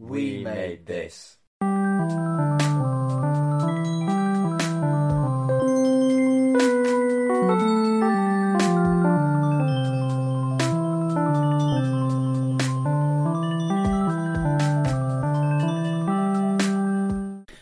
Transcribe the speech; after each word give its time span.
We 0.00 0.44
made 0.44 0.86
this. 0.86 1.38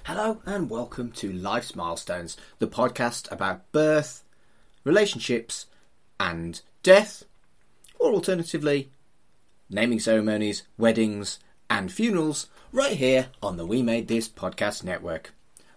Hello 0.04 0.42
and 0.44 0.68
welcome 0.68 1.12
to 1.12 1.32
Life's 1.32 1.74
Milestones, 1.74 2.36
the 2.58 2.66
podcast 2.66 3.32
about 3.32 3.72
birth, 3.72 4.22
relationships, 4.84 5.64
and 6.20 6.60
death, 6.82 7.24
or 7.98 8.12
alternatively, 8.12 8.90
naming 9.70 10.00
ceremonies, 10.00 10.64
weddings, 10.76 11.38
and 11.68 11.92
funerals, 11.92 12.46
right 12.72 12.96
here 12.96 13.28
on 13.42 13.56
the 13.56 13.66
We 13.66 13.82
Made 13.82 14.08
This 14.08 14.28
podcast 14.28 14.84
network. 14.84 15.32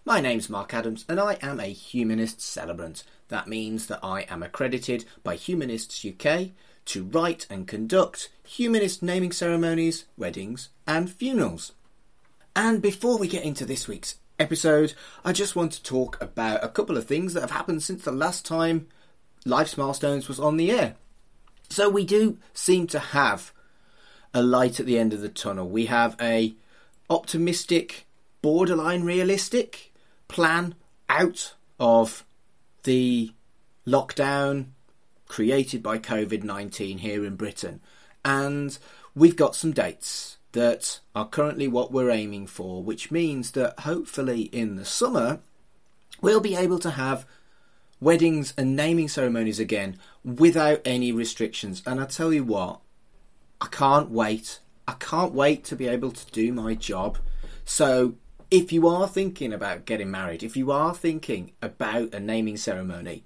My 0.06 0.20
name's 0.22 0.50
Mark 0.50 0.74
Adams, 0.74 1.06
and 1.08 1.20
I 1.20 1.38
am 1.42 1.60
a 1.60 1.66
humanist 1.66 2.42
celebrant. 2.42 3.04
That 3.30 3.48
means 3.48 3.88
that 3.88 4.00
I 4.04 4.22
am 4.22 4.44
accredited 4.44 5.06
by 5.24 5.36
Humanists 5.36 6.06
UK 6.06 6.50
to 6.86 7.04
write 7.04 7.46
and 7.50 7.68
conduct 7.68 8.30
humanist 8.44 9.04
naming 9.04 9.32
ceremonies, 9.32 10.06
weddings, 10.18 10.70
and 10.88 11.10
funerals. 11.10 11.74
And 12.56 12.82
before 12.82 13.18
we 13.18 13.28
get 13.28 13.44
into 13.44 13.66
this 13.66 13.88
week's 13.88 14.16
episode, 14.40 14.94
I 15.24 15.34
just 15.34 15.56
want 15.56 15.72
to 15.74 15.84
talk 15.84 16.22
about 16.22 16.64
a 16.64 16.70
couple 16.70 16.98
of 16.98 17.06
things 17.06 17.34
that 17.34 17.42
have 17.42 17.52
happened 17.52 17.84
since 17.84 18.04
the 18.04 18.12
last 18.12 18.46
time 18.46 18.88
Life's 19.46 19.78
Milestones 19.78 20.28
was 20.28 20.40
on 20.40 20.58
the 20.58 20.72
air. 20.72 20.96
So 21.70 21.90
we 21.90 22.06
do 22.06 22.38
seem 22.54 22.88
to 22.88 23.00
have 23.00 23.54
a 24.34 24.42
light 24.42 24.80
at 24.80 24.86
the 24.86 25.00
end 25.00 25.14
of 25.14 25.22
the 25.22 25.30
tunnel. 25.30 25.68
We 25.68 25.88
have 25.88 26.16
a 26.22 26.54
optimistic, 27.10 28.06
borderline 28.42 29.04
realistic 29.04 29.94
plan 30.28 30.76
out 31.10 31.56
of 31.80 32.24
the 32.84 33.34
lockdown 33.88 34.68
created 35.28 35.82
by 35.82 35.98
COVID 35.98 36.44
19 36.44 37.00
here 37.00 37.26
in 37.26 37.36
Britain. 37.36 37.82
And 38.24 38.78
we've 39.16 39.36
got 39.36 39.56
some 39.56 39.72
dates 39.72 40.38
that 40.52 41.00
are 41.16 41.28
currently 41.28 41.68
what 41.68 41.92
we're 41.92 42.10
aiming 42.10 42.48
for, 42.48 42.84
which 42.84 43.12
means 43.12 43.52
that 43.52 43.82
hopefully 43.82 44.44
in 44.44 44.76
the 44.76 44.86
summer 44.86 45.40
we'll 46.22 46.42
be 46.42 46.56
able 46.56 46.80
to 46.80 46.92
have 46.92 47.26
weddings 48.02 48.54
and 48.58 48.76
naming 48.76 49.08
ceremonies 49.08 49.60
again 49.60 49.98
without 50.24 50.82
any 50.86 51.12
restrictions. 51.12 51.84
And 51.86 52.00
I 52.00 52.06
tell 52.06 52.34
you 52.34 52.44
what, 52.44 52.82
I 53.62 53.68
can't 53.68 54.10
wait. 54.10 54.60
I 54.88 54.94
can't 54.94 55.34
wait 55.34 55.64
to 55.66 55.76
be 55.76 55.88
able 55.88 56.12
to 56.12 56.32
do 56.32 56.52
my 56.54 56.74
job. 56.76 57.18
So, 57.66 58.16
if 58.50 58.72
you 58.72 58.88
are 58.88 59.08
thinking 59.08 59.54
about 59.54 59.86
getting 59.86 60.10
married, 60.10 60.42
if 60.42 60.58
you 60.58 60.72
are 60.72 60.96
thinking 60.96 61.52
about 61.62 62.14
a 62.14 62.20
naming 62.20 62.58
ceremony, 62.58 63.24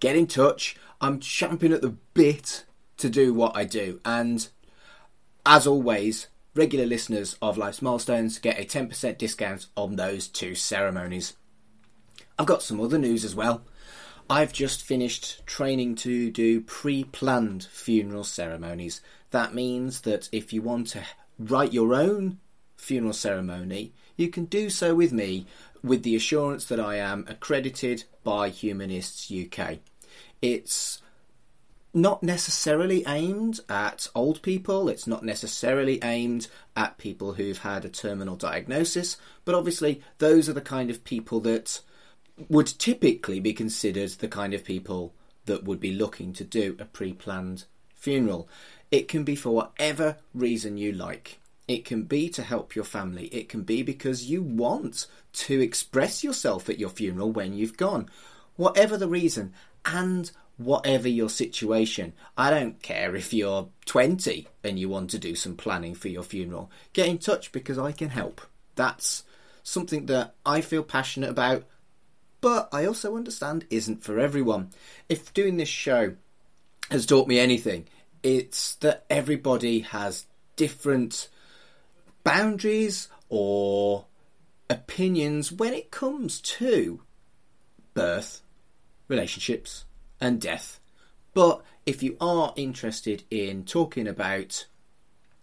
get 0.00 0.16
in 0.16 0.26
touch. 0.26 0.76
I'm 1.00 1.20
champing 1.20 1.72
at 1.72 1.82
the 1.82 1.96
bit 2.14 2.64
to 2.96 3.10
do 3.10 3.34
what 3.34 3.56
I 3.56 3.64
do. 3.64 4.00
And 4.04 4.48
as 5.44 5.66
always, 5.66 6.28
regular 6.54 6.86
listeners 6.86 7.36
of 7.42 7.58
Life's 7.58 7.82
Milestones 7.82 8.38
get 8.38 8.58
a 8.58 8.64
10% 8.64 9.18
discount 9.18 9.66
on 9.76 9.96
those 9.96 10.28
two 10.28 10.54
ceremonies. 10.54 11.34
I've 12.38 12.46
got 12.46 12.62
some 12.62 12.80
other 12.80 12.98
news 12.98 13.24
as 13.24 13.34
well. 13.34 13.62
I've 14.32 14.54
just 14.54 14.82
finished 14.82 15.46
training 15.46 15.96
to 15.96 16.30
do 16.30 16.62
pre 16.62 17.04
planned 17.04 17.64
funeral 17.64 18.24
ceremonies. 18.24 19.02
That 19.30 19.54
means 19.54 20.00
that 20.00 20.30
if 20.32 20.54
you 20.54 20.62
want 20.62 20.86
to 20.88 21.02
write 21.38 21.74
your 21.74 21.94
own 21.94 22.38
funeral 22.74 23.12
ceremony, 23.12 23.92
you 24.16 24.30
can 24.30 24.46
do 24.46 24.70
so 24.70 24.94
with 24.94 25.12
me 25.12 25.44
with 25.84 26.02
the 26.02 26.16
assurance 26.16 26.64
that 26.64 26.80
I 26.80 26.96
am 26.96 27.26
accredited 27.28 28.04
by 28.24 28.48
Humanists 28.48 29.30
UK. 29.30 29.80
It's 30.40 31.02
not 31.92 32.22
necessarily 32.22 33.04
aimed 33.06 33.60
at 33.68 34.08
old 34.14 34.40
people, 34.40 34.88
it's 34.88 35.06
not 35.06 35.22
necessarily 35.22 35.98
aimed 36.02 36.48
at 36.74 36.96
people 36.96 37.34
who've 37.34 37.58
had 37.58 37.84
a 37.84 37.90
terminal 37.90 38.36
diagnosis, 38.36 39.18
but 39.44 39.54
obviously, 39.54 40.00
those 40.16 40.48
are 40.48 40.54
the 40.54 40.62
kind 40.62 40.88
of 40.88 41.04
people 41.04 41.38
that 41.40 41.82
would 42.48 42.66
typically 42.78 43.40
be 43.40 43.52
considered 43.52 44.10
the 44.10 44.28
kind 44.28 44.54
of 44.54 44.64
people 44.64 45.14
that 45.46 45.64
would 45.64 45.80
be 45.80 45.92
looking 45.92 46.32
to 46.34 46.44
do 46.44 46.76
a 46.78 46.84
pre 46.84 47.12
planned 47.12 47.64
funeral. 47.94 48.48
It 48.90 49.08
can 49.08 49.24
be 49.24 49.36
for 49.36 49.50
whatever 49.50 50.16
reason 50.34 50.76
you 50.76 50.92
like. 50.92 51.40
It 51.68 51.84
can 51.84 52.02
be 52.02 52.28
to 52.30 52.42
help 52.42 52.74
your 52.74 52.84
family. 52.84 53.26
It 53.26 53.48
can 53.48 53.62
be 53.62 53.82
because 53.82 54.30
you 54.30 54.42
want 54.42 55.06
to 55.34 55.60
express 55.60 56.22
yourself 56.22 56.68
at 56.68 56.78
your 56.78 56.90
funeral 56.90 57.32
when 57.32 57.54
you've 57.54 57.76
gone. 57.76 58.08
Whatever 58.56 58.96
the 58.96 59.08
reason, 59.08 59.54
and 59.84 60.30
whatever 60.56 61.08
your 61.08 61.28
situation. 61.28 62.12
I 62.36 62.50
don't 62.50 62.82
care 62.82 63.16
if 63.16 63.32
you're 63.32 63.68
20 63.86 64.48
and 64.62 64.78
you 64.78 64.88
want 64.88 65.10
to 65.10 65.18
do 65.18 65.34
some 65.34 65.56
planning 65.56 65.94
for 65.94 66.08
your 66.08 66.22
funeral. 66.22 66.70
Get 66.92 67.08
in 67.08 67.18
touch 67.18 67.52
because 67.52 67.78
I 67.78 67.92
can 67.92 68.10
help. 68.10 68.40
That's 68.74 69.24
something 69.62 70.06
that 70.06 70.34
I 70.44 70.60
feel 70.60 70.82
passionate 70.82 71.30
about, 71.30 71.64
but 72.42 72.68
I 72.72 72.84
also 72.84 73.16
understand 73.16 73.64
isn't 73.70 74.04
for 74.04 74.18
everyone. 74.18 74.70
If 75.08 75.32
doing 75.32 75.56
this 75.56 75.70
show 75.70 76.16
has 76.90 77.06
taught 77.06 77.28
me 77.28 77.38
anything, 77.38 77.86
it's 78.22 78.74
that 78.76 79.06
everybody 79.08 79.80
has 79.80 80.26
different 80.56 81.30
boundaries 82.24 83.08
or 83.30 84.04
opinions 84.68 85.50
when 85.50 85.72
it 85.72 85.90
comes 85.90 86.40
to 86.40 87.00
birth, 87.94 88.42
relationships, 89.08 89.84
and 90.20 90.40
death. 90.40 90.80
But 91.34 91.62
if 91.86 92.02
you 92.02 92.16
are 92.20 92.52
interested 92.56 93.22
in 93.30 93.64
talking 93.64 94.06
about 94.08 94.66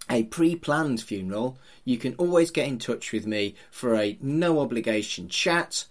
a 0.09 0.23
pre 0.23 0.55
planned 0.55 1.01
funeral, 1.01 1.57
you 1.85 1.97
can 1.97 2.15
always 2.15 2.51
get 2.51 2.67
in 2.67 2.77
touch 2.77 3.11
with 3.11 3.25
me 3.25 3.55
for 3.71 3.95
a 3.95 4.17
no 4.21 4.59
obligation 4.59 5.29
chat. 5.29 5.85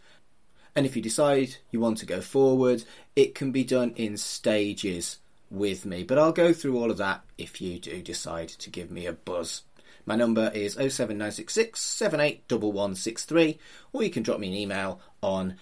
And 0.79 0.87
if 0.87 0.95
you 0.95 1.03
decide 1.03 1.57
you 1.73 1.81
want 1.81 1.99
to 1.99 2.07
go 2.07 2.21
forward, 2.21 2.85
it 3.17 3.35
can 3.35 3.51
be 3.51 3.65
done 3.65 3.95
in 3.97 4.17
stages 4.17 5.17
with 5.51 5.85
me. 5.85 6.05
But 6.05 6.21
I'll 6.21 6.31
go 6.31 6.53
through 6.53 6.79
all 6.79 6.93
of 6.93 6.99
that 6.99 7.25
if 7.37 7.61
you 7.61 7.81
do 7.81 8.01
decide 8.01 8.51
to 8.51 8.71
give 8.71 8.89
me 8.89 9.05
a 9.05 9.13
buzz. 9.13 9.63
My 10.07 10.15
number 10.15 10.53
is 10.55 10.75
07966 10.75 11.81
781163, 11.81 13.59
or 13.93 14.05
you 14.05 14.11
can 14.11 14.23
drop 14.23 14.39
me 14.39 14.47
an 14.47 14.55
email 14.55 15.01
on 15.21 15.57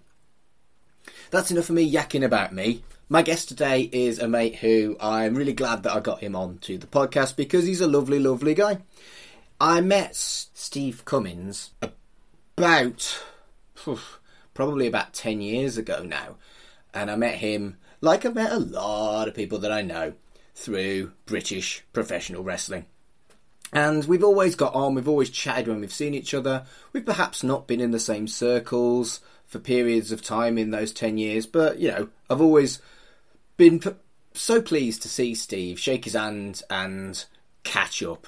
That's 1.29 1.51
enough 1.51 1.69
of 1.69 1.75
me 1.75 1.94
yakking 1.94 2.25
about 2.25 2.56
me. 2.56 2.81
My 3.07 3.22
guest 3.22 3.50
today 3.50 3.88
is 3.91 4.17
a 4.17 4.27
mate 4.27 4.56
who 4.56 4.97
I'm 5.00 5.35
really 5.35 5.53
glad 5.53 5.83
that 5.83 5.95
I 5.95 6.00
got 6.00 6.22
him 6.22 6.35
on 6.35 6.57
to 6.61 6.79
the 6.79 6.88
podcast 6.88 7.35
because 7.35 7.67
he's 7.67 7.81
a 7.81 7.88
lovely, 7.88 8.17
lovely 8.17 8.56
guy. 8.56 8.79
I 9.59 9.81
met 9.81 10.16
Steve 10.16 11.03
Cummins 11.03 11.72
about 12.56 13.23
probably 14.53 14.85
about 14.85 15.16
10 15.16 15.41
years 15.41 15.79
ago 15.79 16.03
now, 16.03 16.35
and 16.94 17.09
I 17.09 17.16
met 17.16 17.35
him 17.35 17.78
like 18.00 18.23
I've 18.23 18.35
met 18.35 18.51
a 18.51 18.59
lot 18.59 19.28
of 19.28 19.34
people 19.34 19.57
that 19.59 19.72
I 19.72 19.81
know 19.81 20.13
through 20.53 21.12
British 21.25 21.84
professional 21.91 22.44
wrestling. 22.44 22.85
And 23.73 24.06
we've 24.06 24.23
always 24.23 24.56
got 24.56 24.75
on, 24.75 24.94
we've 24.94 25.09
always 25.09 25.31
chatted 25.31 25.68
when 25.68 25.81
we've 25.81 25.91
seen 25.91 26.13
each 26.13 26.35
other. 26.35 26.66
We've 26.94 27.06
perhaps 27.06 27.44
not 27.44 27.68
been 27.68 27.81
in 27.81 27.89
the 27.89 28.00
same 28.00 28.28
circles 28.28 29.22
for 29.47 29.57
periods 29.57 30.12
of 30.12 30.22
time 30.22 30.59
in 30.59 30.69
those 30.69 30.91
10 30.91 31.18
years, 31.18 31.47
but 31.47 31.79
you 31.79 31.89
know, 31.89 32.09
I've 32.29 32.41
always 32.41 32.79
been 33.57 33.81
so 34.34 34.62
pleased 34.62 35.01
to 35.01 35.09
see 35.09 35.34
Steve 35.34 35.79
shake 35.79 36.06
his 36.06 36.13
hand 36.13 36.62
and 36.69 37.25
catch 37.63 38.03
up. 38.03 38.27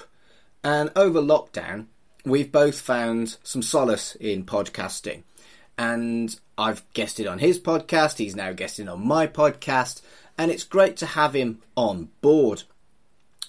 And 0.62 0.90
over 0.94 1.20
lockdown, 1.20 1.86
we've 2.24 2.52
both 2.52 2.80
found 2.80 3.38
some 3.42 3.62
solace 3.62 4.14
in 4.16 4.44
podcasting. 4.44 5.22
And 5.78 6.38
I've 6.58 6.82
guested 6.92 7.26
on 7.26 7.38
his 7.38 7.58
podcast, 7.58 8.18
he's 8.18 8.36
now 8.36 8.52
guesting 8.52 8.88
on 8.88 9.06
my 9.06 9.26
podcast, 9.26 10.02
and 10.36 10.50
it's 10.50 10.64
great 10.64 10.98
to 10.98 11.06
have 11.06 11.34
him 11.34 11.62
on 11.76 12.10
board. 12.20 12.64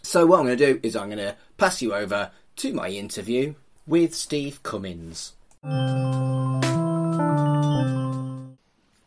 So, 0.02 0.26
what 0.26 0.40
I'm 0.40 0.46
going 0.46 0.58
to 0.58 0.74
do 0.74 0.80
is 0.82 0.96
I'm 0.96 1.10
going 1.10 1.18
to 1.18 1.36
pass 1.58 1.82
you 1.82 1.94
over 1.94 2.32
to 2.58 2.74
my 2.74 2.88
interview 2.90 3.56
with 3.86 4.16
Steve 4.16 4.64
Cummins. 4.64 5.34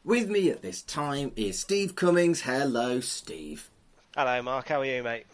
With 0.04 0.28
me 0.28 0.50
at 0.50 0.60
this 0.60 0.82
time 0.82 1.32
is 1.34 1.58
Steve 1.58 1.96
Cummins. 1.96 2.42
Hello, 2.42 3.00
Steve. 3.00 3.70
Hello, 4.14 4.42
Mark. 4.42 4.68
How 4.68 4.82
are 4.82 4.84
you, 4.84 5.02
mate? 5.02 5.26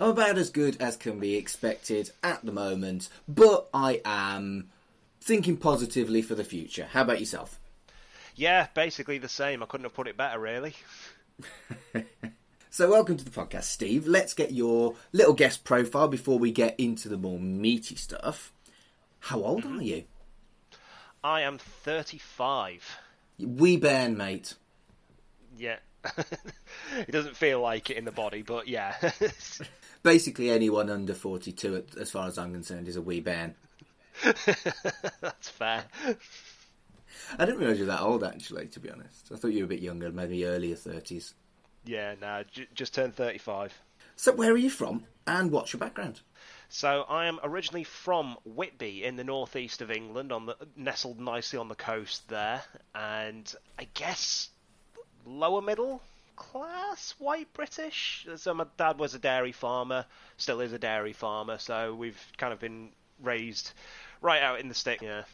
I'm 0.00 0.10
about 0.10 0.38
as 0.38 0.50
good 0.50 0.80
as 0.80 0.96
can 0.96 1.18
be 1.18 1.36
expected 1.36 2.10
at 2.22 2.44
the 2.44 2.52
moment, 2.52 3.08
but 3.26 3.68
I 3.74 4.00
am 4.04 4.70
thinking 5.20 5.56
positively 5.56 6.22
for 6.22 6.34
the 6.34 6.44
future. 6.44 6.88
How 6.92 7.02
about 7.02 7.20
yourself? 7.20 7.58
Yeah, 8.36 8.68
basically 8.74 9.18
the 9.18 9.28
same. 9.28 9.62
I 9.62 9.66
couldn't 9.66 9.84
have 9.84 9.94
put 9.94 10.06
it 10.06 10.16
better, 10.16 10.38
really. 10.38 10.74
So, 12.70 12.90
welcome 12.90 13.16
to 13.16 13.24
the 13.24 13.30
podcast, 13.30 13.64
Steve. 13.64 14.06
Let's 14.06 14.34
get 14.34 14.52
your 14.52 14.94
little 15.10 15.32
guest 15.32 15.64
profile 15.64 16.06
before 16.06 16.38
we 16.38 16.52
get 16.52 16.78
into 16.78 17.08
the 17.08 17.16
more 17.16 17.38
meaty 17.40 17.96
stuff. 17.96 18.52
How 19.18 19.42
old 19.42 19.64
mm-hmm. 19.64 19.78
are 19.80 19.82
you? 19.82 20.04
I 21.24 21.40
am 21.40 21.58
35. 21.58 22.98
Wee 23.40 23.78
bairn, 23.78 24.16
mate. 24.16 24.54
Yeah. 25.56 25.78
it 26.16 27.10
doesn't 27.10 27.36
feel 27.36 27.60
like 27.60 27.90
it 27.90 27.96
in 27.96 28.04
the 28.04 28.12
body, 28.12 28.42
but 28.42 28.68
yeah. 28.68 28.94
Basically, 30.02 30.50
anyone 30.50 30.90
under 30.90 31.14
42, 31.14 31.84
as 32.00 32.10
far 32.10 32.28
as 32.28 32.38
I'm 32.38 32.52
concerned, 32.52 32.88
is 32.88 32.96
a 32.96 33.02
wee 33.02 33.20
bairn. 33.20 33.54
That's 35.20 35.48
fair. 35.48 35.84
I 37.38 37.44
didn't 37.44 37.60
realise 37.60 37.78
you 37.78 37.84
were 37.84 37.92
that 37.92 38.02
old, 38.02 38.24
actually, 38.24 38.66
to 38.68 38.80
be 38.80 38.90
honest. 38.90 39.30
I 39.32 39.36
thought 39.36 39.52
you 39.52 39.60
were 39.60 39.66
a 39.66 39.68
bit 39.68 39.80
younger, 39.80 40.10
maybe 40.10 40.44
earlier 40.46 40.76
30s. 40.76 41.34
Yeah, 41.84 42.14
no, 42.20 42.42
j- 42.50 42.68
just 42.74 42.94
turned 42.94 43.14
35. 43.14 43.72
So, 44.16 44.32
where 44.32 44.52
are 44.52 44.56
you 44.56 44.70
from, 44.70 45.04
and 45.26 45.50
what's 45.50 45.72
your 45.72 45.80
background? 45.80 46.20
So 46.68 47.06
I 47.08 47.26
am 47.26 47.40
originally 47.42 47.84
from 47.84 48.36
Whitby 48.44 49.04
in 49.04 49.16
the 49.16 49.24
northeast 49.24 49.80
of 49.80 49.90
England, 49.90 50.32
on 50.32 50.46
the 50.46 50.56
nestled 50.76 51.18
nicely 51.18 51.58
on 51.58 51.68
the 51.68 51.74
coast 51.74 52.28
there, 52.28 52.62
and 52.94 53.52
I 53.78 53.88
guess 53.94 54.50
lower 55.24 55.62
middle 55.62 56.02
class 56.38 57.14
white 57.18 57.52
British. 57.52 58.26
So 58.36 58.54
my 58.54 58.66
dad 58.76 58.98
was 58.98 59.14
a 59.14 59.18
dairy 59.18 59.52
farmer, 59.52 60.06
still 60.36 60.60
is 60.60 60.72
a 60.72 60.78
dairy 60.78 61.12
farmer, 61.12 61.58
so 61.58 61.94
we've 61.94 62.20
kind 62.36 62.52
of 62.52 62.60
been 62.60 62.90
raised 63.20 63.72
right 64.20 64.40
out 64.40 64.60
in 64.60 64.68
the 64.68 64.74
stick, 64.74 65.02
yeah, 65.02 65.24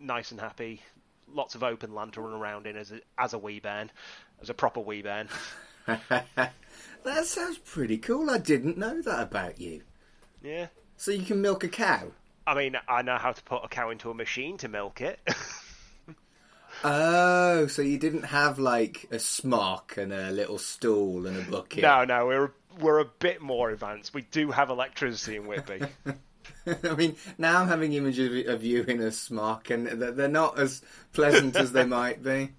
nice 0.00 0.30
and 0.30 0.40
happy. 0.40 0.82
Lots 1.30 1.54
of 1.54 1.62
open 1.62 1.94
land 1.94 2.14
to 2.14 2.22
run 2.22 2.32
around 2.32 2.66
in 2.66 2.76
as 2.76 2.90
a, 2.90 3.00
as 3.18 3.34
a 3.34 3.38
wee 3.38 3.60
bairn, 3.60 3.90
as 4.40 4.48
a 4.48 4.54
proper 4.54 4.80
wee 4.80 5.02
bairn. 5.02 5.28
that 5.86 7.24
sounds 7.24 7.58
pretty 7.58 7.98
cool. 7.98 8.30
I 8.30 8.38
didn't 8.38 8.78
know 8.78 9.02
that 9.02 9.20
about 9.20 9.60
you. 9.60 9.82
Yeah. 10.42 10.68
So 10.96 11.10
you 11.10 11.24
can 11.24 11.42
milk 11.42 11.62
a 11.62 11.68
cow? 11.68 12.12
I 12.46 12.54
mean, 12.54 12.76
I 12.88 13.02
know 13.02 13.18
how 13.18 13.32
to 13.32 13.42
put 13.42 13.64
a 13.64 13.68
cow 13.68 13.90
into 13.90 14.10
a 14.10 14.14
machine 14.14 14.56
to 14.58 14.68
milk 14.68 15.02
it. 15.02 15.20
oh, 16.84 17.66
so 17.66 17.82
you 17.82 17.98
didn't 17.98 18.24
have 18.24 18.58
like 18.58 19.06
a 19.10 19.18
smock 19.18 19.96
and 19.96 20.12
a 20.12 20.30
little 20.30 20.58
stool 20.58 21.26
and 21.26 21.36
a 21.36 21.50
bucket? 21.50 21.82
No, 21.82 22.04
no, 22.04 22.26
we're 22.26 22.50
we're 22.80 23.00
a 23.00 23.04
bit 23.04 23.40
more 23.40 23.70
advanced. 23.70 24.14
We 24.14 24.22
do 24.22 24.50
have 24.50 24.70
electricity 24.70 25.36
in 25.36 25.46
Whitby. 25.46 25.82
I 26.84 26.94
mean, 26.94 27.16
now 27.36 27.60
I'm 27.60 27.68
having 27.68 27.92
images 27.92 28.46
of 28.48 28.64
you 28.64 28.82
in 28.82 29.00
a 29.00 29.10
smock, 29.10 29.70
and 29.70 29.86
they're 29.86 30.28
not 30.28 30.58
as 30.58 30.82
pleasant 31.12 31.56
as 31.56 31.72
they 31.72 31.84
might 31.84 32.22
be. 32.22 32.50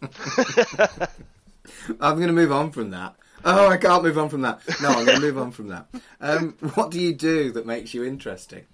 I'm 2.00 2.16
going 2.16 2.28
to 2.28 2.32
move 2.32 2.52
on 2.52 2.70
from 2.70 2.90
that. 2.90 3.14
Oh, 3.44 3.68
I 3.68 3.76
can't 3.76 4.02
move 4.02 4.18
on 4.18 4.28
from 4.28 4.42
that. 4.42 4.60
No, 4.82 4.88
I'm 4.88 5.04
going 5.04 5.20
to 5.20 5.26
move 5.26 5.38
on 5.38 5.52
from 5.52 5.68
that. 5.68 5.86
Um, 6.20 6.56
what 6.74 6.90
do 6.90 7.00
you 7.00 7.14
do 7.14 7.52
that 7.52 7.66
makes 7.66 7.94
you 7.94 8.04
interesting? 8.04 8.64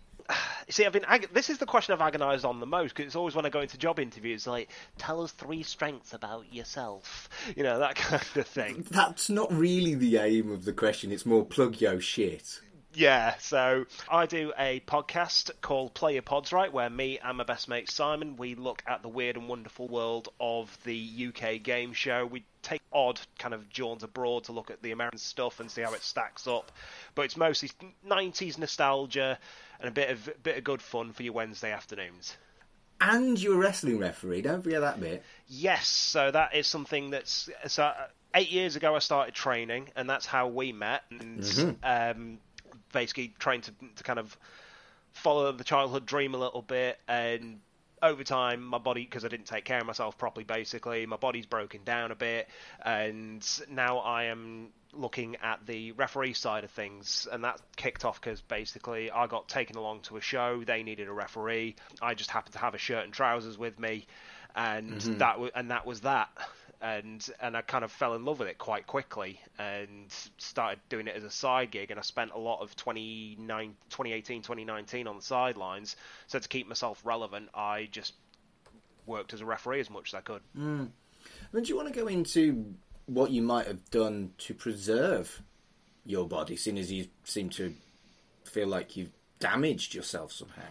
See, 0.69 0.85
I've 0.85 0.93
been. 0.93 1.05
Ag- 1.05 1.31
this 1.33 1.51
is 1.51 1.59
the 1.59 1.67
question 1.67 1.93
I've 1.93 2.01
agonised 2.01 2.45
on 2.45 2.61
the 2.61 2.67
most 2.67 2.95
because 2.95 3.07
it's 3.07 3.17
always 3.17 3.35
when 3.35 3.47
I 3.47 3.51
go 3.51 3.61
into 3.61 3.79
job 3.79 3.99
interviews, 3.99 4.47
like, 4.47 4.71
tell 4.99 5.23
us 5.23 5.33
three 5.33 5.63
strengths 5.63 6.13
about 6.13 6.53
yourself. 6.53 7.29
You 7.57 7.63
know 7.63 7.79
that 7.81 7.95
kind 7.97 8.23
of 8.37 8.47
thing. 8.47 8.87
That's 8.91 9.29
not 9.29 9.53
really 9.53 9.95
the 9.95 10.19
aim 10.19 10.51
of 10.51 10.65
the 10.65 10.73
question. 10.73 11.13
It's 11.13 11.27
more 11.27 11.45
plug 11.45 11.81
yo 11.81 11.99
shit. 11.99 12.61
Yeah, 12.97 13.35
so 13.39 13.87
I 14.09 14.27
do 14.27 14.53
a 14.57 14.79
podcast 14.87 15.51
called 15.61 15.95
Play 15.95 16.13
Your 16.13 16.23
Pods 16.23 16.53
Right, 16.53 16.73
where 16.73 16.89
me 16.89 17.19
and 17.19 17.39
my 17.39 17.43
best 17.43 17.69
mate 17.69 17.91
Simon 17.91 18.37
we 18.37 18.55
look 18.55 18.85
at 18.87 19.03
the 19.03 19.09
weird 19.09 19.37
and 19.37 19.49
wonderful 19.49 19.89
world 19.89 20.29
of 20.39 20.79
the 20.85 21.29
UK 21.29 21.61
game 21.61 21.93
show. 21.93 22.25
We 22.25 22.45
take 22.63 22.81
odd 22.93 23.21
kind 23.37 23.53
of 23.53 23.69
jaunt 23.69 24.05
abroad 24.05 24.45
to 24.45 24.53
look 24.53 24.71
at 24.71 24.81
the 24.81 24.93
American 24.93 25.19
stuff 25.19 25.59
and 25.59 25.69
see 25.69 25.83
how 25.83 25.93
it 25.95 26.03
stacks 26.03 26.47
up, 26.47 26.71
but 27.17 27.23
it's 27.23 27.37
mostly 27.37 27.71
90s 28.07 28.59
nostalgia 28.59 29.41
and 29.81 29.89
a 29.89 29.93
bit 29.93 30.11
of 30.11 30.31
bit 30.43 30.59
of 30.59 30.65
good 30.65 30.83
fun 30.83 31.13
for 31.13 31.23
your 31.23 31.33
Wednesday 31.33 31.73
afternoons. 31.73 32.37
And 33.01 33.41
you're 33.41 33.55
a 33.55 33.59
wrestling 33.59 33.99
referee. 33.99 34.43
Don't 34.43 34.63
forget 34.63 34.81
that 34.81 35.01
bit. 35.01 35.25
Yes, 35.49 35.87
so 35.89 36.31
that 36.31 36.55
is 36.55 36.67
something 36.67 37.11
that's 37.11 37.51
so. 37.67 37.93
Eight 38.37 38.51
years 38.51 38.75
ago, 38.75 38.97
I 38.97 38.99
started 38.99 39.33
training, 39.33 39.91
and 39.95 40.11
that's 40.11 40.27
how 40.27 40.49
we 40.49 40.73
met. 40.73 41.03
And 41.11 41.39
mm-hmm. 41.39 41.71
um, 41.85 42.39
basically 42.93 43.33
trying 43.39 43.61
to, 43.61 43.73
to 43.97 44.03
kind 44.03 44.19
of 44.19 44.37
follow 45.13 45.53
the 45.53 45.65
childhood 45.65 46.07
dream 46.07 46.35
a 46.35 46.39
little 46.39 46.63
bit 46.63 46.99
and 47.07 47.61
over 48.05 48.23
time 48.23 48.63
my 48.63 48.77
body 48.77 49.03
because 49.03 49.25
i 49.25 49.29
didn't 49.29 49.47
take 49.47 49.65
care 49.65 49.79
of 49.81 49.87
myself 49.87 50.19
properly 50.19 50.45
basically 50.45 51.07
my 51.07 51.17
body's 51.17 51.47
broken 51.47 51.83
down 51.85 52.11
a 52.11 52.15
bit 52.15 52.49
and 52.85 53.61
now 53.71 53.99
i 53.99 54.25
am 54.25 54.69
looking 54.93 55.37
at 55.43 55.65
the 55.67 55.91
referee 55.93 56.35
side 56.35 56.65
of 56.65 56.71
things 56.71 57.27
and 57.33 57.43
that 57.43 57.61
kicked 57.77 58.05
off 58.05 58.21
because 58.21 58.43
basically 58.43 59.11
i 59.11 59.27
got 59.27 59.49
taken 59.49 59.77
along 59.77 60.01
to 60.01 60.19
a 60.19 60.21
show 60.21 60.63
they 60.65 60.83
needed 60.83 61.09
a 61.09 61.13
referee 61.13 61.75
i 62.03 62.13
just 62.13 62.31
happened 62.31 62.53
to 62.53 62.59
have 62.59 62.75
a 62.75 62.79
shirt 62.79 63.05
and 63.05 63.13
trousers 63.13 63.57
with 63.57 63.79
me 63.81 64.07
and 64.55 64.93
mm-hmm. 64.93 65.19
that 65.19 65.39
and 65.55 65.71
that 65.71 65.87
was 65.87 66.03
that 66.03 66.29
and 66.85 67.27
and 67.41 67.57
I 67.57 67.63
kind 67.63 67.83
of 67.83 67.91
fell 67.91 68.15
in 68.15 68.27
love 68.27 68.39
with 68.39 68.49
it 68.49 68.59
quite 68.59 68.87
quickly 68.87 69.41
and 69.59 70.13
started 70.37 70.81
doing 70.91 71.09
it 71.09 71.17
as 71.17 71.25
a 71.25 71.31
side 71.31 71.71
gig 71.71 71.91
and 71.91 71.99
I 71.99 72.03
spent 72.03 72.33
a 72.33 72.39
lot 72.39 72.61
of 72.61 72.77
2018 72.77 74.43
2019 74.43 75.07
on 75.07 75.17
the 75.17 75.23
sidelines. 75.23 75.97
So 76.27 76.39
to 76.39 76.47
keep 76.47 76.69
myself 76.69 77.01
relevant 77.03 77.49
I 77.55 77.89
just 77.91 78.13
worked 79.07 79.33
as 79.33 79.41
a 79.41 79.47
referee 79.47 79.81
as 79.81 79.89
much 79.89 80.11
as 80.11 80.15
I 80.15 80.21
could. 80.21 80.43
Mm. 80.57 80.91
And 81.55 81.65
do 81.65 81.69
you 81.71 81.77
want 81.77 81.89
to 81.93 81.99
go 81.99 82.07
into 82.07 82.75
what 83.07 83.31
you 83.31 83.41
might 83.41 83.67
have 83.67 83.91
done 83.91 84.33
to 84.39 84.53
preserve 84.53 85.43
your 86.05 86.29
body 86.29 86.55
seeing 86.55 86.79
as 86.79 86.93
you 86.93 87.07
seem 87.25 87.49
to 87.49 87.75
feel 88.45 88.69
like 88.69 88.95
you've 88.95 89.13
damaged 89.39 89.95
yourself 89.95 90.33
somehow? 90.33 90.69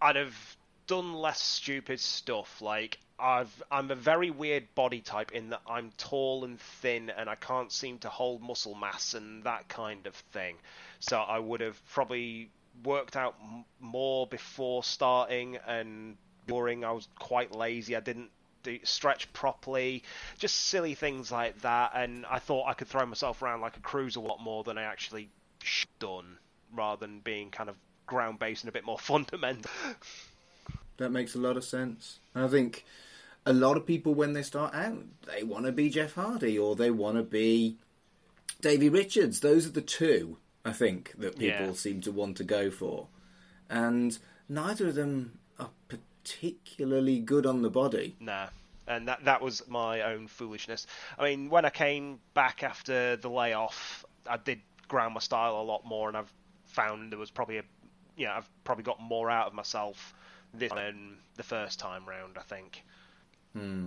I'd 0.00 0.16
have 0.16 0.56
done 0.86 1.12
less 1.12 1.42
stupid 1.42 2.00
stuff 2.00 2.62
like 2.62 2.98
I've 3.20 3.62
I'm 3.70 3.90
a 3.90 3.94
very 3.94 4.30
weird 4.30 4.74
body 4.74 5.00
type 5.00 5.32
in 5.32 5.50
that 5.50 5.62
I'm 5.68 5.90
tall 5.98 6.44
and 6.44 6.60
thin 6.60 7.10
and 7.10 7.28
I 7.28 7.34
can't 7.34 7.72
seem 7.72 7.98
to 7.98 8.08
hold 8.08 8.42
muscle 8.42 8.74
mass 8.74 9.14
and 9.14 9.42
that 9.44 9.68
kind 9.68 10.06
of 10.06 10.14
thing. 10.14 10.56
So 11.00 11.18
I 11.18 11.38
would 11.38 11.60
have 11.60 11.80
probably 11.90 12.50
worked 12.84 13.16
out 13.16 13.34
m- 13.42 13.64
more 13.80 14.26
before 14.26 14.84
starting 14.84 15.58
and 15.66 16.16
during 16.46 16.84
I 16.84 16.92
was 16.92 17.08
quite 17.18 17.54
lazy. 17.54 17.96
I 17.96 18.00
didn't 18.00 18.30
do, 18.62 18.78
stretch 18.84 19.32
properly, 19.32 20.02
just 20.38 20.56
silly 20.56 20.94
things 20.94 21.30
like 21.30 21.60
that. 21.62 21.92
And 21.94 22.26
I 22.26 22.38
thought 22.38 22.66
I 22.66 22.74
could 22.74 22.88
throw 22.88 23.04
myself 23.06 23.42
around 23.42 23.60
like 23.60 23.76
a 23.76 23.80
cruiser 23.80 24.20
a 24.20 24.22
lot 24.22 24.40
more 24.40 24.64
than 24.64 24.78
I 24.78 24.82
actually 24.82 25.28
done, 25.98 26.38
rather 26.74 27.00
than 27.06 27.20
being 27.20 27.50
kind 27.50 27.68
of 27.68 27.76
ground 28.06 28.38
based 28.38 28.64
and 28.64 28.68
a 28.68 28.72
bit 28.72 28.84
more 28.84 28.98
fundamental. 29.12 29.70
That 30.96 31.10
makes 31.10 31.34
a 31.34 31.38
lot 31.38 31.56
of 31.56 31.64
sense. 31.64 32.18
I 32.34 32.48
think 32.48 32.84
a 33.46 33.52
lot 33.52 33.76
of 33.76 33.86
people 33.86 34.14
when 34.14 34.32
they 34.32 34.42
start 34.42 34.74
out, 34.74 35.04
they 35.26 35.42
want 35.42 35.66
to 35.66 35.72
be 35.72 35.90
Jeff 35.90 36.14
Hardy 36.14 36.58
or 36.58 36.76
they 36.76 36.90
want 36.90 37.16
to 37.16 37.22
be 37.22 37.78
Davey 38.60 38.88
Richards. 38.88 39.40
Those 39.40 39.66
are 39.66 39.70
the 39.70 39.80
two 39.80 40.38
I 40.64 40.72
think 40.72 41.14
that 41.18 41.38
people 41.38 41.66
yeah. 41.66 41.72
seem 41.72 42.00
to 42.02 42.12
want 42.12 42.36
to 42.38 42.44
go 42.44 42.70
for, 42.70 43.08
and 43.70 44.18
neither 44.48 44.88
of 44.88 44.94
them 44.94 45.38
are 45.58 45.70
particularly 45.88 47.20
good 47.20 47.46
on 47.46 47.62
the 47.62 47.70
body. 47.70 48.16
Nah. 48.20 48.48
And 48.86 49.06
that 49.08 49.24
that 49.24 49.42
was 49.42 49.62
my 49.68 50.02
own 50.02 50.28
foolishness. 50.28 50.86
I 51.18 51.24
mean, 51.24 51.50
when 51.50 51.64
I 51.64 51.70
came 51.70 52.20
back 52.34 52.62
after 52.62 53.16
the 53.16 53.28
layoff, 53.28 54.04
I 54.26 54.38
did 54.38 54.60
ground 54.88 55.14
my 55.14 55.20
style 55.20 55.60
a 55.60 55.62
lot 55.62 55.84
more, 55.84 56.08
and 56.08 56.16
I've 56.16 56.32
found 56.66 57.12
there 57.12 57.18
was 57.18 57.30
probably 57.30 57.58
a, 57.58 57.62
you 58.16 58.26
know, 58.26 58.32
I've 58.32 58.48
probably 58.64 58.84
got 58.84 59.00
more 59.00 59.30
out 59.30 59.46
of 59.46 59.54
myself 59.54 60.14
this 60.54 60.72
than 60.72 61.18
the 61.36 61.42
first 61.42 61.78
time 61.78 62.06
round. 62.06 62.38
I 62.38 62.42
think. 62.42 62.82
Hmm. 63.58 63.86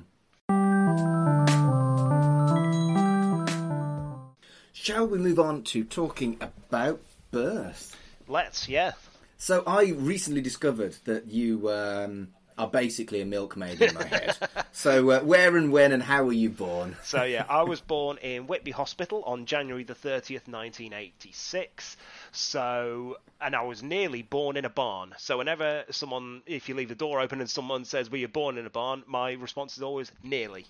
Shall 4.73 5.07
we 5.07 5.19
move 5.19 5.39
on 5.39 5.63
to 5.63 5.83
talking 5.83 6.37
about 6.41 6.99
birth? 7.31 7.95
Let's, 8.27 8.67
yeah. 8.67 8.91
So 9.37 9.63
I 9.65 9.93
recently 9.95 10.41
discovered 10.41 10.95
that 11.05 11.27
you 11.27 11.69
um, 11.69 12.29
are 12.57 12.67
basically 12.67 13.21
a 13.21 13.25
milkmaid 13.25 13.81
in 13.81 13.93
my 13.93 14.03
head. 14.03 14.35
so 14.71 15.11
uh, 15.11 15.19
where 15.21 15.55
and 15.55 15.71
when 15.71 15.91
and 15.91 16.03
how 16.03 16.23
were 16.23 16.33
you 16.33 16.49
born? 16.49 16.95
so 17.03 17.23
yeah, 17.23 17.45
I 17.47 17.63
was 17.63 17.79
born 17.79 18.17
in 18.17 18.47
Whitby 18.47 18.71
Hospital 18.71 19.23
on 19.25 19.45
January 19.45 19.83
the 19.83 19.95
30th, 19.95 20.47
1986. 20.47 21.97
So, 22.31 23.17
and 23.41 23.55
I 23.55 23.63
was 23.63 23.83
nearly 23.83 24.21
born 24.21 24.55
in 24.55 24.65
a 24.65 24.69
barn. 24.69 25.13
So 25.17 25.37
whenever 25.37 25.83
someone, 25.91 26.41
if 26.45 26.69
you 26.69 26.75
leave 26.75 26.89
the 26.89 26.95
door 26.95 27.19
open 27.19 27.41
and 27.41 27.49
someone 27.49 27.85
says, 27.85 28.09
"Were 28.09 28.17
you 28.17 28.27
born 28.27 28.57
in 28.57 28.65
a 28.65 28.69
barn?" 28.69 29.03
my 29.05 29.33
response 29.33 29.77
is 29.77 29.83
always 29.83 30.11
nearly. 30.23 30.65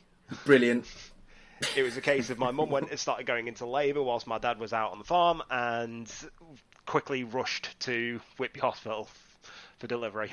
Brilliant. 0.46 0.86
it 1.76 1.84
was 1.84 1.98
a 1.98 2.02
case 2.02 2.30
of 2.30 2.40
my 2.40 2.52
mum 2.52 2.70
went 2.70 2.90
and 2.90 3.00
started 3.00 3.26
going 3.26 3.48
into 3.48 3.66
labour 3.66 4.02
whilst 4.02 4.26
my 4.26 4.40
dad 4.40 4.60
was 4.60 4.74
out 4.74 4.92
on 4.92 4.98
the 4.98 5.04
farm, 5.04 5.44
and 5.50 6.12
quickly 6.86 7.24
rushed 7.24 7.80
to 7.82 8.20
Whitby 8.38 8.60
Hospital 8.60 9.08
for 9.78 9.88
delivery. 9.88 10.32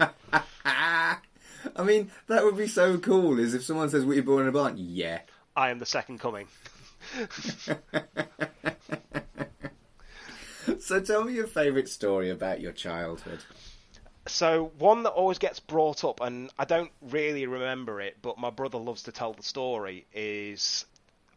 I 0.00 1.84
mean, 1.84 2.10
that 2.26 2.44
would 2.44 2.56
be 2.56 2.66
so 2.66 2.98
cool. 2.98 3.38
Is 3.38 3.54
if 3.54 3.64
someone 3.64 3.88
says, 3.88 4.04
"Were 4.04 4.14
you 4.14 4.24
born 4.24 4.42
in 4.42 4.48
a 4.48 4.52
barn?" 4.52 4.74
Yeah, 4.76 5.20
I 5.54 5.70
am 5.70 5.78
the 5.78 5.86
second 5.86 6.18
coming. 6.18 6.48
so 10.80 11.00
tell 11.00 11.24
me 11.24 11.34
your 11.34 11.46
favourite 11.46 11.88
story 11.88 12.30
about 12.30 12.60
your 12.60 12.72
childhood. 12.72 13.40
So 14.26 14.70
one 14.78 15.02
that 15.04 15.10
always 15.10 15.38
gets 15.38 15.60
brought 15.60 16.04
up, 16.04 16.20
and 16.20 16.50
I 16.58 16.64
don't 16.64 16.90
really 17.00 17.46
remember 17.46 18.00
it, 18.00 18.18
but 18.22 18.38
my 18.38 18.50
brother 18.50 18.78
loves 18.78 19.02
to 19.04 19.12
tell 19.12 19.32
the 19.32 19.42
story. 19.42 20.06
Is 20.12 20.84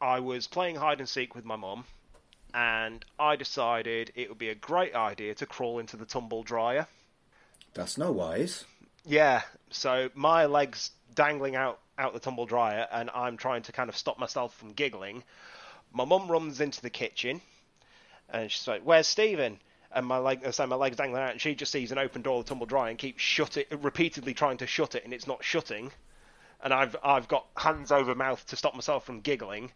I 0.01 0.19
was 0.19 0.47
playing 0.47 0.75
hide 0.75 0.99
and 0.99 1.07
seek 1.07 1.33
with 1.33 1.45
my 1.45 1.55
mum, 1.55 1.85
and 2.53 3.03
I 3.17 3.35
decided 3.35 4.11
it 4.15 4.29
would 4.29 4.37
be 4.37 4.49
a 4.49 4.55
great 4.55 4.95
idea 4.95 5.33
to 5.35 5.45
crawl 5.45 5.79
into 5.79 5.97
the 5.97 6.05
tumble 6.05 6.43
dryer. 6.43 6.87
That's 7.73 7.97
no 7.97 8.11
wise. 8.11 8.65
Yeah, 9.05 9.41
so 9.69 10.09
my 10.13 10.45
legs 10.45 10.91
dangling 11.15 11.55
out 11.55 11.79
out 11.97 12.13
the 12.13 12.19
tumble 12.19 12.45
dryer, 12.45 12.87
and 12.91 13.09
I'm 13.13 13.37
trying 13.37 13.63
to 13.63 13.71
kind 13.71 13.89
of 13.89 13.95
stop 13.95 14.19
myself 14.19 14.55
from 14.55 14.73
giggling. 14.73 15.23
My 15.91 16.05
mum 16.05 16.29
runs 16.29 16.59
into 16.59 16.81
the 16.81 16.89
kitchen, 16.89 17.41
and 18.33 18.51
she's 18.51 18.67
like, 18.67 18.81
"Where's 18.83 19.07
Stephen?" 19.07 19.59
And 19.95 20.07
my 20.07 20.17
leg, 20.17 20.41
so 20.51 20.65
my 20.65 20.75
legs 20.75 20.97
dangling 20.97 21.21
out, 21.21 21.31
and 21.31 21.39
she 21.41 21.53
just 21.53 21.71
sees 21.71 21.91
an 21.91 21.99
open 21.99 22.23
door 22.23 22.39
of 22.39 22.45
the 22.45 22.49
tumble 22.49 22.65
dryer 22.65 22.89
and 22.89 22.97
keeps 22.97 23.21
shut 23.21 23.57
it, 23.57 23.67
repeatedly 23.71 24.33
trying 24.33 24.57
to 24.57 24.67
shut 24.67 24.95
it, 24.95 25.03
and 25.05 25.13
it's 25.13 25.27
not 25.27 25.43
shutting. 25.43 25.91
And 26.61 26.73
I've 26.73 26.95
I've 27.03 27.27
got 27.27 27.45
hands 27.55 27.91
over 27.91 28.15
mouth 28.15 28.45
to 28.47 28.55
stop 28.55 28.73
myself 28.73 29.05
from 29.05 29.19
giggling, 29.19 29.71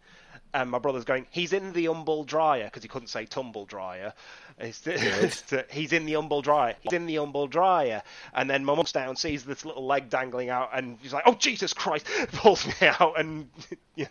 and 0.53 0.71
my 0.71 0.79
brother's 0.79 1.05
going, 1.05 1.27
"He's 1.29 1.53
in 1.53 1.73
the 1.73 1.87
umble 1.89 2.23
dryer," 2.23 2.65
because 2.65 2.81
he 2.81 2.89
couldn't 2.89 3.09
say 3.09 3.25
tumble 3.25 3.65
dryer. 3.65 4.13
he's 4.59 5.93
in 5.93 6.05
the 6.05 6.15
umble 6.15 6.41
dryer. 6.41 6.75
He's 6.81 6.93
in 6.93 7.05
the 7.05 7.19
umble 7.19 7.47
dryer. 7.47 8.01
And 8.33 8.49
then 8.49 8.65
my 8.65 8.73
mum's 8.73 8.91
down, 8.91 9.15
sees 9.15 9.43
this 9.43 9.65
little 9.65 9.85
leg 9.85 10.09
dangling 10.09 10.49
out, 10.49 10.71
and 10.73 10.97
she's 11.03 11.13
like, 11.13 11.23
"Oh 11.27 11.35
Jesus 11.35 11.73
Christ!" 11.73 12.07
pulls 12.33 12.65
me 12.65 12.87
out, 12.87 13.19
and 13.19 13.49
yeah. 13.95 14.07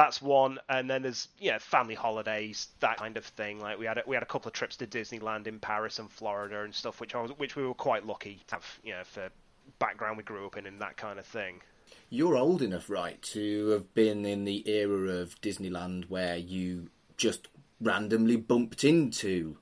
That's 0.00 0.22
one, 0.22 0.58
and 0.70 0.88
then 0.88 1.02
there's 1.02 1.28
yeah 1.38 1.58
family 1.58 1.94
holidays, 1.94 2.68
that 2.80 2.96
kind 2.96 3.18
of 3.18 3.24
thing. 3.26 3.60
Like 3.60 3.78
we 3.78 3.84
had 3.84 3.98
a, 3.98 4.02
we 4.06 4.16
had 4.16 4.22
a 4.22 4.26
couple 4.26 4.48
of 4.48 4.54
trips 4.54 4.76
to 4.76 4.86
Disneyland 4.86 5.46
in 5.46 5.58
Paris 5.58 5.98
and 5.98 6.10
Florida 6.10 6.62
and 6.62 6.74
stuff, 6.74 7.02
which 7.02 7.14
I 7.14 7.20
was 7.20 7.32
which 7.32 7.54
we 7.54 7.66
were 7.66 7.74
quite 7.74 8.06
lucky 8.06 8.40
to 8.46 8.54
have, 8.54 8.78
you 8.82 8.92
know, 8.94 9.04
for 9.04 9.28
background 9.78 10.16
we 10.16 10.22
grew 10.22 10.46
up 10.46 10.56
in 10.56 10.64
and 10.64 10.80
that 10.80 10.96
kind 10.96 11.18
of 11.18 11.26
thing. 11.26 11.60
You're 12.08 12.38
old 12.38 12.62
enough, 12.62 12.88
right, 12.88 13.20
to 13.24 13.68
have 13.68 13.92
been 13.92 14.24
in 14.24 14.46
the 14.46 14.66
era 14.66 15.16
of 15.16 15.38
Disneyland 15.42 16.08
where 16.08 16.38
you 16.38 16.88
just 17.18 17.48
randomly 17.78 18.36
bumped 18.36 18.84
into 18.84 19.58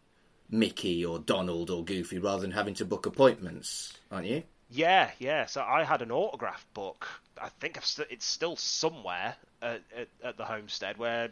Mickey 0.49 1.04
or 1.04 1.18
Donald 1.18 1.68
or 1.68 1.85
Goofy 1.85 2.21
rather 2.21 2.42
than 2.42 2.52
having 2.52 2.75
to 2.75 2.85
book 2.85 3.07
appointments, 3.07 3.99
aren't 4.12 4.28
you? 4.28 4.45
Yeah, 4.71 5.11
yeah. 5.18 5.47
So 5.47 5.62
I 5.62 5.83
had 5.83 6.00
an 6.00 6.12
autograph 6.12 6.64
book. 6.75 7.09
I 7.42 7.49
think 7.59 7.83
st- 7.83 8.09
it's 8.12 8.25
still 8.25 8.54
somewhere 8.54 9.35
at, 9.62 9.83
at, 9.97 10.09
at, 10.23 10.37
the 10.37 10.45
homestead 10.45 10.99
where 10.99 11.31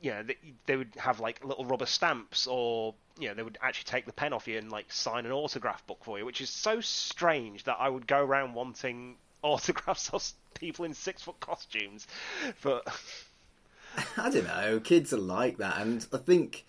you 0.00 0.10
know 0.10 0.22
they, 0.22 0.36
they, 0.66 0.76
would 0.76 0.92
have 0.96 1.20
like 1.20 1.44
little 1.44 1.64
rubber 1.64 1.86
stamps 1.86 2.46
or 2.46 2.94
you 3.18 3.28
know 3.28 3.34
they 3.34 3.42
would 3.42 3.58
actually 3.62 3.84
take 3.84 4.06
the 4.06 4.12
pen 4.12 4.32
off 4.32 4.46
you 4.46 4.58
and 4.58 4.70
like 4.70 4.90
sign 4.92 5.26
an 5.26 5.32
autograph 5.32 5.86
book 5.86 6.04
for 6.04 6.18
you, 6.18 6.24
which 6.24 6.40
is 6.40 6.50
so 6.50 6.80
strange 6.80 7.64
that 7.64 7.76
I 7.78 7.88
would 7.88 8.06
go 8.06 8.18
around 8.18 8.54
wanting 8.54 9.16
autographs 9.42 10.10
of 10.10 10.26
people 10.54 10.84
in 10.84 10.94
six 10.94 11.22
foot 11.22 11.38
costumes, 11.40 12.06
but 12.62 12.86
I 14.16 14.30
don't 14.30 14.46
know. 14.46 14.80
Kids 14.80 15.12
are 15.12 15.18
like 15.18 15.58
that, 15.58 15.80
and 15.80 16.06
I 16.12 16.18
think 16.18 16.64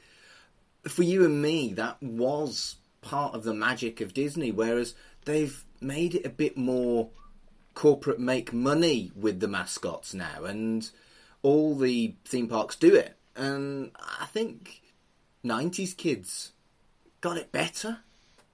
for 0.88 1.04
you 1.04 1.26
and 1.26 1.42
me, 1.42 1.74
that 1.74 2.02
was 2.02 2.76
part 3.02 3.34
of 3.34 3.44
the 3.44 3.54
magic 3.54 4.02
of 4.02 4.14
Disney. 4.14 4.52
Whereas 4.52 4.94
they've 5.26 5.64
made 5.82 6.16
it 6.16 6.26
a 6.26 6.30
bit 6.30 6.58
more 6.58 7.10
corporate 7.76 8.20
make 8.20 8.52
money 8.52 9.12
with 9.16 9.40
the 9.40 9.48
mascots 9.48 10.14
now, 10.14 10.46
and 10.46 10.90
all 11.44 11.76
the 11.76 12.16
theme 12.26 12.48
parks 12.48 12.76
do 12.76 12.96
it. 12.96 13.16
And 13.36 13.92
I 14.00 14.26
think 14.26 14.82
'90s 15.44 15.96
kids 15.96 16.54
got 17.22 17.38
it 17.38 17.52
better. 17.52 18.00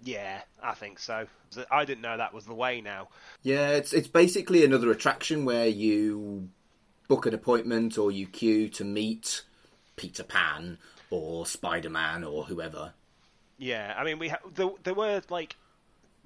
Yeah, 0.04 0.42
I 0.62 0.74
think 0.74 1.00
so. 1.00 1.28
I 1.70 1.86
didn't 1.86 2.02
know 2.02 2.18
that 2.18 2.34
was 2.34 2.46
the 2.46 2.56
way 2.56 2.82
now. 2.82 3.10
Yeah, 3.44 3.70
it's 3.70 3.94
it's 3.94 4.08
basically 4.08 4.66
another 4.66 4.92
attraction 4.92 5.46
where 5.46 5.68
you 5.68 6.50
book 7.08 7.26
an 7.26 7.34
appointment 7.34 7.98
or 7.98 8.12
you 8.12 8.26
queue 8.26 8.70
to 8.70 8.84
meet 8.84 9.44
Peter 9.96 10.24
Pan 10.24 10.78
or 11.10 11.46
Spider 11.46 11.90
Man 11.90 12.24
or 12.24 12.46
whoever. 12.46 12.94
Yeah, 13.58 13.94
I 13.96 14.04
mean, 14.04 14.18
we 14.18 14.30
ha- 14.30 14.40
there, 14.56 14.70
there 14.84 14.94
were 14.96 15.22
like 15.30 15.56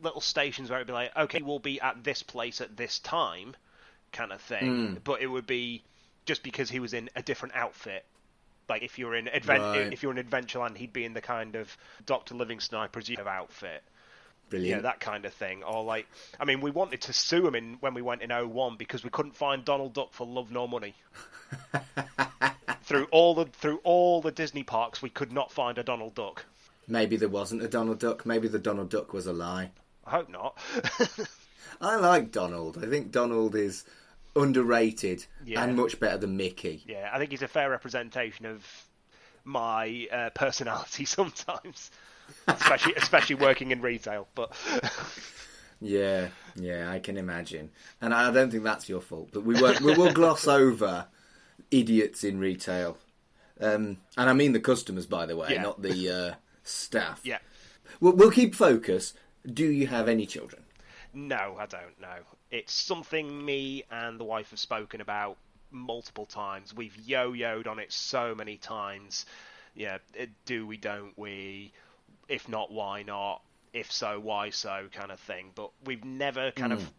little 0.01 0.21
stations 0.21 0.69
where 0.69 0.79
it'd 0.79 0.87
be 0.87 0.93
like, 0.93 1.15
okay, 1.15 1.41
we'll 1.41 1.59
be 1.59 1.79
at 1.81 2.03
this 2.03 2.23
place 2.23 2.61
at 2.61 2.75
this 2.77 2.99
time, 2.99 3.55
kind 4.11 4.31
of 4.31 4.41
thing. 4.41 4.63
Mm. 4.63 5.03
But 5.03 5.21
it 5.21 5.27
would 5.27 5.47
be 5.47 5.83
just 6.25 6.43
because 6.43 6.69
he 6.69 6.79
was 6.79 6.93
in 6.93 7.09
a 7.15 7.21
different 7.21 7.55
outfit. 7.55 8.05
Like 8.67 8.81
if 8.81 8.97
you're 8.97 9.15
in 9.15 9.27
advent, 9.27 9.61
right. 9.61 9.93
if 9.93 10.01
you're 10.01 10.15
in 10.15 10.23
Adventureland, 10.23 10.77
he'd 10.77 10.93
be 10.93 11.05
in 11.05 11.13
the 11.13 11.21
kind 11.21 11.55
of 11.55 11.75
Doctor 12.05 12.33
Livingstone, 12.33 12.81
I 12.81 12.87
presume, 12.87 13.27
outfit. 13.27 13.83
Brilliant. 14.49 14.77
Yeah, 14.77 14.81
that 14.81 14.99
kind 14.99 15.25
of 15.25 15.33
thing. 15.33 15.63
Or 15.63 15.83
like, 15.83 16.07
I 16.39 16.45
mean, 16.45 16.61
we 16.61 16.71
wanted 16.71 17.01
to 17.01 17.13
sue 17.13 17.47
him 17.47 17.55
in 17.55 17.77
when 17.79 17.93
we 17.93 18.01
went 18.01 18.21
in 18.21 18.29
01 18.29 18.77
because 18.77 19.03
we 19.03 19.09
couldn't 19.09 19.35
find 19.35 19.63
Donald 19.63 19.93
Duck 19.93 20.13
for 20.13 20.25
love 20.25 20.51
nor 20.51 20.67
money. 20.67 20.93
through 22.83 23.05
all 23.11 23.35
the 23.35 23.45
through 23.45 23.79
all 23.83 24.21
the 24.21 24.31
Disney 24.31 24.63
parks, 24.63 25.01
we 25.01 25.09
could 25.09 25.31
not 25.31 25.51
find 25.51 25.77
a 25.77 25.83
Donald 25.83 26.15
Duck. 26.15 26.45
Maybe 26.87 27.17
there 27.17 27.29
wasn't 27.29 27.63
a 27.63 27.67
Donald 27.67 27.99
Duck. 27.99 28.25
Maybe 28.25 28.47
the 28.47 28.59
Donald 28.59 28.89
Duck 28.89 29.13
was 29.13 29.25
a 29.25 29.33
lie. 29.33 29.71
I 30.05 30.11
hope 30.11 30.29
not. 30.29 30.57
I 31.81 31.95
like 31.97 32.31
Donald. 32.31 32.81
I 32.81 32.87
think 32.87 33.11
Donald 33.11 33.55
is 33.55 33.83
underrated 34.35 35.25
yeah. 35.45 35.63
and 35.63 35.75
much 35.75 35.99
better 35.99 36.17
than 36.17 36.37
Mickey. 36.37 36.83
Yeah, 36.85 37.09
I 37.11 37.17
think 37.17 37.31
he's 37.31 37.41
a 37.41 37.47
fair 37.47 37.69
representation 37.69 38.45
of 38.45 38.65
my 39.43 40.07
uh, 40.11 40.29
personality 40.31 41.05
sometimes 41.05 41.91
especially 42.47 42.93
especially 42.97 43.35
working 43.35 43.71
in 43.71 43.81
retail. 43.81 44.27
But 44.35 44.53
yeah, 45.81 46.29
yeah, 46.55 46.89
I 46.91 46.99
can 46.99 47.17
imagine, 47.17 47.71
and 48.01 48.13
I 48.13 48.31
don't 48.31 48.51
think 48.51 48.63
that's 48.63 48.89
your 48.89 49.01
fault. 49.01 49.29
But 49.31 49.43
we 49.43 49.59
won't, 49.59 49.81
we 49.81 49.93
will 49.93 50.13
gloss 50.13 50.47
over 50.47 51.07
idiots 51.71 52.23
in 52.23 52.39
retail, 52.39 52.97
um, 53.59 53.97
and 54.17 54.29
I 54.29 54.33
mean 54.33 54.53
the 54.53 54.59
customers, 54.59 55.05
by 55.05 55.25
the 55.25 55.35
way, 55.35 55.49
yeah. 55.51 55.61
not 55.61 55.81
the 55.81 56.09
uh, 56.09 56.35
staff. 56.63 57.21
Yeah, 57.23 57.39
we'll, 57.99 58.13
we'll 58.13 58.31
keep 58.31 58.55
focus. 58.55 59.13
Do 59.53 59.65
you 59.65 59.87
have 59.87 60.07
any 60.07 60.25
children? 60.25 60.63
No, 61.13 61.55
I 61.59 61.65
don't 61.65 61.99
know. 62.01 62.17
It's 62.51 62.73
something 62.73 63.45
me 63.45 63.83
and 63.89 64.19
the 64.19 64.23
wife 64.23 64.49
have 64.49 64.59
spoken 64.59 65.01
about 65.01 65.37
multiple 65.71 66.25
times. 66.25 66.73
We've 66.73 66.95
yo-yoed 66.97 67.67
on 67.67 67.79
it 67.79 67.91
so 67.91 68.35
many 68.35 68.57
times. 68.57 69.25
Yeah, 69.75 69.97
do 70.45 70.67
we, 70.67 70.77
don't 70.77 71.17
we? 71.17 71.73
if 72.27 72.49
not, 72.49 72.71
why 72.71 73.03
not? 73.03 73.41
If 73.73 73.91
so, 73.91 74.19
why 74.19 74.49
so? 74.49 74.87
Kind 74.93 75.11
of 75.11 75.19
thing. 75.19 75.51
But 75.53 75.71
we've 75.83 76.03
never 76.03 76.51
kind 76.51 76.71
mm. 76.71 76.77
of 76.77 76.83
hmm. 76.83 76.89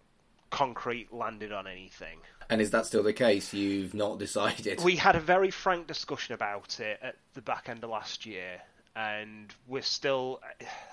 concrete 0.50 1.12
landed 1.12 1.52
on 1.52 1.66
anything. 1.66 2.18
And 2.48 2.60
is 2.60 2.70
that 2.70 2.86
still 2.86 3.02
the 3.02 3.12
case? 3.12 3.52
You've 3.52 3.94
not 3.94 4.18
decided? 4.26 4.82
We 4.82 4.96
had 4.96 5.16
a 5.16 5.20
very 5.20 5.50
frank 5.50 5.86
discussion 5.86 6.34
about 6.34 6.80
it 6.80 6.98
at 7.02 7.16
the 7.34 7.42
back 7.42 7.68
end 7.68 7.82
of 7.84 7.90
last 7.90 8.26
year, 8.26 8.60
and 8.96 9.54
we're 9.68 9.82
still. 9.82 10.40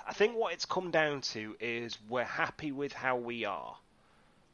I 0.06 0.14
think 0.14 0.36
what 0.36 0.54
it's 0.54 0.66
come 0.66 0.92
down 0.92 1.22
to 1.22 1.56
is 1.60 1.98
we're 2.10 2.26
happy 2.26 2.72
with 2.72 2.92
how 2.92 3.16
we 3.16 3.46
are 3.46 3.76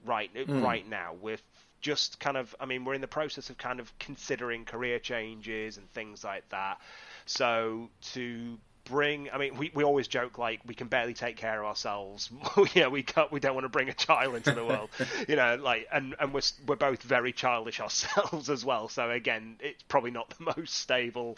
right 0.05 0.33
mm. 0.33 0.63
right 0.63 0.87
now. 0.87 1.15
We're 1.19 1.39
just 1.81 2.19
kind 2.19 2.37
of. 2.37 2.55
I 2.59 2.65
mean, 2.65 2.85
we're 2.85 2.93
in 2.93 3.01
the 3.01 3.07
process 3.07 3.49
of 3.49 3.57
kind 3.57 3.79
of 3.79 3.91
considering 3.97 4.65
career 4.65 4.99
changes 4.99 5.77
and 5.77 5.91
things 5.93 6.23
like 6.23 6.47
that. 6.49 6.79
So 7.25 7.89
to 8.13 8.57
bring. 8.85 9.29
I 9.31 9.39
mean, 9.39 9.57
we, 9.57 9.71
we 9.73 9.83
always 9.83 10.07
joke 10.07 10.37
like 10.37 10.61
we 10.67 10.75
can 10.75 10.87
barely 10.87 11.15
take 11.15 11.37
care 11.37 11.59
of 11.59 11.67
ourselves. 11.67 12.29
yeah, 12.75 12.87
we 12.87 13.01
can't. 13.01 13.31
We 13.31 13.39
don't 13.39 13.55
want 13.55 13.65
to 13.65 13.69
bring 13.69 13.89
a 13.89 13.93
child 13.93 14.35
into 14.35 14.51
the 14.51 14.63
world. 14.63 14.89
you 15.27 15.35
know, 15.35 15.55
like 15.55 15.87
and 15.91 16.15
and 16.19 16.33
we're 16.33 16.41
we're 16.67 16.75
both 16.75 17.01
very 17.01 17.31
childish 17.31 17.79
ourselves 17.81 18.49
as 18.51 18.63
well. 18.63 18.89
So 18.89 19.09
again, 19.09 19.57
it's 19.59 19.81
probably 19.83 20.11
not 20.11 20.35
the 20.37 20.53
most 20.55 20.75
stable 20.75 21.35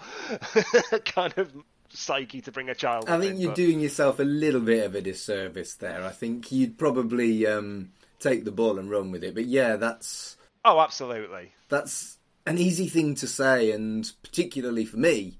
kind 1.05 1.33
of 1.37 1.53
psyche 1.93 2.41
to 2.41 2.51
bring 2.51 2.69
a 2.69 2.75
child. 2.75 3.09
I 3.09 3.19
think 3.19 3.35
in, 3.35 3.41
you're 3.41 3.51
but... 3.51 3.55
doing 3.55 3.79
yourself 3.79 4.19
a 4.19 4.23
little 4.23 4.61
bit 4.61 4.85
of 4.85 4.95
a 4.95 5.01
disservice 5.01 5.75
there. 5.75 6.03
I 6.03 6.11
think 6.11 6.51
you'd 6.51 6.77
probably 6.77 7.45
um, 7.47 7.91
take 8.19 8.45
the 8.45 8.51
ball 8.51 8.79
and 8.79 8.89
run 8.89 9.11
with 9.11 9.23
it. 9.23 9.35
But 9.35 9.45
yeah, 9.45 9.75
that's 9.75 10.37
oh, 10.63 10.79
absolutely. 10.79 11.51
That's 11.69 12.17
an 12.45 12.57
easy 12.57 12.87
thing 12.87 13.15
to 13.15 13.27
say, 13.27 13.71
and 13.71 14.09
particularly 14.23 14.85
for 14.85 14.97
me, 14.97 15.39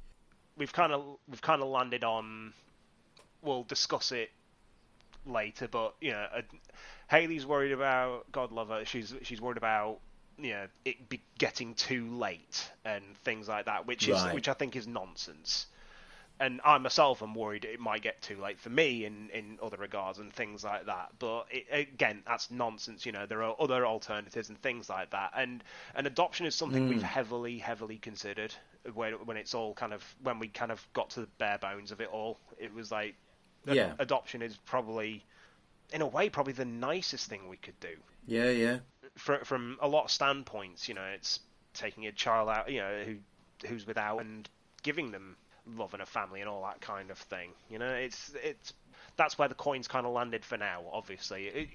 we've 0.57 0.73
kind 0.73 0.93
of 0.93 1.17
we've 1.29 1.41
kind 1.41 1.61
of 1.61 1.69
landed 1.69 2.03
on. 2.03 2.53
We'll 3.41 3.63
discuss 3.63 4.11
it 4.11 4.29
later, 5.25 5.67
but 5.67 5.95
you 6.01 6.11
know, 6.11 6.25
uh, 6.35 6.41
Haley's 7.09 7.45
worried 7.45 7.71
about 7.71 8.31
God 8.31 8.51
love 8.51 8.69
her. 8.69 8.85
She's 8.85 9.13
she's 9.23 9.41
worried 9.41 9.57
about 9.57 9.99
you 10.37 10.51
know 10.51 10.67
it 10.85 11.09
be 11.09 11.21
getting 11.37 11.73
too 11.75 12.07
late 12.15 12.71
and 12.85 13.03
things 13.23 13.47
like 13.47 13.65
that, 13.65 13.87
which 13.87 14.07
is 14.07 14.21
right. 14.21 14.33
which 14.33 14.47
I 14.47 14.53
think 14.53 14.75
is 14.75 14.87
nonsense. 14.87 15.67
And 16.41 16.59
I 16.65 16.77
myself 16.79 17.21
am 17.21 17.35
worried 17.35 17.65
it 17.65 17.79
might 17.79 18.01
get 18.01 18.19
too 18.21 18.41
late 18.41 18.59
for 18.59 18.71
me 18.71 19.05
in, 19.05 19.29
in 19.29 19.59
other 19.61 19.77
regards 19.77 20.17
and 20.17 20.33
things 20.33 20.63
like 20.63 20.87
that. 20.87 21.09
But 21.19 21.45
it, 21.51 21.65
again, 21.71 22.23
that's 22.25 22.49
nonsense. 22.49 23.05
You 23.05 23.11
know, 23.11 23.27
there 23.27 23.43
are 23.43 23.55
other 23.59 23.85
alternatives 23.85 24.49
and 24.49 24.59
things 24.59 24.89
like 24.89 25.11
that. 25.11 25.33
And 25.37 25.63
and 25.93 26.07
adoption 26.07 26.47
is 26.47 26.55
something 26.55 26.87
mm. 26.87 26.89
we've 26.89 27.03
heavily, 27.03 27.59
heavily 27.59 27.97
considered 27.97 28.53
when 28.95 29.13
when 29.25 29.37
it's 29.37 29.53
all 29.53 29.75
kind 29.75 29.93
of 29.93 30.03
when 30.23 30.39
we 30.39 30.47
kind 30.47 30.71
of 30.71 30.85
got 30.93 31.11
to 31.11 31.21
the 31.21 31.27
bare 31.37 31.59
bones 31.59 31.91
of 31.91 32.01
it 32.01 32.09
all. 32.11 32.39
It 32.57 32.73
was 32.73 32.91
like, 32.91 33.13
yeah, 33.65 33.93
adoption 33.99 34.41
is 34.41 34.57
probably, 34.65 35.23
in 35.93 36.01
a 36.01 36.07
way, 36.07 36.29
probably 36.29 36.53
the 36.53 36.65
nicest 36.65 37.29
thing 37.29 37.47
we 37.49 37.57
could 37.57 37.79
do. 37.79 37.95
Yeah, 38.25 38.49
yeah. 38.49 38.79
From 39.15 39.43
from 39.45 39.77
a 39.79 39.87
lot 39.87 40.05
of 40.05 40.11
standpoints, 40.11 40.89
you 40.89 40.95
know, 40.95 41.05
it's 41.13 41.39
taking 41.75 42.07
a 42.07 42.11
child 42.11 42.49
out, 42.49 42.71
you 42.71 42.79
know, 42.79 43.03
who 43.05 43.17
who's 43.67 43.85
without 43.85 44.21
and 44.21 44.49
giving 44.81 45.11
them 45.11 45.37
love 45.75 45.93
and 45.93 46.01
a 46.01 46.05
family 46.05 46.41
and 46.41 46.49
all 46.49 46.63
that 46.63 46.81
kind 46.81 47.11
of 47.11 47.17
thing. 47.17 47.51
You 47.69 47.79
know, 47.79 47.93
it's 47.93 48.31
it's 48.43 48.73
that's 49.17 49.37
where 49.37 49.47
the 49.47 49.55
coins 49.55 49.87
kind 49.87 50.05
of 50.05 50.13
landed 50.13 50.45
for 50.45 50.57
now. 50.57 50.83
Obviously, 50.91 51.47
it, 51.47 51.69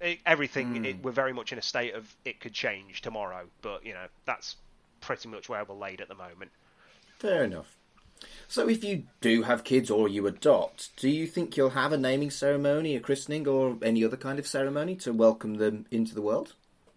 it, 0.00 0.18
everything 0.26 0.74
mm. 0.74 0.84
it, 0.84 1.02
we're 1.02 1.12
very 1.12 1.32
much 1.32 1.52
in 1.52 1.58
a 1.58 1.62
state 1.62 1.94
of 1.94 2.14
it 2.24 2.40
could 2.40 2.52
change 2.52 3.02
tomorrow, 3.02 3.46
but 3.62 3.84
you 3.84 3.92
know 3.92 4.06
that's 4.24 4.56
pretty 5.00 5.28
much 5.28 5.48
where 5.48 5.64
we're 5.64 5.74
laid 5.74 6.00
at 6.00 6.08
the 6.08 6.14
moment. 6.14 6.50
Fair 7.18 7.44
enough. 7.44 7.76
So, 8.48 8.68
if 8.68 8.84
you 8.84 9.04
do 9.20 9.42
have 9.42 9.64
kids 9.64 9.90
or 9.90 10.08
you 10.08 10.26
adopt, 10.26 10.94
do 10.96 11.08
you 11.08 11.26
think 11.26 11.56
you'll 11.56 11.70
have 11.70 11.92
a 11.92 11.98
naming 11.98 12.30
ceremony, 12.30 12.94
a 12.94 13.00
christening, 13.00 13.48
or 13.48 13.78
any 13.82 14.04
other 14.04 14.16
kind 14.16 14.38
of 14.38 14.46
ceremony 14.46 14.94
to 14.96 15.12
welcome 15.12 15.54
them 15.54 15.86
into 15.90 16.14
the 16.14 16.22
world? 16.22 16.54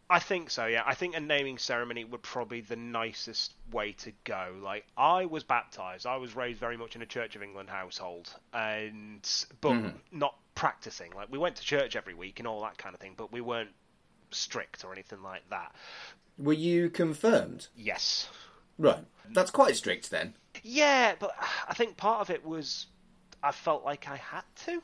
I 0.09 0.19
think 0.19 0.51
so, 0.51 0.67
yeah. 0.67 0.83
I 0.85 0.93
think 0.93 1.15
a 1.15 1.19
naming 1.19 1.57
ceremony 1.57 2.03
would 2.03 2.21
probably 2.21 2.61
be 2.61 2.67
the 2.67 2.75
nicest 2.75 3.53
way 3.71 3.93
to 3.93 4.11
go. 4.23 4.53
Like 4.61 4.85
I 4.95 5.25
was 5.25 5.43
baptized. 5.43 6.05
I 6.05 6.17
was 6.17 6.35
raised 6.35 6.59
very 6.59 6.77
much 6.77 6.95
in 6.95 7.01
a 7.01 7.07
Church 7.07 7.35
of 7.35 7.41
England 7.41 7.69
household, 7.69 8.31
and 8.53 9.27
but 9.61 9.71
mm-hmm. 9.71 9.97
not 10.11 10.35
practicing. 10.53 11.11
Like 11.13 11.31
we 11.31 11.39
went 11.39 11.55
to 11.55 11.63
church 11.63 11.95
every 11.95 12.13
week 12.13 12.39
and 12.39 12.47
all 12.47 12.61
that 12.61 12.77
kind 12.77 12.93
of 12.93 13.01
thing, 13.01 13.15
but 13.17 13.31
we 13.31 13.41
weren't 13.41 13.71
strict 14.29 14.85
or 14.85 14.93
anything 14.93 15.23
like 15.23 15.49
that. 15.49 15.73
Were 16.37 16.53
you 16.53 16.89
confirmed? 16.89 17.67
Yes. 17.75 18.29
Right. 18.77 19.05
That's 19.31 19.51
quite 19.51 19.75
strict 19.75 20.11
then. 20.11 20.35
Yeah, 20.61 21.15
but 21.17 21.35
I 21.67 21.73
think 21.73 21.97
part 21.97 22.21
of 22.21 22.29
it 22.29 22.45
was 22.45 22.87
I 23.41 23.51
felt 23.51 23.83
like 23.83 24.07
I 24.07 24.17
had 24.17 24.43
to. 24.65 24.81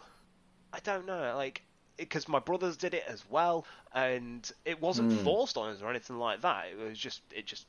I 0.74 0.80
don't 0.80 1.06
know. 1.06 1.34
Like 1.36 1.62
because 2.02 2.28
my 2.28 2.40
brothers 2.40 2.78
did 2.78 2.94
it 2.94 3.04
as 3.08 3.24
well, 3.30 3.66
and 3.94 4.50
it 4.66 4.82
wasn't 4.82 5.12
mm. 5.12 5.24
forced 5.24 5.58
on 5.58 5.70
us 5.70 5.82
or 5.82 5.90
anything 5.90 6.18
like 6.18 6.42
that. 6.42 6.66
It 6.72 6.90
was 6.90 6.98
just 6.98 7.22
it 7.34 7.46
just 7.46 7.66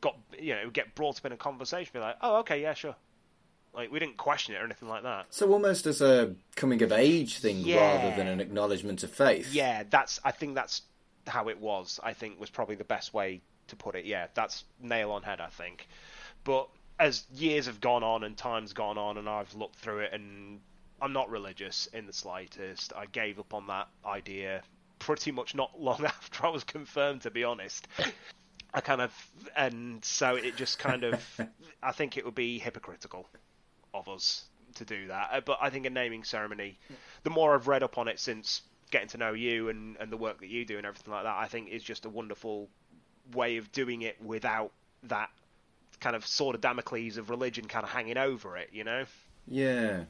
got 0.00 0.16
you 0.38 0.54
know 0.54 0.60
it 0.60 0.64
would 0.64 0.74
get 0.74 0.94
brought 0.94 1.18
up 1.18 1.26
in 1.26 1.32
a 1.32 1.36
conversation, 1.36 1.90
be 1.92 2.00
like, 2.00 2.16
oh 2.20 2.38
okay, 2.40 2.60
yeah, 2.60 2.74
sure. 2.74 2.96
Like 3.74 3.92
we 3.92 3.98
didn't 3.98 4.16
question 4.16 4.54
it 4.54 4.58
or 4.58 4.64
anything 4.64 4.88
like 4.88 5.02
that. 5.04 5.26
So 5.30 5.50
almost 5.52 5.86
as 5.86 6.00
a 6.00 6.34
coming 6.56 6.82
of 6.82 6.92
age 6.92 7.38
thing 7.38 7.58
yeah. 7.58 7.96
rather 7.96 8.16
than 8.16 8.26
an 8.26 8.40
acknowledgement 8.40 9.02
of 9.02 9.10
faith. 9.10 9.52
Yeah, 9.52 9.84
that's 9.88 10.20
I 10.24 10.32
think 10.32 10.54
that's 10.54 10.82
how 11.26 11.48
it 11.48 11.60
was. 11.60 12.00
I 12.02 12.12
think 12.12 12.40
was 12.40 12.50
probably 12.50 12.76
the 12.76 12.84
best 12.84 13.14
way 13.14 13.40
to 13.68 13.76
put 13.76 13.94
it. 13.94 14.04
Yeah, 14.04 14.28
that's 14.34 14.64
nail 14.80 15.10
on 15.12 15.22
head. 15.22 15.40
I 15.40 15.48
think, 15.48 15.86
but 16.44 16.68
as 16.98 17.24
years 17.34 17.66
have 17.66 17.80
gone 17.80 18.02
on 18.02 18.24
and 18.24 18.36
time's 18.36 18.72
gone 18.72 18.98
on 18.98 19.18
and 19.18 19.28
I've 19.28 19.54
looked 19.54 19.76
through 19.76 20.00
it 20.00 20.12
and 20.12 20.60
I'm 21.00 21.12
not 21.12 21.30
religious 21.30 21.86
in 21.92 22.06
the 22.06 22.12
slightest. 22.12 22.92
I 22.96 23.06
gave 23.06 23.38
up 23.38 23.54
on 23.54 23.66
that 23.68 23.88
idea 24.04 24.62
pretty 24.98 25.30
much 25.30 25.54
not 25.54 25.70
long 25.80 26.04
after 26.04 26.46
I 26.46 26.50
was 26.50 26.64
confirmed, 26.64 27.22
to 27.22 27.30
be 27.30 27.44
honest. 27.44 27.86
I 28.74 28.80
kind 28.80 29.00
of, 29.00 29.12
and 29.56 30.04
so 30.04 30.34
it 30.34 30.56
just 30.56 30.78
kind 30.78 31.04
of, 31.04 31.40
I 31.82 31.92
think 31.92 32.16
it 32.16 32.24
would 32.24 32.34
be 32.34 32.58
hypocritical 32.58 33.26
of 33.94 34.08
us 34.08 34.44
to 34.74 34.84
do 34.84 35.08
that. 35.08 35.30
Uh, 35.32 35.40
but 35.40 35.58
I 35.60 35.70
think 35.70 35.86
a 35.86 35.90
naming 35.90 36.24
ceremony, 36.24 36.78
the 37.22 37.30
more 37.30 37.54
I've 37.54 37.68
read 37.68 37.82
up 37.82 37.98
on 37.98 38.08
it 38.08 38.20
since 38.20 38.62
getting 38.90 39.08
to 39.08 39.18
know 39.18 39.32
you 39.32 39.68
and, 39.68 39.96
and 39.98 40.10
the 40.10 40.16
work 40.16 40.40
that 40.40 40.48
you 40.48 40.64
do 40.64 40.76
and 40.76 40.86
everything 40.86 41.12
like 41.12 41.24
that, 41.24 41.36
I 41.36 41.46
think 41.46 41.68
is 41.70 41.82
just 41.82 42.04
a 42.04 42.10
wonderful 42.10 42.68
way 43.32 43.56
of 43.56 43.70
doing 43.72 44.02
it 44.02 44.20
without 44.22 44.72
that 45.04 45.30
kind 46.00 46.16
of 46.16 46.26
sword 46.26 46.54
of 46.54 46.60
Damocles 46.60 47.16
of 47.16 47.30
religion 47.30 47.66
kind 47.66 47.84
of 47.84 47.90
hanging 47.90 48.18
over 48.18 48.56
it, 48.56 48.70
you 48.72 48.84
know? 48.84 49.04
Yeah. 49.46 50.04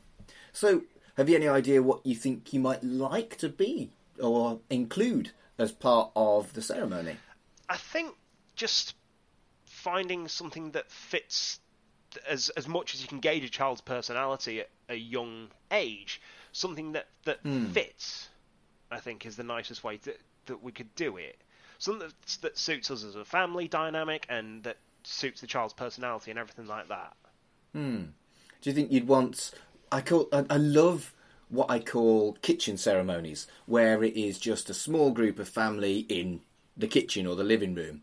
So, 0.52 0.82
have 1.16 1.28
you 1.28 1.36
any 1.36 1.48
idea 1.48 1.82
what 1.82 2.04
you 2.04 2.14
think 2.14 2.52
you 2.52 2.60
might 2.60 2.82
like 2.82 3.36
to 3.38 3.48
be 3.48 3.90
or 4.20 4.60
include 4.70 5.30
as 5.58 5.72
part 5.72 6.10
of 6.14 6.52
the 6.52 6.62
ceremony? 6.62 7.16
I 7.68 7.76
think 7.76 8.14
just 8.56 8.94
finding 9.66 10.28
something 10.28 10.72
that 10.72 10.90
fits 10.90 11.60
as 12.28 12.48
as 12.50 12.66
much 12.66 12.94
as 12.94 13.02
you 13.02 13.08
can 13.08 13.20
gauge 13.20 13.44
a 13.44 13.50
child's 13.50 13.80
personality 13.80 14.60
at 14.60 14.70
a 14.88 14.94
young 14.94 15.48
age, 15.70 16.20
something 16.52 16.92
that 16.92 17.08
that 17.24 17.42
mm. 17.44 17.70
fits. 17.70 18.28
I 18.90 19.00
think 19.00 19.26
is 19.26 19.36
the 19.36 19.42
nicest 19.42 19.84
way 19.84 19.98
to, 19.98 20.14
that 20.46 20.62
we 20.62 20.72
could 20.72 20.94
do 20.94 21.18
it. 21.18 21.36
Something 21.78 22.08
that, 22.08 22.36
that 22.40 22.58
suits 22.58 22.90
us 22.90 23.04
as 23.04 23.14
a 23.14 23.24
family 23.24 23.68
dynamic 23.68 24.24
and 24.30 24.62
that 24.64 24.78
suits 25.04 25.40
the 25.40 25.46
child's 25.46 25.74
personality 25.74 26.30
and 26.30 26.40
everything 26.40 26.66
like 26.66 26.88
that. 26.88 27.14
Hmm. 27.72 28.04
Do 28.60 28.70
you 28.70 28.74
think 28.74 28.90
you'd 28.90 29.06
want 29.06 29.52
I 29.90 30.01
call 30.01 30.29
I, 30.33 30.44
I 30.51 30.57
love 30.57 31.14
what 31.48 31.70
I 31.70 31.79
call 31.79 32.35
kitchen 32.42 32.77
ceremonies, 32.77 33.46
where 33.66 34.05
it 34.05 34.16
is 34.16 34.38
just 34.38 34.68
a 34.70 34.74
small 34.74 35.11
group 35.11 35.38
of 35.38 35.48
family 35.48 36.01
in 36.09 36.40
the 36.77 36.87
kitchen 36.87 37.27
or 37.27 37.35
the 37.35 37.44
living 37.44 37.74
room. 37.74 38.03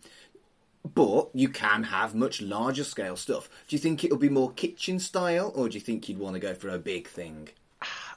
But 0.84 1.30
you 1.34 1.50
can 1.50 1.84
have 1.84 2.14
much 2.14 2.42
larger 2.42 2.84
scale 2.84 3.16
stuff. 3.16 3.50
Do 3.68 3.76
you 3.76 3.80
think 3.80 4.04
it'll 4.04 4.18
be 4.18 4.30
more 4.30 4.52
kitchen 4.52 5.00
style, 5.00 5.52
or 5.56 5.70
do 5.70 5.76
you 5.76 5.82
think 5.82 6.08
you'd 6.08 6.20
want 6.20 6.36
to 6.36 6.40
go 6.40 6.54
for 6.54 6.70
a 6.70 6.78
big 6.78 7.08
thing? 7.08 7.50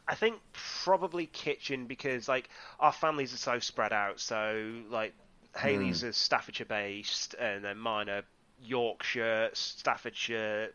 I 0.06 0.14
think 0.14 0.36
probably 0.84 1.26
kitchen 1.26 1.86
because 1.86 2.28
like 2.28 2.48
our 2.80 2.92
families 2.92 3.34
are 3.34 3.38
so 3.38 3.58
spread 3.58 3.92
out. 3.92 4.20
So 4.20 4.82
like 4.90 5.14
Haley's 5.56 6.02
mm. 6.02 6.08
is 6.08 6.16
Staffordshire 6.16 6.66
based, 6.66 7.34
and 7.34 7.64
then 7.64 7.78
mine 7.78 8.08
are 8.08 8.22
Yorkshire, 8.62 9.50
Staffordshire, 9.52 10.70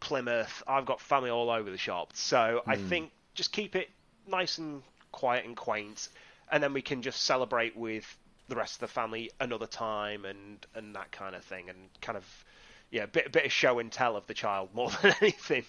Plymouth. 0.00 0.62
I've 0.66 0.86
got 0.86 1.00
family 1.00 1.30
all 1.30 1.50
over 1.50 1.70
the 1.70 1.78
shop, 1.78 2.10
so 2.14 2.36
mm. 2.36 2.60
I 2.66 2.76
hmm. 2.76 2.88
think 2.88 3.10
just 3.34 3.52
keep 3.52 3.76
it 3.76 3.88
nice 4.26 4.58
and 4.58 4.82
quiet 5.12 5.44
and 5.44 5.56
quaint, 5.56 6.08
and 6.50 6.62
then 6.62 6.72
we 6.72 6.82
can 6.82 7.02
just 7.02 7.22
celebrate 7.22 7.76
with 7.76 8.16
the 8.48 8.56
rest 8.56 8.76
of 8.76 8.80
the 8.80 8.88
family 8.88 9.30
another 9.40 9.66
time 9.66 10.24
and 10.24 10.66
and 10.74 10.94
that 10.94 11.12
kind 11.12 11.34
of 11.34 11.44
thing, 11.44 11.68
and 11.68 11.78
kind 12.00 12.16
of 12.16 12.44
yeah, 12.90 13.04
a 13.04 13.06
bit 13.06 13.32
bit 13.32 13.44
of 13.44 13.52
show 13.52 13.78
and 13.78 13.90
tell 13.90 14.16
of 14.16 14.26
the 14.26 14.34
child 14.34 14.70
more 14.72 14.90
than 15.02 15.14
anything. 15.20 15.64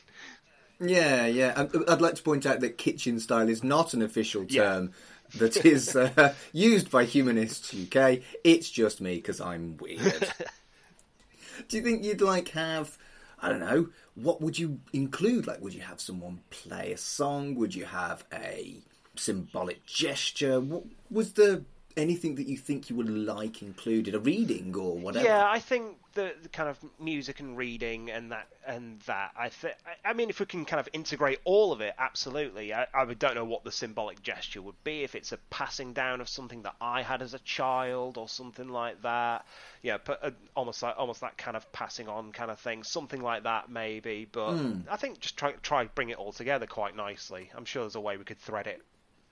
Yeah, 0.79 1.25
yeah. 1.25 1.67
I'd 1.89 2.01
like 2.01 2.15
to 2.15 2.23
point 2.23 2.45
out 2.45 2.61
that 2.61 2.77
kitchen 2.77 3.19
style 3.19 3.49
is 3.49 3.63
not 3.63 3.93
an 3.93 4.01
official 4.01 4.45
term. 4.45 4.93
Yeah. 5.33 5.39
that 5.39 5.57
is 5.65 5.95
uh, 5.95 6.33
used 6.53 6.89
by 6.89 7.03
Humanists 7.03 7.73
UK. 7.73 8.19
It's 8.45 8.69
just 8.69 9.01
me 9.01 9.15
because 9.15 9.41
I'm 9.41 9.75
weird. 9.77 9.99
Do 11.67 11.75
you 11.75 11.83
think 11.83 12.05
you'd 12.05 12.21
like 12.21 12.49
have 12.49 12.97
I 13.41 13.49
don't 13.49 13.59
know, 13.59 13.89
what 14.21 14.41
would 14.41 14.58
you 14.60 14.79
include? 14.93 15.47
Like, 15.47 15.62
would 15.62 15.73
you 15.73 15.82
have 15.82 16.01
someone 16.01 16.41
play 16.49 16.93
a 16.93 16.97
song? 16.97 17.55
Would 17.55 17.75
you 17.75 17.86
have 17.86 18.23
a 18.34 18.77
symbolic 19.15 19.86
gesture? 19.86 20.60
What 20.60 20.84
was 21.10 21.34
the 21.34 21.63
anything 21.97 22.36
that 22.36 22.47
you 22.47 22.58
think 22.58 22.89
you 22.89 22.95
would 22.95 23.10
like 23.10 23.62
included? 23.62 24.15
A 24.15 24.19
reading 24.19 24.75
or 24.75 24.95
whatever? 24.95 25.25
Yeah, 25.25 25.49
I 25.49 25.60
think 25.60 25.97
the, 26.13 26.34
the 26.41 26.49
kind 26.49 26.69
of 26.69 26.78
music 26.99 27.39
and 27.39 27.58
reading 27.58 28.10
and 28.10 28.32
that 28.32 28.47
and 28.65 28.99
that. 29.02 29.32
I 29.38 29.49
think. 29.49 29.75
I 30.04 30.13
mean, 30.13 30.30
if 30.30 30.39
we 30.39 30.45
can 30.45 30.65
kind 30.65 30.80
of 30.80 30.89
integrate 30.93 31.39
all 31.43 31.71
of 31.71 31.82
it, 31.82 31.93
absolutely. 31.97 32.73
I, 32.73 32.88
I 32.93 33.06
don't 33.06 33.36
know 33.36 33.45
what 33.45 33.63
the 33.63 33.71
symbolic 33.71 34.21
gesture 34.21 34.62
would 34.62 34.82
be. 34.84 35.04
If 35.04 35.15
it's 35.15 35.32
a 35.32 35.38
passing 35.49 35.93
down 35.93 36.21
of 36.21 36.30
something 36.30 36.63
that 36.63 36.75
I 36.82 37.02
had 37.02 37.21
as 37.21 37.34
a 37.34 37.39
child 37.39 38.17
or 38.17 38.28
something 38.28 38.69
like 38.69 39.02
that. 39.04 39.45
Yeah, 39.82 39.97
but 40.04 40.23
uh, 40.23 40.32
almost 40.56 40.84
like 40.84 40.95
almost 40.97 41.21
that 41.21 41.38
kind 41.38 41.58
of 41.58 41.71
passing 41.71 42.08
on 42.08 42.32
kind 42.32 42.52
of 42.52 42.60
thing, 42.60 42.84
something 42.84 43.21
like 43.21 43.43
that 43.43 43.69
maybe. 43.69 44.28
But 44.32 44.52
mm. 44.52 44.84
I 44.89 44.97
think 44.97 45.19
just 45.19 45.38
try 45.38 45.54
try 45.62 45.86
bring 45.86 46.10
it 46.10 46.17
all 46.17 46.32
together 46.32 46.65
quite 46.65 46.95
nicely. 46.95 47.49
I'm 47.56 47.65
sure 47.65 47.84
there's 47.84 47.95
a 47.95 48.02
way 48.02 48.17
we 48.17 48.23
could 48.23 48.39
thread 48.39 48.67
it 48.67 48.82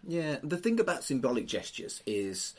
yeah, 0.05 0.37
the 0.43 0.57
thing 0.57 0.79
about 0.79 1.03
symbolic 1.03 1.47
gestures 1.47 2.01
is 2.05 2.53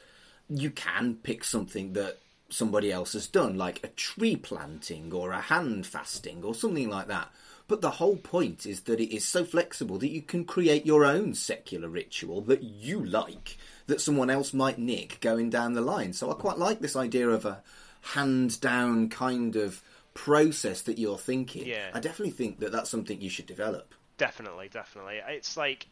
you 0.49 0.71
can 0.71 1.17
pick 1.23 1.45
something 1.45 1.93
that 1.93 2.19
somebody 2.51 2.91
else 2.91 3.13
has 3.13 3.27
done, 3.27 3.57
like 3.57 3.85
a 3.85 3.89
tree 3.89 4.37
planting 4.37 5.13
or 5.13 5.33
a 5.33 5.41
hand 5.41 5.87
fasting 5.87 6.43
or 6.43 6.55
something 6.55 6.89
like 6.89 7.09
that. 7.09 7.31
But 7.67 7.83
the 7.83 7.91
whole 7.91 8.17
point 8.17 8.65
is 8.65 8.83
that 8.83 8.99
it 8.99 9.15
is 9.15 9.27
so 9.27 9.45
flexible 9.45 9.99
that 9.99 10.09
you 10.09 10.23
can 10.23 10.47
create 10.47 10.87
your 10.87 11.05
own 11.05 11.35
secular 11.35 11.89
ritual 11.89 12.41
that 12.43 12.63
you 12.63 13.05
like, 13.05 13.59
that 13.87 14.01
someone 14.01 14.31
else 14.31 14.55
might 14.55 14.79
nick 14.79 15.21
going 15.21 15.51
down 15.51 15.75
the 15.75 15.83
line. 15.83 16.15
So 16.15 16.31
I 16.31 16.35
quite 16.35 16.57
like 16.57 16.81
this 16.81 16.97
idea 16.97 17.29
of 17.29 17.45
a 17.45 17.63
hand 18.01 18.59
down 18.63 19.11
kind 19.11 19.55
of 19.57 19.83
process 20.15 20.81
that 20.83 20.99
you're 20.99 21.19
thinking. 21.19 21.67
Yeah. 21.67 21.91
I 21.93 22.01
definitely 22.01 22.33
think 22.33 22.61
that 22.61 22.73
that's 22.73 22.89
something 22.89 23.21
you 23.21 23.29
should 23.29 23.47
develop. 23.47 23.95
Definitely, 24.17 24.71
definitely. 24.71 25.21
It's 25.29 25.57
like 25.59 25.87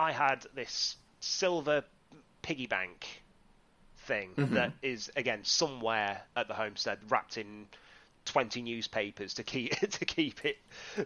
I 0.00 0.12
had 0.12 0.46
this 0.54 0.96
silver 1.20 1.84
piggy 2.40 2.66
bank 2.66 3.06
thing 3.98 4.30
mm-hmm. 4.34 4.54
that 4.54 4.72
is 4.80 5.10
again 5.14 5.40
somewhere 5.42 6.22
at 6.34 6.48
the 6.48 6.54
homestead 6.54 6.98
wrapped 7.10 7.36
in 7.36 7.66
twenty 8.24 8.62
newspapers 8.62 9.34
to 9.34 9.42
keep 9.42 9.72
to 9.98 10.04
keep 10.06 10.44
it 10.46 10.56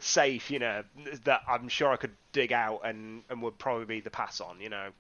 safe. 0.01 0.51
You 0.51 0.61
know 0.61 0.85
that 1.25 1.43
I'm 1.49 1.69
sure 1.69 1.91
I 1.91 1.97
could 1.97 2.15
dig 2.33 2.53
out 2.53 2.83
and 2.85 3.25
and 3.29 3.43
would 3.43 3.59
probably 3.59 3.87
be 3.87 4.01
the 4.01 4.11
pass 4.11 4.41
on. 4.41 4.61
You 4.61 4.69
know, 4.69 4.91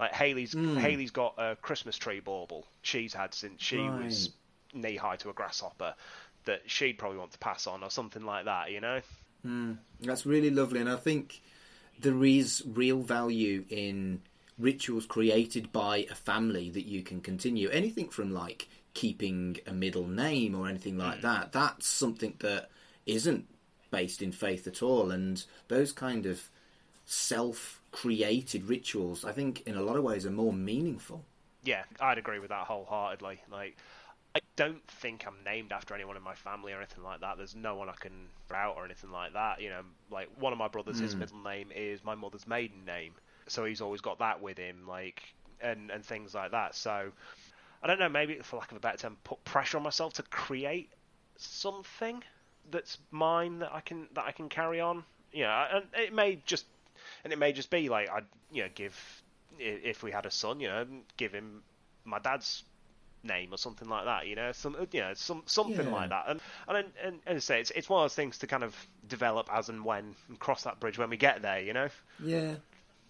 like 0.00 0.12
Haley's 0.12 0.54
Mm. 0.54 0.78
Haley's 0.78 1.12
got 1.12 1.34
a 1.38 1.56
Christmas 1.56 1.96
tree 1.96 2.20
bauble 2.20 2.66
she's 2.82 3.14
had 3.14 3.32
since 3.32 3.62
she 3.62 3.78
was 3.78 4.30
knee 4.74 4.96
high 4.96 5.16
to 5.16 5.30
a 5.30 5.32
grasshopper 5.32 5.94
that 6.46 6.62
she'd 6.66 6.98
probably 6.98 7.18
want 7.18 7.32
to 7.32 7.38
pass 7.38 7.68
on 7.68 7.84
or 7.84 7.90
something 7.90 8.24
like 8.24 8.46
that. 8.46 8.72
You 8.72 8.80
know. 8.80 9.00
That's 10.00 10.26
really 10.26 10.50
lovely, 10.50 10.80
and 10.80 10.90
I 10.90 10.96
think 10.96 11.40
there 12.00 12.24
is 12.24 12.62
real 12.66 13.00
value 13.00 13.64
in 13.68 14.22
rituals 14.58 15.06
created 15.06 15.72
by 15.72 16.06
a 16.10 16.14
family 16.14 16.70
that 16.70 16.86
you 16.86 17.02
can 17.02 17.20
continue. 17.20 17.68
Anything 17.70 18.08
from 18.08 18.32
like 18.32 18.68
keeping 18.96 19.58
a 19.66 19.72
middle 19.72 20.06
name 20.06 20.54
or 20.54 20.68
anything 20.68 20.96
like 20.96 21.16
hmm. 21.16 21.26
that. 21.26 21.52
That's 21.52 21.86
something 21.86 22.34
that 22.38 22.70
isn't 23.04 23.46
based 23.90 24.22
in 24.22 24.32
faith 24.32 24.66
at 24.66 24.82
all, 24.82 25.10
and 25.10 25.44
those 25.68 25.92
kind 25.92 26.26
of 26.26 26.48
self-created 27.04 28.64
rituals, 28.64 29.24
I 29.24 29.32
think, 29.32 29.62
in 29.66 29.76
a 29.76 29.82
lot 29.82 29.96
of 29.96 30.02
ways, 30.02 30.26
are 30.26 30.30
more 30.30 30.52
meaningful. 30.52 31.24
Yeah, 31.62 31.84
I'd 32.00 32.18
agree 32.18 32.38
with 32.38 32.48
that 32.48 32.66
wholeheartedly. 32.66 33.42
Like, 33.50 33.76
don't 34.56 34.86
think 34.88 35.26
I'm 35.26 35.36
named 35.44 35.72
after 35.72 35.94
anyone 35.94 36.16
in 36.16 36.22
my 36.22 36.34
family 36.34 36.72
or 36.72 36.78
anything 36.78 37.04
like 37.04 37.20
that. 37.20 37.36
There's 37.36 37.54
no 37.54 37.76
one 37.76 37.88
I 37.88 37.94
can 37.98 38.28
route 38.50 38.74
or 38.76 38.84
anything 38.84 39.10
like 39.10 39.34
that. 39.34 39.60
You 39.60 39.68
know, 39.68 39.82
like 40.10 40.28
one 40.38 40.52
of 40.52 40.58
my 40.58 40.68
brothers, 40.68 40.98
his 40.98 41.12
hmm. 41.12 41.20
middle 41.20 41.42
name 41.42 41.68
is 41.74 42.02
my 42.02 42.14
mother's 42.14 42.46
maiden 42.46 42.84
name, 42.86 43.12
so 43.46 43.64
he's 43.64 43.80
always 43.80 44.00
got 44.00 44.18
that 44.18 44.40
with 44.40 44.58
him, 44.58 44.86
like, 44.88 45.22
and 45.60 45.90
and 45.90 46.04
things 46.04 46.34
like 46.34 46.52
that. 46.52 46.74
So, 46.74 47.12
I 47.82 47.86
don't 47.86 47.98
know. 47.98 48.08
Maybe 48.08 48.38
for 48.42 48.56
lack 48.56 48.70
of 48.70 48.78
a 48.78 48.80
better 48.80 48.98
term, 48.98 49.16
put 49.24 49.44
pressure 49.44 49.76
on 49.76 49.82
myself 49.82 50.14
to 50.14 50.22
create 50.24 50.90
something 51.36 52.22
that's 52.70 52.98
mine 53.10 53.60
that 53.60 53.72
I 53.72 53.80
can 53.80 54.08
that 54.14 54.24
I 54.24 54.32
can 54.32 54.48
carry 54.48 54.80
on. 54.80 55.04
You 55.32 55.42
know, 55.44 55.66
and 55.72 55.84
it 55.94 56.14
may 56.14 56.40
just 56.46 56.64
and 57.24 57.32
it 57.32 57.38
may 57.38 57.52
just 57.52 57.70
be 57.70 57.88
like 57.88 58.10
I'd 58.10 58.24
you 58.50 58.62
know 58.62 58.70
give 58.74 59.22
if 59.58 60.02
we 60.02 60.10
had 60.10 60.26
a 60.26 60.30
son, 60.30 60.60
you 60.60 60.68
know, 60.68 60.86
give 61.16 61.32
him 61.32 61.62
my 62.04 62.18
dad's 62.18 62.64
name 63.26 63.52
or 63.52 63.58
something 63.58 63.88
like 63.88 64.04
that, 64.04 64.26
you 64.26 64.36
know, 64.36 64.52
some 64.52 64.76
you 64.92 65.00
know 65.00 65.12
some 65.14 65.42
something 65.46 65.86
Yeah. 65.86 65.92
like 65.92 66.10
that. 66.10 66.24
And 66.28 66.40
and 66.68 66.76
and, 66.76 67.18
and 67.26 67.36
as 67.36 67.36
I 67.36 67.54
say, 67.54 67.60
it's 67.60 67.70
it's 67.72 67.88
one 67.88 68.02
of 68.02 68.04
those 68.10 68.14
things 68.14 68.38
to 68.38 68.46
kind 68.46 68.64
of 68.64 68.74
develop 69.08 69.48
as 69.52 69.68
and 69.68 69.84
when 69.84 70.14
and 70.28 70.38
cross 70.38 70.62
that 70.64 70.80
bridge 70.80 70.98
when 70.98 71.10
we 71.10 71.16
get 71.16 71.42
there, 71.42 71.60
you 71.60 71.72
know. 71.72 71.88
Yeah. 72.22 72.56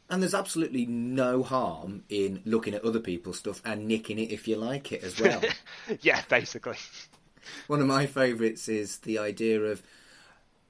And 0.09 0.23
there's 0.23 0.35
absolutely 0.35 0.87
no 0.87 1.43
harm 1.43 2.05
in 2.09 2.41
looking 2.45 2.75
at 2.75 2.85
other 2.85 3.01
people's 3.01 3.39
stuff 3.39 3.61
and 3.65 3.89
nicking 3.89 4.21
it 4.21 4.31
if 4.31 4.47
you 4.47 4.55
like 4.57 4.93
it 4.93 5.03
as 5.03 5.21
well. 5.21 5.43
yeah, 6.01 6.23
basically. 6.29 6.77
One 7.67 7.81
of 7.81 7.89
my 7.89 8.07
favourites 8.07 8.69
is 8.69 8.99
the 8.99 9.19
idea 9.19 9.61
of 9.61 9.83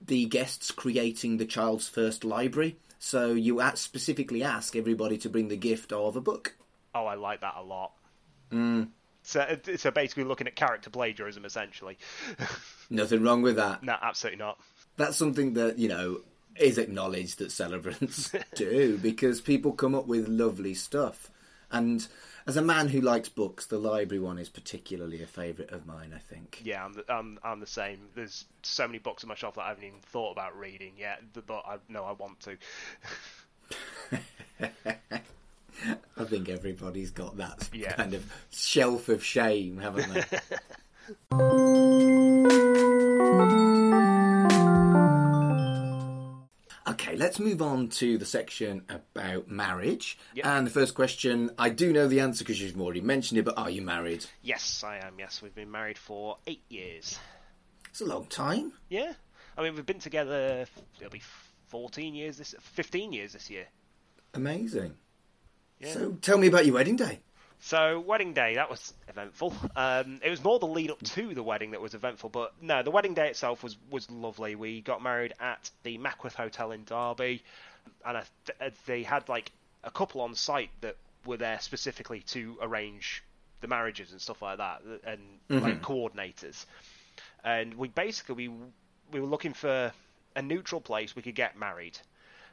the 0.01 0.25
guests 0.25 0.71
creating 0.71 1.37
the 1.37 1.45
child's 1.45 1.87
first 1.87 2.25
library. 2.25 2.79
So 2.99 3.33
you 3.33 3.61
specifically 3.75 4.43
ask 4.43 4.75
everybody 4.75 5.19
to 5.19 5.29
bring 5.29 5.49
the 5.49 5.57
gift 5.57 5.93
of 5.93 6.17
a 6.17 6.21
book. 6.21 6.57
Oh, 6.95 7.05
I 7.05 7.15
like 7.15 7.43
that 7.43 7.55
a 7.59 7.63
lot. 7.63 7.93
Mm. 8.51 8.89
So 9.27 9.41
uh, 9.41 9.57
so 9.77 9.91
basically 9.91 10.23
looking 10.23 10.47
at 10.47 10.55
character 10.55 10.89
plagiarism 10.89 11.45
essentially. 11.45 11.99
Nothing 12.91 13.25
wrong 13.25 13.43
with 13.43 13.57
that. 13.57 13.83
no, 13.83 13.97
absolutely 14.01 14.39
not. 14.39 14.59
That's 14.97 15.17
something 15.17 15.55
that, 15.55 15.79
you 15.79 15.89
know, 15.89 16.21
is 16.59 16.79
acknowledged 16.79 17.39
that 17.39 17.51
celebrants 17.51 18.33
do 18.55 18.97
because 18.99 19.41
people 19.41 19.73
come 19.73 19.97
up 19.97 20.07
with 20.07 20.29
lovely 20.29 20.75
stuff. 20.75 21.29
And 21.73 22.07
as 22.47 22.57
a 22.57 22.63
man 22.63 22.87
who 22.89 23.01
likes 23.01 23.29
books, 23.29 23.67
the 23.67 23.79
library 23.79 24.21
one 24.21 24.39
is 24.39 24.49
particularly 24.49 25.21
a 25.21 25.27
favourite 25.27 25.73
of 25.73 25.87
mine, 25.87 26.13
I 26.15 26.21
think. 26.21 26.63
Yeah, 26.63 26.85
I'm 26.85 26.93
the, 26.93 27.05
I'm 27.13 27.41
I'm 27.43 27.59
the 27.59 27.67
same. 27.67 27.99
There's 28.15 28.45
so 28.63 28.87
many 28.87 29.01
books 29.01 29.25
on 29.25 29.29
my 29.29 29.35
shelf 29.35 29.57
that 29.57 29.63
I 29.63 29.69
haven't 29.71 29.85
even 29.85 29.99
thought 29.99 30.31
about 30.31 30.57
reading 30.57 30.93
yet, 30.97 31.21
but 31.47 31.65
I 31.67 31.79
know 31.89 32.05
I 32.05 32.13
want 32.13 32.39
to. 32.41 32.57
I 36.27 36.29
think 36.29 36.49
everybody's 36.49 37.13
got 37.13 37.37
that 37.37 37.69
Yeah. 37.73 37.93
kind 37.93 38.13
of 38.13 38.25
shelf 38.51 39.09
of 39.09 39.25
shame, 39.25 39.79
haven't 39.79 40.13
they? 40.13 40.25
okay, 46.89 47.17
let's 47.17 47.39
move 47.39 47.63
on 47.63 47.89
to 47.89 48.19
the 48.19 48.25
section 48.25 48.83
about 48.89 49.49
marriage. 49.49 50.19
Yep. 50.35 50.47
And 50.47 50.67
the 50.67 50.71
first 50.71 50.95
question, 50.95 51.51
I 51.59 51.71
do 51.71 51.93
know 51.93 52.09
the 52.09 52.21
answer 52.21 52.45
because 52.45 52.61
you've 52.61 52.81
already 52.81 53.01
mentioned 53.01 53.39
it, 53.39 53.45
but 53.45 53.59
are 53.59 53.71
you 53.71 53.83
married? 53.83 54.25
Yes, 54.43 54.83
I 54.85 54.99
am. 54.99 55.15
Yes, 55.19 55.43
we've 55.43 55.55
been 55.55 55.71
married 55.71 55.99
for 55.99 56.39
eight 56.47 56.63
years. 56.69 57.19
It's 57.91 58.01
a 58.01 58.05
long 58.07 58.27
time. 58.27 58.73
Yeah, 58.89 59.13
I 59.57 59.63
mean 59.63 59.75
we've 59.75 59.87
been 59.87 60.01
together. 60.01 60.67
It'll 60.99 61.11
be 61.11 61.23
fourteen 61.69 62.15
years 62.15 62.39
this, 62.39 62.55
fifteen 62.61 63.13
years 63.13 63.33
this 63.33 63.51
year. 63.51 63.67
Amazing. 64.35 64.95
Yeah. 65.81 65.93
So 65.93 66.13
tell 66.23 66.39
me 66.39 66.47
about 66.47 66.67
your 66.67 66.75
wedding 66.75 66.97
day. 66.97 67.21
So 67.61 68.01
wedding 68.01 68.33
day 68.33 68.55
that 68.55 68.71
was 68.71 68.95
eventful. 69.09 69.55
Um, 69.75 70.21
it 70.23 70.31
was 70.31 70.43
more 70.45 70.59
the 70.59 70.67
lead 70.67 70.91
up 70.91 71.03
to 71.03 71.35
the 71.35 71.43
wedding 71.43 71.73
that 71.73 71.81
was 71.81 71.95
eventful, 71.95 72.31
but 72.31 72.53
no, 72.61 72.83
the 72.83 72.91
wedding 72.91 73.15
day 73.15 73.29
itself 73.29 73.63
was 73.63 73.77
was 73.91 74.11
lovely. 74.11 74.55
We 74.55 74.83
got 74.83 75.03
married 75.03 75.35
at 75.41 75.71
the 75.83 75.99
Mackworth 75.99 76.35
Hotel 76.35 76.73
in 76.73 76.85
Derby, 76.85 77.43
and 78.05 78.19
I, 78.19 78.25
th- 78.47 78.75
they 78.87 79.03
had 79.03 79.29
like 79.29 79.53
a 79.85 79.91
couple 79.91 80.21
on 80.21 80.35
site 80.35 80.71
that 80.83 80.97
were 81.25 81.37
there 81.39 81.59
specifically 81.61 82.21
to 82.21 82.57
arrange 82.61 83.25
the 83.63 83.69
marriages 83.69 84.13
and 84.13 84.21
stuff 84.21 84.43
like 84.43 84.59
that, 84.59 84.83
and 85.05 85.21
like 85.49 85.83
coordinators. 85.83 86.67
And 87.43 87.75
we 87.75 87.89
basically 87.89 88.49
we 88.49 88.55
we 89.13 89.21
were 89.21 89.27
looking 89.27 89.55
for 89.55 89.93
a 90.37 90.43
neutral 90.43 90.81
place 90.81 91.17
we 91.17 91.23
could 91.23 91.35
get 91.35 91.59
married, 91.59 91.99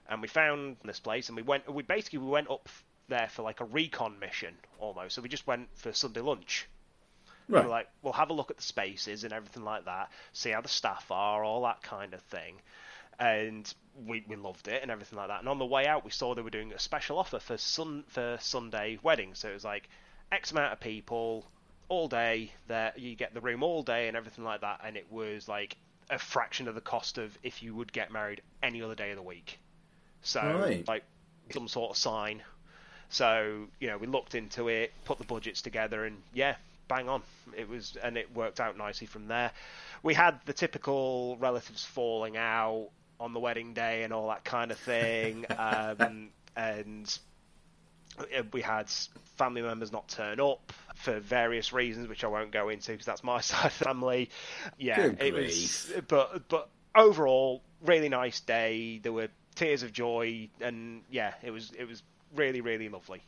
and 0.09 0.21
we 0.21 0.27
found 0.27 0.77
this 0.85 0.99
place, 0.99 1.27
and 1.27 1.35
we 1.35 1.41
went. 1.41 1.71
We 1.71 1.83
basically 1.83 2.19
we 2.19 2.29
went 2.29 2.49
up 2.49 2.69
there 3.09 3.27
for 3.29 3.43
like 3.43 3.61
a 3.61 3.65
recon 3.65 4.19
mission 4.19 4.57
almost. 4.79 5.15
So 5.15 5.21
we 5.21 5.29
just 5.29 5.47
went 5.47 5.69
for 5.77 5.93
Sunday 5.93 6.21
lunch. 6.21 6.67
We 7.53 7.61
Right. 7.61 7.63
were 7.63 7.69
like, 7.69 7.89
we'll 8.01 8.13
have 8.13 8.29
a 8.29 8.33
look 8.33 8.51
at 8.51 8.57
the 8.57 8.63
spaces 8.63 9.23
and 9.23 9.33
everything 9.33 9.63
like 9.63 9.85
that, 9.85 10.11
see 10.33 10.51
how 10.51 10.61
the 10.61 10.69
staff 10.69 11.11
are, 11.11 11.43
all 11.43 11.63
that 11.63 11.81
kind 11.83 12.13
of 12.13 12.21
thing. 12.23 12.61
And 13.19 13.71
we, 13.95 14.23
we 14.27 14.35
loved 14.35 14.67
it 14.67 14.81
and 14.81 14.91
everything 14.91 15.17
like 15.17 15.27
that. 15.29 15.39
And 15.39 15.49
on 15.49 15.59
the 15.59 15.65
way 15.65 15.87
out, 15.87 16.05
we 16.05 16.11
saw 16.11 16.33
they 16.35 16.41
were 16.41 16.49
doing 16.49 16.73
a 16.73 16.79
special 16.79 17.17
offer 17.19 17.39
for 17.39 17.57
sun 17.57 18.03
for 18.07 18.37
Sunday 18.41 18.99
weddings. 19.03 19.39
So 19.39 19.49
it 19.49 19.53
was 19.53 19.65
like 19.65 19.89
X 20.31 20.51
amount 20.51 20.73
of 20.73 20.79
people 20.79 21.51
all 21.89 22.07
day. 22.07 22.53
There 22.67 22.93
you 22.97 23.15
get 23.15 23.33
the 23.33 23.41
room 23.41 23.63
all 23.63 23.83
day 23.83 24.07
and 24.07 24.17
everything 24.17 24.43
like 24.45 24.61
that. 24.61 24.81
And 24.83 24.97
it 24.97 25.11
was 25.11 25.47
like 25.47 25.77
a 26.09 26.19
fraction 26.19 26.67
of 26.67 26.75
the 26.75 26.81
cost 26.81 27.17
of 27.17 27.37
if 27.43 27.61
you 27.63 27.75
would 27.75 27.93
get 27.93 28.11
married 28.11 28.41
any 28.63 28.81
other 28.81 28.95
day 28.95 29.11
of 29.11 29.17
the 29.17 29.23
week. 29.23 29.59
So 30.21 30.67
Right. 30.67 30.87
like 30.87 31.03
some 31.51 31.67
sort 31.67 31.91
of 31.91 31.97
sign. 31.97 32.43
So 33.09 33.67
you 33.79 33.87
know 33.87 33.97
we 33.97 34.07
looked 34.07 34.35
into 34.35 34.67
it, 34.67 34.93
put 35.05 35.17
the 35.17 35.25
budgets 35.25 35.61
together, 35.61 36.05
and 36.05 36.17
yeah, 36.33 36.55
bang 36.87 37.09
on. 37.09 37.21
It 37.55 37.69
was 37.69 37.97
and 38.01 38.17
it 38.17 38.35
worked 38.35 38.59
out 38.59 38.77
nicely 38.77 39.07
from 39.07 39.27
there. 39.27 39.51
We 40.01 40.13
had 40.13 40.39
the 40.45 40.53
typical 40.53 41.37
relatives 41.39 41.85
falling 41.85 42.37
out 42.37 42.89
on 43.19 43.33
the 43.33 43.39
wedding 43.39 43.73
day 43.73 44.03
and 44.03 44.11
all 44.11 44.27
that 44.29 44.43
kind 44.43 44.71
of 44.71 44.77
thing, 44.77 45.45
um, 45.57 46.29
and 46.55 47.19
we 48.51 48.61
had 48.61 48.89
family 49.37 49.61
members 49.61 49.91
not 49.91 50.07
turn 50.07 50.39
up 50.39 50.71
for 50.95 51.19
various 51.19 51.73
reasons, 51.73 52.07
which 52.07 52.23
I 52.23 52.27
won't 52.27 52.51
go 52.51 52.69
into 52.69 52.91
because 52.91 53.05
that's 53.05 53.23
my 53.23 53.41
side 53.41 53.71
of 53.71 53.77
the 53.77 53.85
family. 53.85 54.29
Yeah, 54.77 55.07
Good 55.09 55.21
it 55.21 55.33
was, 55.33 55.91
but 56.07 56.47
but 56.47 56.69
overall, 56.95 57.61
really 57.85 58.09
nice 58.09 58.39
day. 58.39 58.99
There 59.01 59.13
were 59.13 59.29
tears 59.55 59.83
of 59.83 59.93
joy, 59.93 60.49
and 60.61 61.01
yeah, 61.09 61.33
it 61.43 61.51
was 61.51 61.71
it 61.77 61.87
was 61.87 62.03
really 62.35 62.61
really 62.61 62.89
lovely. 62.89 63.21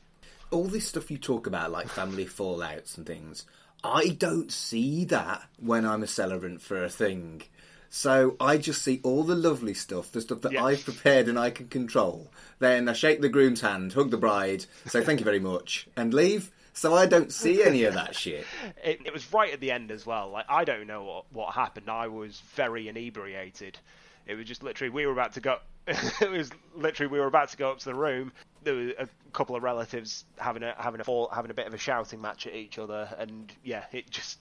all 0.51 0.65
this 0.65 0.87
stuff 0.87 1.09
you 1.11 1.17
talk 1.17 1.47
about, 1.47 1.71
like 1.71 1.87
family 1.87 2.25
fallouts 2.25 2.97
and 2.97 3.05
things, 3.05 3.45
I 3.83 4.09
don't 4.09 4.51
see 4.51 5.05
that 5.05 5.43
when 5.59 5.85
I'm 5.85 6.03
a 6.03 6.07
celebrant 6.07 6.61
for 6.61 6.83
a 6.83 6.89
thing. 6.89 7.41
So 7.89 8.35
I 8.39 8.57
just 8.57 8.81
see 8.81 8.99
all 9.03 9.23
the 9.23 9.35
lovely 9.35 9.73
stuff, 9.73 10.11
the 10.11 10.21
stuff 10.21 10.41
that 10.41 10.51
Yeah. 10.51 10.63
I've 10.65 10.83
prepared 10.83 11.27
and 11.27 11.39
I 11.39 11.49
can 11.49 11.67
control. 11.67 12.29
Then 12.59 12.89
I 12.89 12.93
shake 12.93 13.21
the 13.21 13.29
groom's 13.29 13.61
hand, 13.61 13.93
hug 13.93 14.11
the 14.11 14.17
bride, 14.17 14.65
say 14.85 15.01
thank 15.03 15.19
you 15.19 15.25
very 15.25 15.39
much, 15.39 15.87
and 15.95 16.13
leave. 16.13 16.51
So 16.73 16.93
I 16.93 17.05
don't 17.05 17.31
see 17.31 17.63
any 17.63 17.85
of 17.85 17.93
that 17.93 18.15
shit. 18.15 18.45
It, 18.83 18.99
it 19.05 19.13
was 19.13 19.31
right 19.33 19.53
at 19.53 19.61
the 19.61 19.71
end 19.71 19.91
as 19.91 20.05
well. 20.05 20.29
Like 20.29 20.45
I 20.49 20.63
don't 20.65 20.87
know 20.87 21.03
what 21.05 21.25
what 21.31 21.53
happened. 21.55 21.89
I 21.89 22.07
was 22.07 22.41
very 22.55 22.87
inebriated. 22.89 23.79
It 24.27 24.35
was 24.35 24.45
just 24.45 24.61
literally 24.61 24.89
we 24.89 25.05
were 25.05 25.13
about 25.13 25.33
to 25.33 25.39
go. 25.41 25.57
it 26.21 26.31
was 26.31 26.49
literally 26.75 27.11
we 27.11 27.19
were 27.19 27.27
about 27.27 27.49
to 27.49 27.57
go 27.57 27.71
up 27.71 27.79
to 27.79 27.85
the 27.85 27.95
room. 27.95 28.31
There 28.63 28.73
were 28.73 28.93
a 28.97 29.07
couple 29.33 29.55
of 29.55 29.61
relatives 29.61 30.25
having 30.37 30.63
a 30.63 30.73
having 30.77 30.99
a 30.99 31.03
fall, 31.03 31.29
having 31.31 31.51
a 31.51 31.53
bit 31.53 31.67
of 31.67 31.73
a 31.73 31.77
shouting 31.77 32.21
match 32.21 32.47
at 32.47 32.55
each 32.55 32.79
other, 32.79 33.07
and 33.19 33.51
yeah, 33.63 33.83
it 33.91 34.09
just 34.09 34.39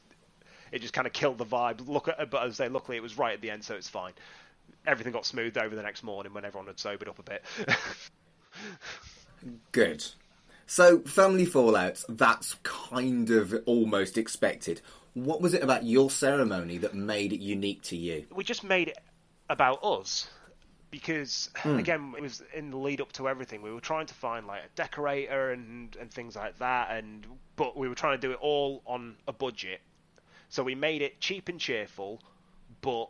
it 0.73 0.81
just 0.81 0.95
kind 0.95 1.07
of 1.07 1.13
killed 1.13 1.37
the 1.39 1.45
vibe. 1.45 1.87
Look 1.87 2.09
at, 2.09 2.31
but 2.31 2.43
as 2.45 2.59
I 2.59 2.65
say, 2.65 2.69
luckily 2.71 2.97
it 2.97 3.03
was 3.03 3.19
right 3.19 3.35
at 3.35 3.43
the 3.43 3.51
end, 3.51 3.63
so 3.63 3.75
it's 3.75 3.89
fine. 3.89 4.13
Everything 4.87 5.13
got 5.13 5.27
smoothed 5.27 5.59
over 5.59 5.77
the 5.77 5.83
next 5.83 6.03
morning 6.03 6.33
when 6.33 6.45
everyone 6.45 6.67
had 6.67 6.79
sobered 6.79 7.09
up 7.09 7.19
a 7.19 7.23
bit. 7.23 7.45
Good. 9.73 10.05
So 10.67 11.01
family 11.01 11.47
fallouts, 11.47 12.07
that's 12.09 12.55
kind 12.63 13.29
of 13.31 13.55
almost 13.67 14.17
expected. 14.17 14.81
What 15.13 15.43
was 15.43 15.53
it 15.53 15.63
about 15.63 15.85
your 15.85 16.11
ceremony 16.11 16.79
that 16.79 16.95
made 16.95 17.35
it 17.35 17.41
unique 17.41 17.83
to 17.83 17.97
you? 17.97 18.25
We 18.35 18.45
just 18.45 18.65
made 18.65 18.89
it 18.89 18.99
about 19.51 19.85
us 19.85 20.29
because 20.95 21.51
hmm. 21.57 21.77
again 21.77 22.15
it 22.17 22.23
was 22.23 22.41
in 22.55 22.71
the 22.71 22.77
lead 22.77 23.01
up 23.01 23.11
to 23.11 23.29
everything. 23.29 23.63
We 23.63 23.73
were 23.73 23.81
trying 23.81 24.07
to 24.07 24.15
find 24.15 24.47
like 24.47 24.61
a 24.61 24.69
decorator 24.77 25.51
and 25.51 25.97
and 26.01 26.09
things 26.09 26.37
like 26.37 26.57
that 26.61 26.93
and 26.93 27.27
but 27.57 27.77
we 27.77 27.89
were 27.89 27.97
trying 27.97 28.17
to 28.17 28.25
do 28.25 28.31
it 28.31 28.39
all 28.41 28.81
on 28.87 29.17
a 29.27 29.33
budget. 29.33 29.81
So 30.51 30.63
we 30.63 30.77
made 30.77 31.03
it 31.03 31.21
cheap 31.21 31.49
and 31.49 31.59
cheerful 31.59 32.21
but 32.81 33.09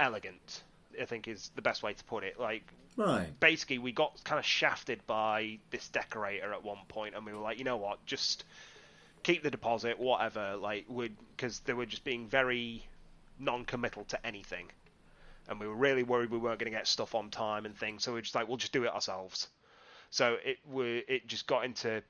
elegant 0.00 0.62
i 1.00 1.04
think 1.04 1.28
is 1.28 1.50
the 1.54 1.62
best 1.62 1.84
way 1.84 1.94
to 1.94 2.04
put 2.04 2.24
it. 2.24 2.40
Like 2.40 2.64
Right. 2.96 3.28
basically 3.38 3.78
we 3.78 3.92
got 3.92 4.20
kind 4.24 4.40
of 4.40 4.44
shafted 4.44 5.06
by 5.06 5.60
this 5.70 5.88
decorator 5.88 6.52
at 6.52 6.64
one 6.64 6.80
point 6.88 7.14
and 7.14 7.24
we 7.24 7.32
were 7.32 7.38
like 7.38 7.58
you 7.58 7.64
know 7.64 7.76
what? 7.76 8.04
Just 8.06 8.44
keep 9.22 9.44
the 9.44 9.52
deposit 9.52 10.00
whatever. 10.00 10.56
Like 10.56 10.86
would 10.88 11.16
because 11.36 11.60
they 11.60 11.74
were 11.74 11.86
just 11.86 12.02
being 12.02 12.26
very 12.26 12.84
non-committal 13.38 14.02
to 14.06 14.26
anything 14.26 14.68
and 15.48 15.58
we 15.58 15.66
were 15.66 15.74
really 15.74 16.02
worried 16.02 16.30
we 16.30 16.38
weren't 16.38 16.58
going 16.58 16.70
to 16.70 16.76
get 16.76 16.86
stuff 16.86 17.14
on 17.14 17.30
time 17.30 17.64
and 17.64 17.76
things 17.76 18.04
so 18.04 18.12
we 18.12 18.18
are 18.18 18.22
just 18.22 18.34
like 18.34 18.48
we'll 18.48 18.56
just 18.56 18.72
do 18.72 18.84
it 18.84 18.92
ourselves. 18.92 19.48
So 20.10 20.36
it 20.44 20.58
were 20.66 21.00
it 21.08 21.26
just 21.26 21.46
got 21.46 21.64
into 21.64 22.02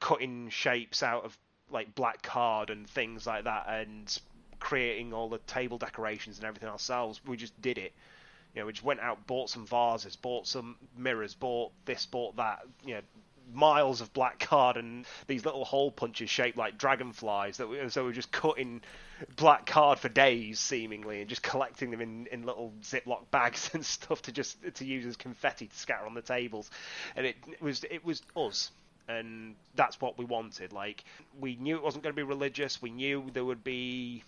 cutting 0.00 0.48
shapes 0.50 1.02
out 1.02 1.24
of 1.24 1.36
like 1.70 1.94
black 1.94 2.22
card 2.22 2.70
and 2.70 2.88
things 2.88 3.26
like 3.26 3.44
that 3.44 3.66
and 3.68 4.18
creating 4.60 5.12
all 5.12 5.28
the 5.28 5.38
table 5.46 5.78
decorations 5.78 6.38
and 6.38 6.46
everything 6.46 6.68
ourselves. 6.68 7.20
We 7.26 7.36
just 7.36 7.60
did 7.60 7.78
it. 7.78 7.92
You 8.54 8.60
know, 8.60 8.66
we 8.66 8.72
just 8.72 8.84
went 8.84 9.00
out, 9.00 9.26
bought 9.26 9.50
some 9.50 9.66
vases, 9.66 10.16
bought 10.16 10.46
some 10.46 10.76
mirrors, 10.96 11.34
bought 11.34 11.72
this, 11.84 12.06
bought 12.06 12.36
that, 12.36 12.60
you 12.84 12.94
know, 12.94 13.00
miles 13.52 14.00
of 14.00 14.12
black 14.12 14.38
card 14.38 14.76
and 14.76 15.06
these 15.26 15.44
little 15.44 15.64
hole 15.64 15.90
punches 15.90 16.30
shaped 16.30 16.56
like 16.56 16.78
dragonflies. 16.78 17.58
That 17.58 17.68
we, 17.68 17.88
so 17.88 18.02
we 18.02 18.08
we're 18.08 18.14
just 18.14 18.32
cutting 18.32 18.82
black 19.36 19.66
card 19.66 19.98
for 19.98 20.08
days, 20.08 20.58
seemingly, 20.58 21.20
and 21.20 21.28
just 21.28 21.42
collecting 21.42 21.90
them 21.90 22.00
in, 22.00 22.26
in 22.26 22.44
little 22.44 22.72
Ziploc 22.82 23.24
bags 23.30 23.70
and 23.74 23.84
stuff 23.84 24.22
to 24.22 24.32
just 24.32 24.56
to 24.74 24.84
use 24.84 25.06
as 25.06 25.16
confetti 25.16 25.66
to 25.66 25.76
scatter 25.76 26.06
on 26.06 26.14
the 26.14 26.22
tables. 26.22 26.70
And 27.16 27.26
it, 27.26 27.36
it 27.48 27.62
was 27.62 27.84
it 27.84 28.04
was 28.04 28.22
us. 28.36 28.70
And 29.06 29.54
that's 29.74 30.00
what 30.00 30.16
we 30.16 30.24
wanted. 30.24 30.72
Like 30.72 31.04
we 31.38 31.56
knew 31.56 31.76
it 31.76 31.82
wasn't 31.82 32.04
going 32.04 32.14
to 32.14 32.16
be 32.16 32.22
religious. 32.22 32.80
We 32.80 32.90
knew 32.90 33.26
there 33.32 33.44
would 33.44 33.62
be, 33.62 34.24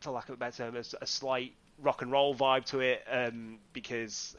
for 0.00 0.10
lack 0.10 0.28
of 0.28 0.34
a 0.34 0.38
better 0.38 0.64
term, 0.64 0.76
a, 0.76 0.84
a 1.02 1.06
slight 1.06 1.54
rock 1.80 2.02
and 2.02 2.12
roll 2.12 2.34
vibe 2.34 2.66
to 2.66 2.80
it 2.80 3.02
um, 3.10 3.58
because 3.72 4.36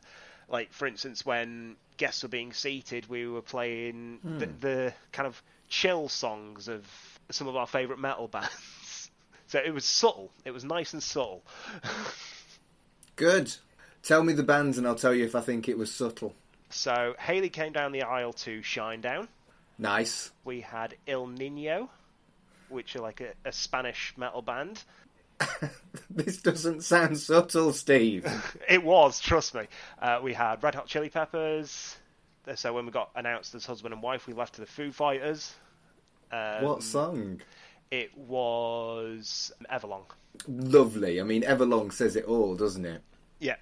like 0.50 0.72
for 0.72 0.88
instance 0.88 1.26
when 1.26 1.76
guests 1.98 2.24
were 2.24 2.30
being 2.30 2.54
seated 2.54 3.08
we 3.10 3.28
were 3.28 3.42
playing 3.42 4.20
hmm. 4.22 4.38
the, 4.40 4.46
the 4.46 4.94
kind 5.12 5.28
of 5.28 5.42
chill 5.68 6.08
songs 6.10 6.68
of 6.68 6.86
some 7.32 7.48
of 7.48 7.56
our 7.56 7.68
favorite 7.68 8.00
metal 8.00 8.28
bands 8.32 9.10
so 9.48 9.60
it 9.64 9.74
was 9.74 9.86
subtle 9.86 10.32
it 10.44 10.52
was 10.52 10.64
nice 10.64 10.94
and 10.94 11.02
subtle 11.02 11.44
Good. 13.16 13.56
Tell 14.04 14.24
me 14.24 14.34
the 14.34 14.44
bands 14.44 14.78
and 14.78 14.86
I'll 14.86 14.96
tell 14.96 15.14
you 15.14 15.24
if 15.24 15.36
I 15.36 15.42
think 15.42 15.70
it 15.70 15.78
was 15.78 15.92
subtle. 15.92 16.36
so 16.70 17.16
haley 17.20 17.50
came 17.50 17.72
down 17.72 17.92
the 17.92 18.04
aisle 18.04 18.34
to 18.34 18.62
Shinedown. 18.62 19.28
Nice. 19.78 20.32
we 20.44 20.62
had 20.62 20.96
Ill 21.06 21.28
Niño 21.28 21.90
which 22.70 22.96
are 22.96 23.02
like 23.02 23.22
a, 23.22 23.34
a 23.48 23.52
spanish 23.52 24.14
metal 24.18 24.42
band 24.42 24.84
This 26.10 26.38
doesn't 26.38 26.84
sound 26.84 27.18
subtle, 27.18 27.74
Steve. 27.74 28.26
It 28.70 28.84
was, 28.84 29.20
trust 29.20 29.54
me. 29.54 29.68
Uh, 30.02 30.20
we 30.24 30.34
had 30.34 30.64
Red 30.64 30.76
Hot 30.76 30.88
Chili 30.88 31.10
Peppers. 31.10 31.98
So 32.56 32.74
when 32.74 32.86
we 32.86 32.92
got 32.92 33.12
announced 33.16 33.54
as 33.54 33.66
husband 33.66 33.94
and 33.94 34.02
wife, 34.02 34.28
we 34.28 34.34
left 34.34 34.56
to 34.56 34.62
the 34.62 34.68
Foo 34.68 34.92
Fighters. 34.92 35.54
Um, 36.32 36.64
what 36.64 36.84
song? 36.84 37.42
It 37.92 38.16
was 38.18 39.52
Everlong. 39.72 40.06
Lovely. 40.48 41.20
I 41.20 41.24
mean, 41.24 41.44
Everlong 41.44 41.92
says 41.92 42.16
it 42.16 42.26
all, 42.26 42.56
doesn't 42.56 42.86
it? 42.86 43.02
Yeah. 43.40 43.56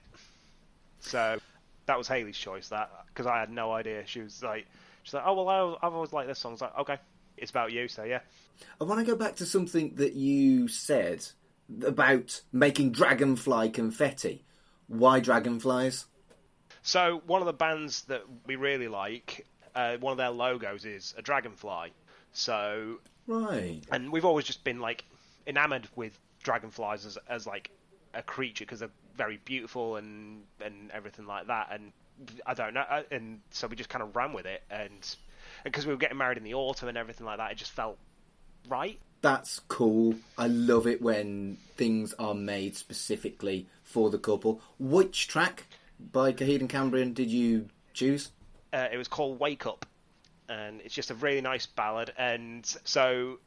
So 1.00 1.40
that 1.88 1.98
was 1.98 2.08
Haley's 2.08 2.38
choice. 2.38 2.70
That 2.70 2.92
because 3.08 3.26
I 3.26 3.40
had 3.40 3.50
no 3.50 3.72
idea. 3.72 4.04
She 4.06 4.22
was 4.22 4.44
like, 4.44 4.68
she's 5.04 5.14
like, 5.14 5.24
oh 5.26 5.42
well, 5.42 5.80
I, 5.82 5.88
I've 5.88 5.94
always 5.94 6.14
liked 6.14 6.28
this 6.28 6.40
song. 6.40 6.52
I 6.52 6.54
was 6.54 6.62
like, 6.62 6.78
okay, 6.80 6.98
it's 7.38 7.52
about 7.52 7.72
you. 7.72 7.88
So 7.88 8.04
yeah. 8.04 8.20
I 8.80 8.84
want 8.84 9.00
to 9.00 9.06
go 9.06 9.16
back 9.16 9.36
to 9.38 9.46
something 9.46 9.96
that 9.96 10.14
you 10.14 10.68
said 10.68 11.26
about 11.86 12.42
making 12.52 12.92
dragonfly 12.92 13.70
confetti. 13.70 14.44
Why 14.88 15.20
dragonflies? 15.20 16.06
So 16.82 17.22
one 17.26 17.42
of 17.42 17.46
the 17.46 17.54
bands 17.54 18.04
that 18.06 18.24
we 18.46 18.56
really 18.56 18.88
like, 18.88 19.46
uh, 19.74 19.98
one 19.98 20.12
of 20.12 20.18
their 20.18 20.30
logos 20.30 20.86
is 20.86 21.14
a 21.18 21.22
dragonfly. 21.22 21.94
So 22.34 23.00
Right. 23.28 23.82
and 23.92 24.12
we've 24.12 24.26
always 24.26 24.46
just 24.46 24.64
been 24.64 24.80
like 24.80 25.06
enamored 25.48 25.88
with 25.96 26.18
dragonflies 26.44 27.06
as, 27.06 27.18
as 27.30 27.48
like 27.48 27.72
a 28.14 28.22
creature 28.22 28.66
because 28.66 28.80
they're 28.82 28.92
very 29.16 29.38
beautiful 29.46 29.96
and 29.96 30.44
and 30.60 30.92
everything 30.92 31.26
like 31.26 31.48
that 31.48 31.70
and 31.72 31.92
I 32.46 32.54
don't 32.54 32.74
know 32.74 32.84
uh, 32.90 33.04
and 33.12 33.40
so 33.52 33.68
we 33.68 33.76
just 33.76 33.90
kind 33.90 34.04
of 34.04 34.16
ran 34.16 34.34
with 34.34 34.46
it 34.46 34.64
and 34.70 35.16
because 35.64 35.86
we 35.86 35.94
were 35.94 35.98
getting 35.98 36.18
married 36.18 36.38
in 36.38 36.44
the 36.44 36.54
autumn 36.54 36.90
and 36.90 36.98
everything 36.98 37.26
like 37.26 37.38
that 37.38 37.52
it 37.52 37.58
just 37.58 37.72
felt 37.72 37.98
right 38.68 39.00
That's 39.24 39.60
cool. 39.70 40.16
I 40.38 40.48
love 40.48 40.86
it 40.86 41.02
when 41.02 41.58
things 41.78 42.14
are 42.20 42.36
made 42.36 42.76
specifically 42.76 43.68
for 43.82 44.10
the 44.12 44.20
couple. 44.20 44.62
Which 44.78 45.28
track 45.28 45.66
by 46.12 46.34
Coheed 46.34 46.60
and 46.60 46.70
Cambria 46.70 47.06
did 47.06 47.32
you 47.32 47.70
choose? 47.94 48.30
uh, 48.74 48.90
it 48.92 48.98
was 48.98 49.08
called 49.08 49.40
Wake 49.40 49.66
Up, 49.66 49.86
and 50.50 50.82
it's 50.82 50.94
just 50.94 51.10
a 51.10 51.16
really 51.16 51.40
nice 51.42 51.66
ballad. 51.66 52.12
And 52.18 52.66
so, 52.84 53.40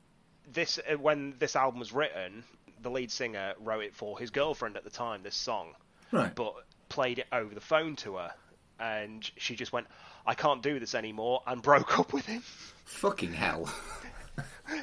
this 0.51 0.79
uh, 0.91 0.97
when 0.97 1.35
this 1.39 1.55
album 1.57 1.79
was 1.79 1.93
written, 1.93 2.43
the 2.81 2.91
lead 2.91 3.11
singer 3.11 3.53
wrote 3.61 3.85
it 3.85 3.95
for 3.95 4.19
his 4.19 4.31
girlfriend 4.31 4.77
at 4.79 4.85
the 4.85 4.91
time. 4.91 5.23
This 5.23 5.35
song, 5.37 5.75
Right. 6.11 6.35
but 6.35 6.55
played 6.89 7.19
it 7.19 7.27
over 7.33 7.55
the 7.55 7.61
phone 7.61 7.97
to 7.97 8.17
her, 8.17 8.33
and 8.81 9.29
she 9.37 9.57
just 9.57 9.73
went, 9.75 9.89
"I 10.27 10.33
can't 10.35 10.62
do 10.62 10.79
this 10.81 10.95
anymore," 10.95 11.43
and 11.47 11.61
broke 11.71 11.99
up 11.99 12.15
with 12.15 12.25
him. 12.25 12.43
Fucking 12.87 13.35
hell. 13.35 13.69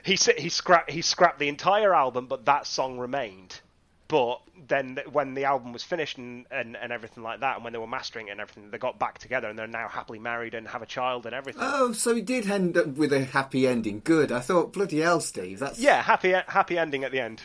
He 0.04 0.18
he 0.38 0.50
scrapped 0.50 0.92
he 0.92 1.02
scrapped 1.02 1.40
the 1.40 1.48
entire 1.48 1.94
album, 1.94 2.28
but 2.28 2.46
that 2.46 2.68
song 2.68 2.98
remained. 2.98 3.60
But 4.08 4.42
then 4.68 5.00
when 5.12 5.34
the 5.34 5.46
album 5.46 5.74
was 5.74 5.82
finished 5.82 6.18
and, 6.18 6.46
and, 6.52 6.78
and 6.78 6.92
everything 6.92 7.24
like 7.24 7.40
that, 7.40 7.56
and 7.56 7.64
when 7.64 7.74
they 7.74 7.80
were 7.80 7.88
mastering 7.88 8.28
it 8.28 8.32
and 8.32 8.42
everything, 8.42 8.70
they 8.70 8.78
got 8.78 9.00
back 9.00 9.18
together 9.18 9.50
and 9.50 9.58
they're 9.58 9.66
now 9.66 9.88
happily 9.88 10.20
married 10.20 10.54
and 10.54 10.68
have 10.68 10.84
a 10.84 10.86
child 10.86 11.26
and 11.26 11.34
everything. 11.34 11.64
Oh, 11.66 11.94
so 11.94 12.14
he 12.14 12.22
did 12.22 12.50
end 12.50 12.78
up 12.78 12.88
with 12.88 13.12
a 13.12 13.24
happy 13.24 13.66
ending. 13.66 14.02
Good. 14.04 14.32
I 14.32 14.40
thought, 14.40 14.72
bloody 14.72 15.00
hell, 15.00 15.20
Steve. 15.20 15.60
That's 15.60 15.80
yeah, 15.80 16.04
happy 16.04 16.32
happy 16.32 16.78
ending 16.78 17.04
at 17.04 17.12
the 17.12 17.22
end, 17.22 17.42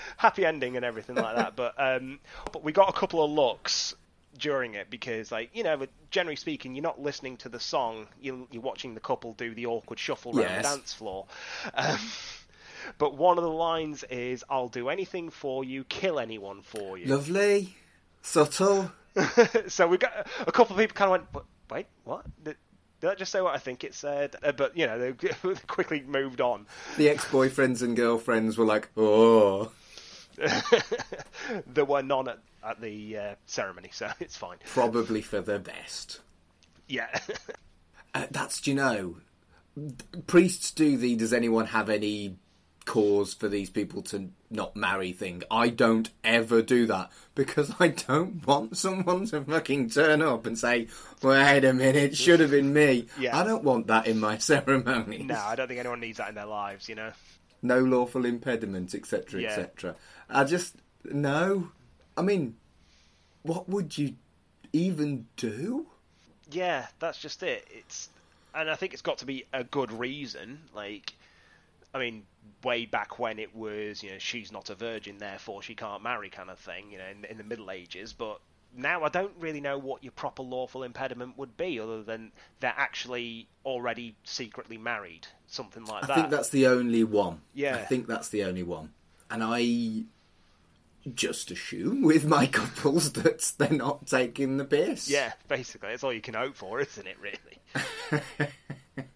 happy 0.18 0.44
ending 0.44 0.76
and 0.76 0.84
everything 0.84 1.16
like 1.16 1.36
that. 1.36 1.56
But 1.56 1.74
um, 1.78 2.20
but 2.52 2.62
we 2.62 2.72
got 2.72 2.90
a 2.90 2.92
couple 2.92 3.24
of 3.24 3.30
looks 3.30 3.94
during 4.38 4.74
it 4.74 4.88
because 4.90 5.30
like 5.32 5.50
you 5.52 5.62
know, 5.62 5.86
generally 6.10 6.36
speaking, 6.36 6.74
you're 6.74 6.82
not 6.82 7.00
listening 7.00 7.36
to 7.38 7.48
the 7.48 7.60
song. 7.60 8.06
You're, 8.20 8.46
you're 8.50 8.62
watching 8.62 8.94
the 8.94 9.00
couple 9.00 9.32
do 9.34 9.54
the 9.54 9.66
awkward 9.66 9.98
shuffle 9.98 10.32
around 10.38 10.48
Yes. 10.48 10.62
the 10.70 10.76
dance 10.76 10.92
floor. 10.94 11.26
Um, 11.74 11.98
but 12.98 13.16
one 13.16 13.38
of 13.38 13.44
the 13.44 13.50
lines 13.50 14.04
is, 14.04 14.44
"I'll 14.48 14.68
do 14.68 14.88
anything 14.88 15.30
for 15.30 15.64
you, 15.64 15.84
kill 15.84 16.18
anyone 16.18 16.62
for 16.62 16.96
you." 16.98 17.06
lovely, 17.06 17.76
subtle. 18.22 18.90
so 19.68 19.86
we 19.86 19.98
got 19.98 20.26
a 20.46 20.52
couple 20.52 20.74
of 20.74 20.80
people 20.80 20.94
kind 20.94 21.06
of 21.08 21.10
went, 21.12 21.32
"But 21.32 21.44
wait, 21.70 21.86
what?" 22.04 22.24
Did, 22.42 22.56
did 23.02 23.10
I 23.10 23.14
just 23.16 23.32
say 23.32 23.40
what 23.42 23.54
I 23.54 23.58
think 23.58 23.84
it 23.84 23.94
said? 23.94 24.36
Uh, 24.42 24.52
but 24.52 24.76
you 24.76 24.86
know, 24.86 24.98
they 24.98 25.12
quickly 25.66 26.02
moved 26.06 26.40
on. 26.40 26.66
The 26.96 27.08
ex-boyfriends 27.10 27.82
and 27.82 27.94
girlfriends 27.96 28.56
were 28.56 28.64
like, 28.64 28.88
"Oh, 28.96 29.72
there 31.66 31.84
were 31.84 32.02
none 32.02 32.28
at, 32.28 32.38
at 32.64 32.80
the 32.80 33.16
uh, 33.18 33.34
ceremony, 33.46 33.90
so 33.92 34.10
it's 34.20 34.36
fine. 34.36 34.58
probably 34.66 35.22
for 35.22 35.40
the 35.40 35.58
best." 35.58 36.20
Yeah. 36.88 37.08
Uh, 38.14 38.26
that's 38.30 38.60
do 38.60 38.70
you 38.72 38.74
know, 38.76 39.16
priests 40.26 40.70
do 40.70 40.98
the. 40.98 41.16
Does 41.16 41.32
anyone 41.32 41.64
have 41.68 41.88
any 41.88 42.36
cause 42.84 43.32
for 43.32 43.48
these 43.48 43.70
people 43.70 44.02
to 44.02 44.28
not 44.50 44.76
marry 44.76 45.12
thing? 45.12 45.42
I 45.50 45.70
don't 45.70 46.10
ever 46.22 46.60
do 46.60 46.84
that 46.88 47.10
because 47.34 47.72
I 47.80 47.88
don't 47.88 48.46
want 48.46 48.76
someone 48.76 49.24
to 49.28 49.40
fucking 49.42 49.88
turn 49.88 50.20
up 50.20 50.44
and 50.44 50.58
say, 50.58 50.88
"Wait 51.22 51.64
a 51.64 51.72
minute, 51.72 52.14
should 52.14 52.40
have 52.40 52.50
been 52.50 52.74
me." 52.74 53.06
Yeah. 53.18 53.34
I 53.38 53.44
don't 53.44 53.64
want 53.64 53.86
that 53.86 54.06
in 54.06 54.20
my 54.20 54.36
ceremony. 54.52 55.22
no, 55.22 55.34
I 55.38 55.54
don't 55.54 55.68
think 55.68 55.80
anyone 55.80 56.00
needs 56.00 56.18
that 56.18 56.28
in 56.28 56.34
their 56.34 56.44
lives, 56.44 56.90
you 56.90 56.94
know. 56.96 57.12
no 57.62 57.78
lawful 57.78 58.26
impediment, 58.26 58.94
etc., 58.94 59.40
Yeah. 59.40 59.48
etc. 59.52 59.96
I 60.28 60.44
just 60.44 60.76
no. 61.04 61.70
I 62.16 62.22
mean, 62.22 62.56
what 63.42 63.68
would 63.68 63.96
you 63.96 64.14
even 64.72 65.26
do? 65.36 65.86
Yeah, 66.50 66.86
that's 66.98 67.18
just 67.18 67.42
it. 67.42 67.66
It's 67.70 68.08
and 68.54 68.70
I 68.70 68.74
think 68.74 68.92
it's 68.92 69.02
got 69.02 69.18
to 69.18 69.26
be 69.26 69.44
a 69.52 69.64
good 69.64 69.90
reason. 69.92 70.60
Like, 70.74 71.14
I 71.94 71.98
mean, 71.98 72.24
way 72.62 72.84
back 72.86 73.18
when 73.18 73.38
it 73.38 73.54
was, 73.54 74.02
you 74.02 74.10
know, 74.10 74.18
she's 74.18 74.52
not 74.52 74.70
a 74.70 74.74
virgin, 74.74 75.18
therefore 75.18 75.62
she 75.62 75.74
can't 75.74 76.02
marry, 76.02 76.30
kind 76.30 76.50
of 76.50 76.58
thing. 76.58 76.90
You 76.90 76.98
know, 76.98 77.06
in, 77.10 77.24
in 77.24 77.38
the 77.38 77.44
Middle 77.44 77.70
Ages, 77.70 78.12
but. 78.12 78.40
Now 78.74 79.04
I 79.04 79.10
don't 79.10 79.34
really 79.38 79.60
know 79.60 79.76
what 79.76 80.02
your 80.02 80.12
proper 80.12 80.42
lawful 80.42 80.82
impediment 80.82 81.36
would 81.36 81.58
be, 81.58 81.78
other 81.78 82.02
than 82.02 82.32
they're 82.60 82.72
actually 82.74 83.46
already 83.66 84.14
secretly 84.24 84.78
married, 84.78 85.26
something 85.46 85.84
like 85.84 86.06
that. 86.06 86.10
I 86.10 86.14
think 86.14 86.30
that's 86.30 86.48
the 86.48 86.68
only 86.68 87.04
one. 87.04 87.42
Yeah. 87.52 87.76
I 87.76 87.82
think 87.82 88.06
that's 88.06 88.30
the 88.30 88.44
only 88.44 88.62
one. 88.62 88.94
and 89.32 89.42
I 89.42 90.04
just 91.14 91.50
assume 91.50 92.02
with 92.02 92.24
my 92.24 92.46
couples 92.46 93.12
that 93.14 93.52
they're 93.58 93.70
not 93.70 94.06
taking 94.06 94.56
the 94.56 94.64
piss. 94.64 95.08
Yeah, 95.08 95.32
basically, 95.48 95.90
that's 95.90 96.04
all 96.04 96.12
you 96.12 96.20
can 96.20 96.34
hope 96.34 96.56
for, 96.56 96.80
isn't 96.80 97.06
it? 97.06 97.16
Really. 97.20 98.48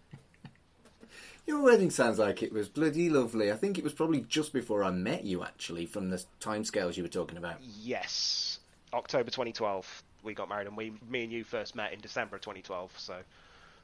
Your 1.45 1.61
wedding 1.61 1.91
sounds 1.91 2.19
like 2.19 2.43
it 2.43 2.51
was 2.51 2.67
bloody 2.67 3.09
lovely. 3.09 3.51
I 3.51 3.55
think 3.55 3.77
it 3.77 3.83
was 3.83 3.93
probably 3.93 4.21
just 4.21 4.51
before 4.51 4.83
I 4.83 4.91
met 4.91 5.23
you, 5.23 5.43
actually, 5.43 5.85
from 5.85 6.09
the 6.09 6.21
timescales 6.41 6.97
you 6.97 7.03
were 7.03 7.09
talking 7.09 7.37
about. 7.37 7.57
Yes, 7.61 8.59
October 8.93 9.31
2012 9.31 10.03
we 10.23 10.33
got 10.33 10.49
married, 10.49 10.67
and 10.67 10.77
we, 10.77 10.93
me 11.09 11.23
and 11.23 11.31
you 11.31 11.43
first 11.43 11.75
met 11.75 11.93
in 11.93 11.99
December 12.01 12.37
2012. 12.37 12.91
So 12.97 13.15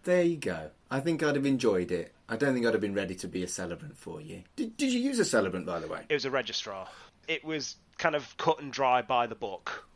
there 0.03 0.23
you 0.23 0.37
go. 0.37 0.69
I 0.91 0.99
think 0.99 1.23
I'd 1.23 1.35
have 1.35 1.45
enjoyed 1.45 1.91
it. 1.91 2.13
I 2.29 2.35
don't 2.35 2.53
think 2.53 2.65
I'd 2.65 2.73
have 2.73 2.81
been 2.81 2.93
ready 2.93 3.15
to 3.15 3.27
be 3.27 3.43
a 3.43 3.47
celebrant 3.47 3.97
for 3.97 4.21
you. 4.21 4.43
Did, 4.55 4.77
did 4.77 4.91
you 4.91 4.99
use 4.99 5.19
a 5.19 5.25
celebrant, 5.25 5.65
by 5.65 5.79
the 5.79 5.87
way? 5.87 6.01
It 6.09 6.13
was 6.13 6.25
a 6.25 6.31
registrar. 6.31 6.87
It 7.27 7.43
was 7.43 7.77
kind 7.97 8.15
of 8.15 8.35
cut 8.37 8.61
and 8.61 8.71
dry 8.71 9.01
by 9.01 9.27
the 9.27 9.35
book. 9.35 9.87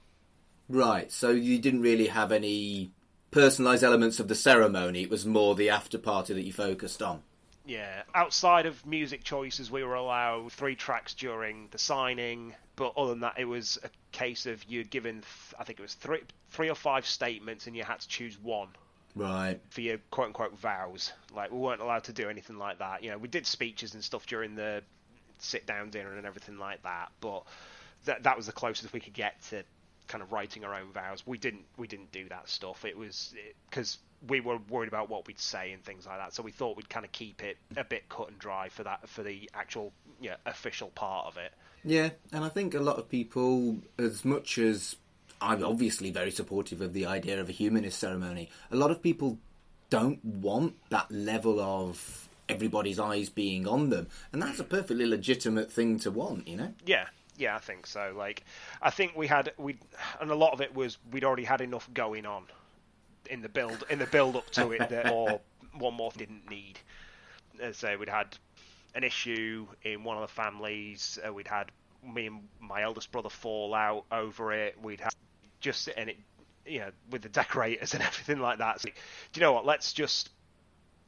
Right. 0.69 1.11
So 1.11 1.31
you 1.31 1.59
didn't 1.59 1.81
really 1.81 2.07
have 2.07 2.31
any 2.31 2.91
personalised 3.31 3.83
elements 3.83 4.19
of 4.19 4.27
the 4.27 4.35
ceremony. 4.35 5.03
It 5.03 5.09
was 5.09 5.25
more 5.25 5.55
the 5.55 5.69
after 5.69 5.97
party 5.97 6.33
that 6.33 6.43
you 6.43 6.53
focused 6.53 7.01
on. 7.01 7.21
Yeah, 7.65 8.03
outside 8.15 8.65
of 8.65 8.85
music 8.85 9.25
choices, 9.25 9.69
we 9.69 9.83
were 9.83 9.95
allowed 9.95 10.53
three 10.53 10.75
tracks 10.75 11.13
during 11.13 11.67
the 11.71 11.77
signing, 11.77 12.55
but 12.77 12.93
other 12.95 13.09
than 13.09 13.19
that, 13.19 13.37
it 13.37 13.43
was 13.43 13.77
a 13.83 13.89
case 14.13 14.45
of 14.45 14.63
you 14.63 14.85
given, 14.85 15.21
I 15.59 15.65
think 15.65 15.77
it 15.79 15.81
was 15.81 15.95
three, 15.95 16.21
three 16.49 16.69
or 16.69 16.75
five 16.75 17.05
statements, 17.05 17.67
and 17.67 17.75
you 17.75 17.83
had 17.83 17.99
to 17.99 18.07
choose 18.07 18.37
one. 18.41 18.69
Right. 19.17 19.59
For 19.69 19.81
your 19.81 19.97
quote 20.11 20.27
unquote 20.27 20.57
vows. 20.57 21.11
Like, 21.35 21.51
we 21.51 21.57
weren't 21.57 21.81
allowed 21.81 22.05
to 22.05 22.13
do 22.13 22.29
anything 22.29 22.57
like 22.57 22.79
that. 22.79 23.03
You 23.03 23.11
know, 23.11 23.17
we 23.17 23.27
did 23.27 23.45
speeches 23.45 23.95
and 23.95 24.03
stuff 24.03 24.25
during 24.27 24.55
the 24.55 24.81
sit 25.39 25.65
down 25.65 25.89
dinner 25.89 26.15
and 26.15 26.25
everything 26.25 26.57
like 26.57 26.83
that, 26.83 27.11
but 27.19 27.43
that, 28.07 28.23
that 28.23 28.35
was 28.35 28.47
the 28.47 28.51
closest 28.51 28.91
we 28.91 28.99
could 28.99 29.13
get 29.13 29.41
to 29.49 29.63
kind 30.07 30.21
of 30.21 30.31
writing 30.31 30.63
our 30.63 30.73
own 30.73 30.91
vows. 30.91 31.25
We 31.25 31.37
didn't 31.37 31.65
we 31.77 31.87
didn't 31.87 32.11
do 32.11 32.27
that 32.29 32.49
stuff. 32.49 32.83
It 32.85 32.97
was 32.97 33.33
because 33.69 33.99
we 34.27 34.39
were 34.39 34.57
worried 34.69 34.87
about 34.87 35.09
what 35.09 35.27
we'd 35.27 35.39
say 35.39 35.71
and 35.71 35.83
things 35.83 36.05
like 36.07 36.17
that. 36.17 36.33
So 36.33 36.41
we 36.41 36.51
thought 36.51 36.75
we'd 36.75 36.89
kind 36.89 37.05
of 37.05 37.11
keep 37.11 37.43
it 37.43 37.57
a 37.75 37.83
bit 37.83 38.09
cut 38.09 38.29
and 38.29 38.39
dry 38.39 38.69
for 38.69 38.83
that 38.83 39.07
for 39.07 39.23
the 39.23 39.49
actual 39.53 39.93
you 40.19 40.29
know, 40.29 40.35
official 40.45 40.89
part 40.89 41.27
of 41.27 41.37
it. 41.37 41.53
Yeah, 41.83 42.09
and 42.33 42.43
I 42.43 42.49
think 42.49 42.73
a 42.73 42.79
lot 42.79 42.97
of 42.97 43.09
people, 43.09 43.77
as 43.99 44.25
much 44.25 44.57
as 44.57 44.95
I'm 45.39 45.63
obviously 45.63 46.09
very 46.09 46.31
supportive 46.31 46.81
of 46.81 46.93
the 46.93 47.05
idea 47.05 47.39
of 47.39 47.47
a 47.47 47.51
humanist 47.51 47.99
ceremony, 47.99 48.49
a 48.71 48.75
lot 48.75 48.91
of 48.91 49.03
people 49.03 49.37
don't 49.89 50.23
want 50.25 50.75
that 50.89 51.11
level 51.11 51.59
of 51.59 52.27
everybody's 52.49 52.99
eyes 52.99 53.29
being 53.29 53.67
on 53.67 53.89
them, 53.89 54.07
and 54.33 54.41
that's 54.41 54.59
a 54.59 54.63
perfectly 54.63 55.05
legitimate 55.05 55.71
thing 55.71 55.99
to 55.99 56.09
want, 56.09 56.47
you 56.47 56.57
know. 56.57 56.73
Yeah, 56.85 57.05
yeah, 57.37 57.55
I 57.55 57.59
think 57.59 57.87
so. 57.87 58.13
Like, 58.15 58.43
I 58.81 58.89
think 58.89 59.15
we 59.15 59.27
had 59.27 59.53
we, 59.57 59.77
and 60.19 60.31
a 60.31 60.35
lot 60.35 60.53
of 60.53 60.61
it 60.61 60.73
was 60.73 60.97
we'd 61.11 61.23
already 61.23 61.43
had 61.43 61.61
enough 61.61 61.87
going 61.93 62.25
on 62.25 62.43
in 63.29 63.41
the 63.41 63.49
build 63.49 63.83
in 63.89 63.99
the 63.99 64.07
build 64.07 64.35
up 64.35 64.49
to 64.51 64.71
it 64.71 64.89
that 64.89 65.11
or 65.11 65.39
one 65.77 65.93
more 65.93 66.11
didn't 66.17 66.49
need. 66.49 66.79
I 67.63 67.71
we'd 67.97 68.09
had 68.09 68.37
an 68.95 69.03
issue 69.03 69.67
in 69.83 70.03
one 70.03 70.17
of 70.17 70.21
the 70.21 70.33
families. 70.33 71.19
Uh, 71.25 71.33
we'd 71.33 71.47
had 71.47 71.71
me 72.03 72.27
and 72.27 72.47
my 72.59 72.83
eldest 72.83 73.11
brother 73.11 73.29
fall 73.29 73.73
out 73.73 74.05
over 74.11 74.53
it. 74.53 74.75
We'd 74.81 75.01
had 75.01 75.13
just 75.59 75.89
and 75.95 76.09
it, 76.09 76.17
you 76.65 76.79
know, 76.79 76.91
with 77.11 77.21
the 77.21 77.29
decorators 77.41 77.93
and 77.93 78.03
everything 78.03 78.39
like 78.39 78.59
that. 78.59 78.81
So, 78.81 78.89
do 78.89 79.39
you 79.39 79.41
know 79.41 79.53
what? 79.53 79.65
Let's 79.65 79.93
just 79.93 80.29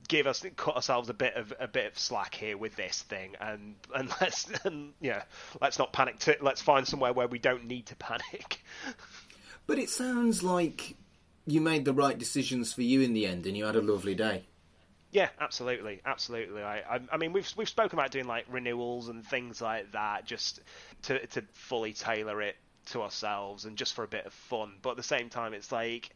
give 0.09 0.27
us 0.27 0.43
cut 0.57 0.75
ourselves 0.75 1.07
a 1.07 1.13
bit 1.13 1.35
of 1.35 1.53
a 1.59 1.67
bit 1.67 1.85
of 1.85 1.97
slack 1.97 2.35
here 2.35 2.57
with 2.57 2.75
this 2.75 3.03
thing, 3.03 3.35
and 3.39 3.75
and 3.95 4.09
let's 4.21 4.49
and 4.65 4.91
yeah, 4.99 5.23
let's 5.61 5.79
not 5.79 5.93
panic. 5.93 6.19
To, 6.19 6.35
let's 6.41 6.61
find 6.61 6.85
somewhere 6.85 7.13
where 7.13 7.27
we 7.27 7.39
don't 7.39 7.65
need 7.65 7.85
to 7.87 7.95
panic. 7.95 8.61
But 9.67 9.77
it 9.77 9.91
sounds 9.91 10.41
like 10.41 10.95
you 11.45 11.61
made 11.61 11.85
the 11.85 11.93
right 11.93 12.17
decisions 12.17 12.73
for 12.73 12.81
you 12.81 13.01
in 13.01 13.13
the 13.13 13.27
end, 13.27 13.45
and 13.45 13.55
you 13.55 13.65
had 13.65 13.75
a 13.75 13.81
lovely 13.83 14.15
day. 14.15 14.45
Yeah, 15.11 15.29
absolutely, 15.39 16.01
absolutely. 16.03 16.63
I, 16.63 16.79
I, 16.79 16.99
I, 17.11 17.17
mean, 17.17 17.33
we've 17.33 17.47
we've 17.55 17.69
spoken 17.69 17.99
about 17.99 18.09
doing 18.09 18.25
like 18.25 18.47
renewals 18.49 19.09
and 19.09 19.23
things 19.23 19.61
like 19.61 19.91
that, 19.91 20.25
just 20.25 20.59
to 21.03 21.23
to 21.27 21.43
fully 21.53 21.93
tailor 21.93 22.41
it 22.41 22.55
to 22.87 23.03
ourselves 23.03 23.65
and 23.65 23.77
just 23.77 23.93
for 23.93 24.03
a 24.03 24.07
bit 24.07 24.25
of 24.25 24.33
fun. 24.33 24.73
But 24.81 24.91
at 24.91 24.97
the 24.97 25.03
same 25.03 25.29
time, 25.29 25.53
it's 25.53 25.71
like, 25.71 26.09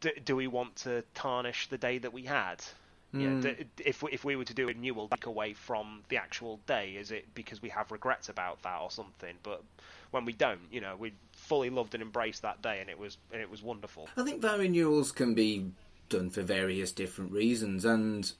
do, 0.00 0.10
do 0.24 0.34
we 0.34 0.48
want 0.48 0.74
to 0.78 1.04
tarnish 1.14 1.68
the 1.68 1.78
day 1.78 1.98
that 1.98 2.12
we 2.12 2.22
had? 2.22 2.64
Mm. 3.14 3.44
Yeah, 3.44 3.52
hmm. 3.52 3.62
if 3.78 4.04
if 4.12 4.24
we 4.24 4.36
were 4.36 4.44
to 4.44 4.54
do 4.54 4.64
a 4.64 4.66
renewal, 4.66 5.08
take 5.08 5.26
away 5.26 5.54
from 5.54 6.02
the 6.08 6.18
actual 6.18 6.60
day, 6.66 6.96
is 6.98 7.10
it 7.10 7.34
because 7.34 7.62
we 7.62 7.70
have 7.70 7.90
regrets 7.90 8.28
about 8.28 8.62
that 8.62 8.80
or 8.80 8.90
something? 8.90 9.34
But 9.42 9.62
when 10.10 10.26
we 10.26 10.34
don't, 10.34 10.60
you 10.70 10.80
know, 10.80 10.94
we 10.96 11.14
fully 11.32 11.70
loved 11.70 11.94
and 11.94 12.02
embraced 12.02 12.42
that 12.42 12.60
day, 12.60 12.80
and 12.80 12.90
it 12.90 12.98
was 12.98 13.16
and 13.32 13.40
it 13.40 13.50
was 13.50 13.62
wonderful. 13.62 14.08
I 14.16 14.24
think 14.24 14.42
vow 14.42 14.58
renewals 14.58 15.12
can 15.12 15.34
be 15.34 15.70
done 16.10 16.28
for 16.28 16.42
various 16.42 16.92
different 16.92 17.32
reasons, 17.32 17.86
and 17.86 18.30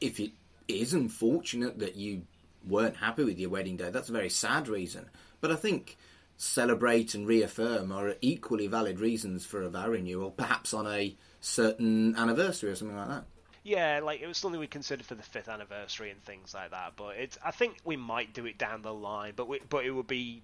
if 0.00 0.18
it 0.18 0.32
is 0.66 0.92
unfortunate 0.92 1.78
that 1.78 1.94
you 1.96 2.22
weren't 2.66 2.96
happy 2.96 3.24
with 3.24 3.38
your 3.38 3.50
wedding 3.50 3.76
day, 3.76 3.90
that's 3.90 4.08
a 4.08 4.12
very 4.12 4.28
sad 4.28 4.66
reason. 4.66 5.08
But 5.40 5.52
I 5.52 5.56
think 5.56 5.96
celebrate 6.36 7.14
and 7.14 7.26
reaffirm 7.26 7.92
are 7.92 8.14
equally 8.20 8.66
valid 8.66 8.98
reasons 8.98 9.44
for 9.44 9.62
a 9.62 9.68
vow 9.68 9.90
renewal, 9.90 10.30
perhaps 10.30 10.72
on 10.72 10.86
a 10.86 11.14
certain 11.40 12.16
anniversary 12.16 12.70
or 12.70 12.74
something 12.74 12.96
like 12.96 13.08
that. 13.08 13.24
Yeah, 13.62 14.00
like 14.02 14.20
it 14.22 14.26
was 14.26 14.38
something 14.38 14.58
we 14.58 14.66
considered 14.66 15.04
for 15.04 15.14
the 15.14 15.22
fifth 15.22 15.48
anniversary 15.48 16.10
and 16.10 16.22
things 16.22 16.54
like 16.54 16.70
that. 16.70 16.94
But 16.96 17.16
it's 17.16 17.38
I 17.44 17.50
think 17.50 17.76
we 17.84 17.96
might 17.96 18.32
do 18.32 18.46
it 18.46 18.58
down 18.58 18.82
the 18.82 18.94
line, 18.94 19.34
but 19.36 19.48
we, 19.48 19.60
but 19.68 19.84
it 19.84 19.90
would 19.90 20.06
be 20.06 20.42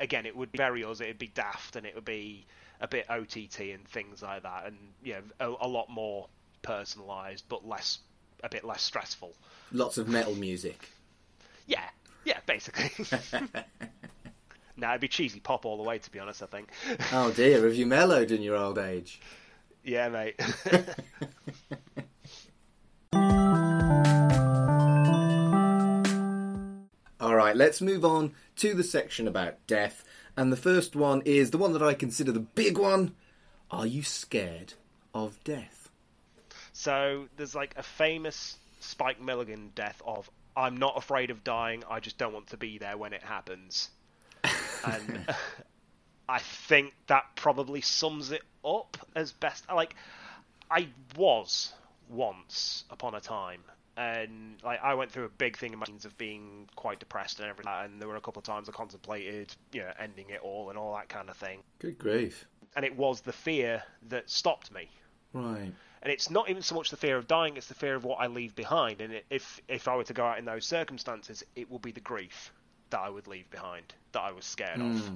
again 0.00 0.26
it 0.26 0.36
would 0.36 0.52
be 0.52 0.58
very 0.58 0.84
us. 0.84 1.00
It'd 1.00 1.18
be 1.18 1.28
daft 1.28 1.76
and 1.76 1.86
it 1.86 1.94
would 1.94 2.04
be 2.04 2.46
a 2.80 2.86
bit 2.88 3.08
OTT 3.08 3.60
and 3.72 3.88
things 3.88 4.22
like 4.22 4.42
that, 4.42 4.66
and 4.66 4.76
yeah, 5.02 5.20
a, 5.40 5.48
a 5.48 5.68
lot 5.68 5.88
more 5.88 6.28
personalised, 6.62 7.44
but 7.48 7.66
less 7.66 8.00
a 8.44 8.48
bit 8.50 8.64
less 8.64 8.82
stressful. 8.82 9.32
Lots 9.72 9.96
of 9.96 10.08
metal 10.08 10.34
music. 10.34 10.90
Yeah, 11.66 11.84
yeah, 12.24 12.38
basically. 12.44 12.90
nah, 14.76 14.90
it'd 14.90 15.00
be 15.00 15.08
cheesy 15.08 15.40
pop 15.40 15.64
all 15.64 15.78
the 15.78 15.82
way, 15.82 15.98
to 15.98 16.10
be 16.10 16.18
honest. 16.18 16.42
I 16.42 16.46
think. 16.46 16.68
oh 17.12 17.30
dear, 17.30 17.64
have 17.64 17.74
you 17.74 17.86
mellowed 17.86 18.30
in 18.30 18.42
your 18.42 18.56
old 18.56 18.78
age? 18.78 19.20
Yeah, 19.88 20.08
mate. 20.08 20.40
right, 27.46 27.56
let's 27.56 27.80
move 27.80 28.04
on 28.04 28.32
to 28.56 28.74
the 28.74 28.82
section 28.82 29.28
about 29.28 29.64
death. 29.66 30.04
And 30.36 30.52
the 30.52 30.56
first 30.56 30.96
one 30.96 31.22
is 31.24 31.50
the 31.50 31.58
one 31.58 31.72
that 31.72 31.82
I 31.82 31.94
consider 31.94 32.32
the 32.32 32.40
big 32.40 32.76
one. 32.76 33.14
Are 33.70 33.86
you 33.86 34.02
scared 34.02 34.74
of 35.14 35.42
death? 35.44 35.88
So 36.72 37.28
there's 37.36 37.54
like 37.54 37.74
a 37.76 37.82
famous 37.82 38.56
Spike 38.80 39.20
Milligan 39.20 39.70
death 39.74 40.02
of 40.04 40.28
I'm 40.56 40.76
not 40.76 40.96
afraid 40.96 41.30
of 41.30 41.44
dying, 41.44 41.84
I 41.88 42.00
just 42.00 42.18
don't 42.18 42.32
want 42.32 42.48
to 42.48 42.56
be 42.56 42.78
there 42.78 42.96
when 42.96 43.12
it 43.12 43.22
happens. 43.22 43.90
and 44.84 45.26
I 46.28 46.38
think 46.38 46.94
that 47.06 47.24
probably 47.36 47.80
sums 47.80 48.32
it 48.32 48.42
up 48.64 48.96
as 49.14 49.32
best. 49.32 49.64
Like, 49.72 49.94
I 50.70 50.88
was 51.16 51.72
once 52.08 52.84
upon 52.90 53.14
a 53.14 53.20
time 53.20 53.62
and 53.96 54.56
like 54.62 54.80
I 54.82 54.94
went 54.94 55.10
through 55.10 55.24
a 55.24 55.30
big 55.30 55.56
thing 55.56 55.72
in 55.72 55.78
my 55.78 55.86
teens 55.86 56.04
of 56.04 56.16
being 56.18 56.68
quite 56.76 56.98
depressed 56.98 57.40
and 57.40 57.48
everything, 57.48 57.72
and 57.72 58.00
there 58.00 58.08
were 58.08 58.16
a 58.16 58.20
couple 58.20 58.40
of 58.40 58.44
times 58.44 58.68
I 58.68 58.72
contemplated, 58.72 59.54
you 59.72 59.82
know, 59.82 59.92
ending 59.98 60.30
it 60.30 60.40
all 60.42 60.68
and 60.68 60.78
all 60.78 60.94
that 60.96 61.08
kind 61.08 61.30
of 61.30 61.36
thing. 61.36 61.60
Good 61.78 61.98
grief! 61.98 62.46
And 62.74 62.84
it 62.84 62.96
was 62.96 63.22
the 63.22 63.32
fear 63.32 63.82
that 64.08 64.28
stopped 64.28 64.72
me. 64.72 64.90
Right. 65.32 65.72
And 66.02 66.12
it's 66.12 66.30
not 66.30 66.50
even 66.50 66.62
so 66.62 66.74
much 66.74 66.90
the 66.90 66.96
fear 66.96 67.16
of 67.16 67.26
dying; 67.26 67.56
it's 67.56 67.68
the 67.68 67.74
fear 67.74 67.94
of 67.94 68.04
what 68.04 68.20
I 68.20 68.26
leave 68.26 68.54
behind. 68.54 69.00
And 69.00 69.20
if 69.30 69.60
if 69.66 69.88
I 69.88 69.96
were 69.96 70.04
to 70.04 70.14
go 70.14 70.26
out 70.26 70.38
in 70.38 70.44
those 70.44 70.66
circumstances, 70.66 71.42
it 71.54 71.70
will 71.70 71.78
be 71.78 71.92
the 71.92 72.00
grief 72.00 72.52
that 72.90 73.00
I 73.00 73.08
would 73.08 73.26
leave 73.26 73.48
behind 73.50 73.94
that 74.12 74.20
I 74.20 74.32
was 74.32 74.44
scared 74.44 74.78
mm. 74.78 74.94
of, 74.94 75.08
hmm. 75.08 75.14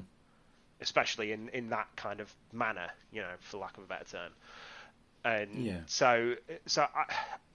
especially 0.80 1.32
in 1.32 1.50
in 1.50 1.68
that 1.70 1.88
kind 1.96 2.20
of 2.20 2.34
manner, 2.52 2.88
you 3.12 3.20
know, 3.20 3.34
for 3.40 3.58
lack 3.58 3.76
of 3.76 3.84
a 3.84 3.86
better 3.86 4.04
term. 4.04 4.32
And 5.24 5.64
yeah. 5.64 5.80
so 5.86 6.34
so 6.66 6.86
I 6.94 7.04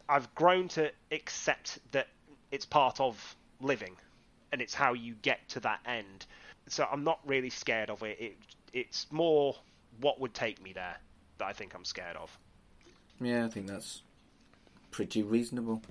I've 0.07 0.33
grown 0.35 0.67
to 0.69 0.91
accept 1.11 1.79
that 1.91 2.07
it's 2.51 2.65
part 2.65 2.99
of 2.99 3.35
living, 3.61 3.95
and 4.51 4.61
it's 4.61 4.73
how 4.73 4.93
you 4.93 5.15
get 5.21 5.47
to 5.49 5.59
that 5.61 5.79
end. 5.85 6.25
So 6.67 6.87
I'm 6.91 7.03
not 7.03 7.19
really 7.25 7.49
scared 7.49 7.89
of 7.89 8.03
it. 8.03 8.19
it 8.19 8.37
it's 8.73 9.07
more 9.11 9.55
what 10.01 10.19
would 10.19 10.33
take 10.33 10.61
me 10.61 10.73
there 10.73 10.97
that 11.37 11.45
I 11.45 11.53
think 11.53 11.73
I'm 11.73 11.85
scared 11.85 12.17
of. 12.17 12.37
Yeah, 13.21 13.45
I 13.45 13.49
think 13.49 13.67
that's 13.67 14.01
pretty 14.91 15.23
reasonable. 15.23 15.81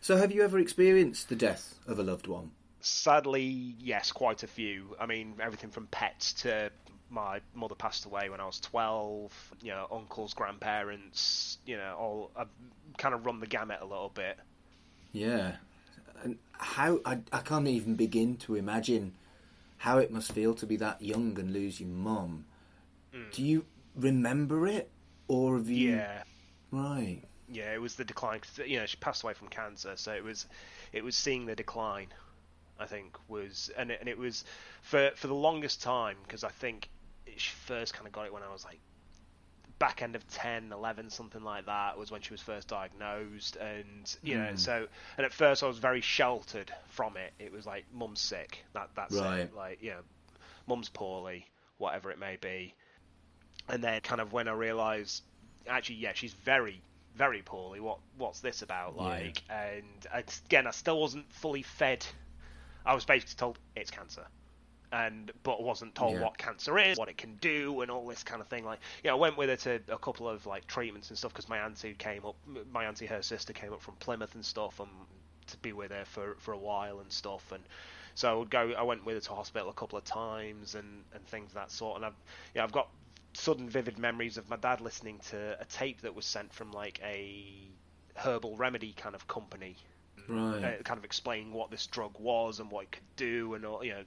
So, 0.00 0.16
have 0.16 0.32
you 0.32 0.42
ever 0.42 0.58
experienced 0.58 1.28
the 1.28 1.36
death 1.36 1.78
of 1.86 1.98
a 1.98 2.02
loved 2.02 2.26
one? 2.26 2.50
Sadly, 2.80 3.76
yes, 3.78 4.10
quite 4.10 4.42
a 4.42 4.48
few. 4.48 4.96
I 4.98 5.06
mean, 5.06 5.34
everything 5.40 5.70
from 5.70 5.86
pets 5.86 6.32
to 6.42 6.70
my 7.12 7.40
mother 7.54 7.74
passed 7.74 8.06
away 8.06 8.28
when 8.30 8.40
I 8.40 8.46
was 8.46 8.58
12. 8.60 9.32
You 9.62 9.70
know, 9.72 9.86
uncles, 9.92 10.34
grandparents. 10.34 11.58
You 11.66 11.76
know, 11.76 11.94
all 11.98 12.30
I've 12.36 12.48
kind 12.98 13.14
of 13.14 13.26
run 13.26 13.40
the 13.40 13.46
gamut 13.46 13.78
a 13.80 13.84
little 13.84 14.10
bit. 14.14 14.38
Yeah, 15.12 15.56
And 16.22 16.38
how 16.52 17.00
I, 17.04 17.18
I 17.32 17.38
can't 17.38 17.68
even 17.68 17.96
begin 17.96 18.36
to 18.38 18.54
imagine 18.54 19.12
how 19.78 19.98
it 19.98 20.10
must 20.10 20.32
feel 20.32 20.54
to 20.54 20.66
be 20.66 20.76
that 20.76 21.02
young 21.02 21.38
and 21.38 21.52
lose 21.52 21.80
your 21.80 21.90
mum. 21.90 22.46
Mm. 23.14 23.30
Do 23.32 23.42
you 23.42 23.66
remember 23.96 24.66
it, 24.66 24.90
or 25.28 25.56
have 25.56 25.68
you? 25.68 25.96
Yeah. 25.96 26.22
Right. 26.70 27.22
Yeah, 27.50 27.74
it 27.74 27.80
was 27.80 27.96
the 27.96 28.04
decline. 28.04 28.40
'cause, 28.40 28.66
you 28.66 28.78
know, 28.78 28.86
she 28.86 28.96
passed 28.96 29.22
away 29.22 29.34
from 29.34 29.48
cancer, 29.48 29.96
so 29.96 30.12
it 30.14 30.24
was, 30.24 30.46
it 30.92 31.04
was 31.04 31.14
seeing 31.16 31.44
the 31.46 31.54
decline. 31.54 32.08
I 32.78 32.86
think 32.86 33.16
was, 33.28 33.70
and 33.76 33.90
it, 33.90 34.00
and 34.00 34.08
it 34.08 34.18
was 34.18 34.44
for 34.82 35.10
for 35.14 35.28
the 35.28 35.34
longest 35.34 35.82
time 35.82 36.16
because 36.24 36.42
I 36.42 36.48
think 36.48 36.88
first 37.66 37.94
kind 37.94 38.06
of 38.06 38.12
got 38.12 38.26
it 38.26 38.32
when 38.32 38.42
I 38.42 38.52
was 38.52 38.64
like 38.64 38.78
back 39.78 40.00
end 40.02 40.14
of 40.14 40.26
10, 40.28 40.70
11, 40.72 41.10
something 41.10 41.42
like 41.42 41.66
that 41.66 41.98
was 41.98 42.10
when 42.10 42.20
she 42.20 42.32
was 42.32 42.40
first 42.40 42.68
diagnosed, 42.68 43.56
and 43.56 44.16
you 44.22 44.38
know, 44.38 44.52
Mm. 44.52 44.58
so 44.58 44.86
and 45.16 45.26
at 45.26 45.32
first 45.32 45.62
I 45.62 45.66
was 45.66 45.78
very 45.78 46.00
sheltered 46.00 46.72
from 46.88 47.16
it. 47.16 47.32
It 47.38 47.50
was 47.52 47.66
like 47.66 47.84
mum's 47.92 48.20
sick, 48.20 48.64
that 48.74 48.90
that's 48.94 49.14
Right. 49.14 49.40
it. 49.40 49.54
Like 49.54 49.82
you 49.82 49.90
know, 49.90 50.02
mum's 50.68 50.88
poorly, 50.88 51.46
whatever 51.78 52.10
it 52.10 52.18
may 52.18 52.36
be. 52.36 52.74
And 53.68 53.82
then 53.82 54.00
kind 54.02 54.20
of 54.20 54.32
when 54.32 54.48
I 54.48 54.52
realised, 54.52 55.22
actually, 55.66 55.96
yeah, 55.96 56.12
she's 56.14 56.34
very, 56.34 56.80
very 57.16 57.42
poorly. 57.42 57.80
What 57.80 57.98
what's 58.18 58.40
this 58.40 58.62
about? 58.62 58.94
Yeah. 58.96 59.02
Like, 59.02 59.42
and 59.50 60.06
again, 60.12 60.66
I 60.66 60.70
still 60.70 61.00
wasn't 61.00 61.32
fully 61.32 61.62
fed. 61.62 62.06
I 62.84 62.94
was 62.94 63.04
basically 63.04 63.34
told 63.36 63.58
it's 63.76 63.90
cancer, 63.90 64.26
and 64.92 65.32
but 65.42 65.62
wasn't 65.62 65.94
told 65.94 66.14
Yeah. 66.14 66.20
what 66.20 66.38
cancer 66.38 66.78
is, 66.78 66.98
what 66.98 67.08
it 67.08 67.16
can 67.16 67.36
do, 67.36 67.80
and 67.80 67.90
all 67.90 68.06
this 68.06 68.22
kind 68.22 68.40
of 68.40 68.48
thing. 68.48 68.64
Like, 68.64 68.80
you 69.02 69.10
know, 69.10 69.16
I 69.16 69.20
went 69.20 69.36
with 69.38 69.48
her 69.48 69.56
to 69.56 69.94
a 69.94 69.98
couple 69.98 70.28
of 70.28 70.46
like 70.46 70.66
treatments 70.66 71.08
and 71.10 71.18
stuff 71.18 71.32
because 71.32 71.48
my 71.48 71.58
auntie 71.58 71.94
came 71.94 72.24
up, 72.26 72.36
my 72.70 72.84
auntie, 72.84 73.06
her 73.06 73.22
sister 73.22 73.52
came 73.52 73.72
up 73.72 73.80
from 73.82 73.96
Plymouth 73.96 74.34
and 74.34 74.44
stuff, 74.44 74.80
and 74.80 74.90
to 75.48 75.56
be 75.58 75.72
with 75.72 75.90
her 75.90 76.04
for 76.04 76.36
for 76.38 76.52
a 76.52 76.58
while 76.58 77.00
and 77.00 77.12
stuff, 77.12 77.52
and 77.52 77.64
so 78.14 78.30
I 78.30 78.34
would 78.34 78.50
go. 78.50 78.72
I 78.72 78.82
went 78.82 79.04
with 79.04 79.16
her 79.16 79.20
to 79.22 79.34
hospital 79.34 79.70
a 79.70 79.74
couple 79.74 79.98
of 79.98 80.04
times 80.04 80.74
and 80.74 81.04
and 81.12 81.26
things 81.26 81.50
of 81.50 81.54
that 81.54 81.70
sort. 81.70 81.96
And 81.96 82.04
I've 82.06 82.22
yeah, 82.54 82.64
I've 82.64 82.72
got 82.72 82.88
sudden 83.34 83.68
vivid 83.68 83.98
memories 83.98 84.36
of 84.36 84.48
my 84.50 84.56
dad 84.56 84.80
listening 84.80 85.18
to 85.30 85.56
a 85.60 85.64
tape 85.64 86.02
that 86.02 86.14
was 86.14 86.26
sent 86.26 86.52
from 86.52 86.70
like 86.70 87.00
a 87.02 87.70
herbal 88.16 88.56
remedy 88.56 88.92
kind 88.92 89.14
of 89.14 89.26
company 89.26 89.76
Right. 90.28 90.62
uh, 90.62 90.82
kind 90.84 90.98
of 90.98 91.04
explaining 91.04 91.52
what 91.52 91.70
this 91.70 91.86
drug 91.86 92.18
was 92.18 92.60
and 92.60 92.70
what 92.70 92.84
it 92.84 92.92
could 92.92 93.08
do 93.16 93.54
and 93.54 93.64
all 93.64 93.84
you 93.84 93.92
know 93.92 94.04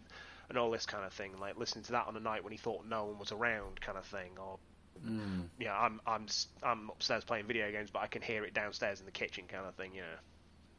and 0.49 0.57
all 0.57 0.71
this 0.71 0.85
kind 0.85 1.03
of 1.05 1.11
thing 1.13 1.31
like 1.39 1.57
listening 1.57 1.83
to 1.83 1.91
that 1.93 2.07
on 2.07 2.15
a 2.15 2.19
night 2.19 2.43
when 2.43 2.51
he 2.51 2.57
thought 2.57 2.85
no 2.87 3.05
one 3.05 3.17
was 3.19 3.31
around 3.31 3.79
kind 3.81 3.97
of 3.97 4.05
thing 4.05 4.31
or 4.39 4.57
Mm. 5.05 5.49
yeah 5.59 5.77
I'm 5.77 5.99
I'm 6.07 6.23
s- 6.23 6.47
I'm 6.63 6.89
upstairs 6.89 7.25
playing 7.25 7.47
video 7.47 7.69
games 7.69 7.89
but 7.91 7.99
I 7.99 8.07
can 8.07 8.21
hear 8.21 8.45
it 8.45 8.53
downstairs 8.53 9.01
in 9.01 9.05
the 9.05 9.11
kitchen 9.11 9.43
kind 9.45 9.65
of 9.65 9.75
thing 9.75 9.91
yeah 9.93 10.03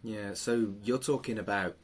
Yeah, 0.03 0.33
so 0.33 0.73
you're 0.83 0.97
talking 0.97 1.39
about 1.39 1.77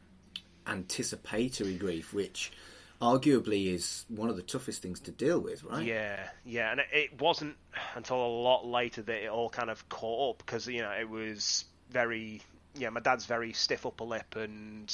anticipatory 0.66 1.76
grief, 1.76 2.12
which 2.14 2.52
arguably 3.00 3.66
is 3.74 4.04
one 4.08 4.30
of 4.30 4.36
the 4.36 4.42
toughest 4.42 4.80
things 4.80 5.00
to 5.00 5.10
deal 5.10 5.40
with, 5.40 5.62
right? 5.64 5.84
Yeah, 5.84 6.28
yeah, 6.44 6.70
and 6.70 6.80
it, 6.80 6.86
it 6.92 7.20
wasn't 7.20 7.56
until 7.96 8.24
a 8.24 8.28
lot 8.42 8.64
later 8.66 9.02
that 9.02 9.24
it 9.24 9.28
all 9.28 9.50
kind 9.50 9.70
of 9.70 9.86
caught 9.88 10.30
up 10.30 10.38
because 10.38 10.66
you 10.68 10.80
know 10.82 10.92
it 10.92 11.08
was 11.08 11.64
very 11.90 12.40
yeah. 12.74 12.90
My 12.90 13.00
dad's 13.00 13.26
very 13.26 13.52
stiff 13.52 13.84
upper 13.84 14.04
lip 14.04 14.36
and 14.36 14.90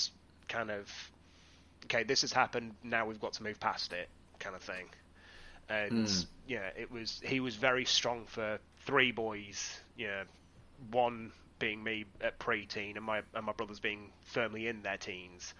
kind 0.48 0.70
of 0.70 0.90
okay, 1.86 2.02
this 2.04 2.22
has 2.22 2.32
happened. 2.32 2.76
Now 2.82 3.06
we've 3.06 3.20
got 3.20 3.34
to 3.34 3.42
move 3.42 3.60
past 3.60 3.92
it, 3.92 4.08
kind 4.38 4.54
of 4.56 4.62
thing. 4.62 4.88
And 5.68 6.06
Mm. 6.06 6.26
yeah, 6.46 6.70
it 6.76 6.90
was 6.90 7.20
he 7.24 7.40
was 7.40 7.56
very 7.56 7.84
strong 7.84 8.26
for 8.26 8.58
three 8.80 9.12
boys. 9.12 9.78
Yeah, 9.96 10.24
one 10.90 11.32
being 11.58 11.82
me 11.82 12.04
at 12.20 12.38
pre-teen 12.38 12.96
and 12.96 13.04
my 13.04 13.22
and 13.34 13.44
my 13.46 13.52
brothers 13.52 13.80
being 13.80 14.12
firmly 14.22 14.66
in 14.68 14.82
their 14.82 14.98
teens, 14.98 15.54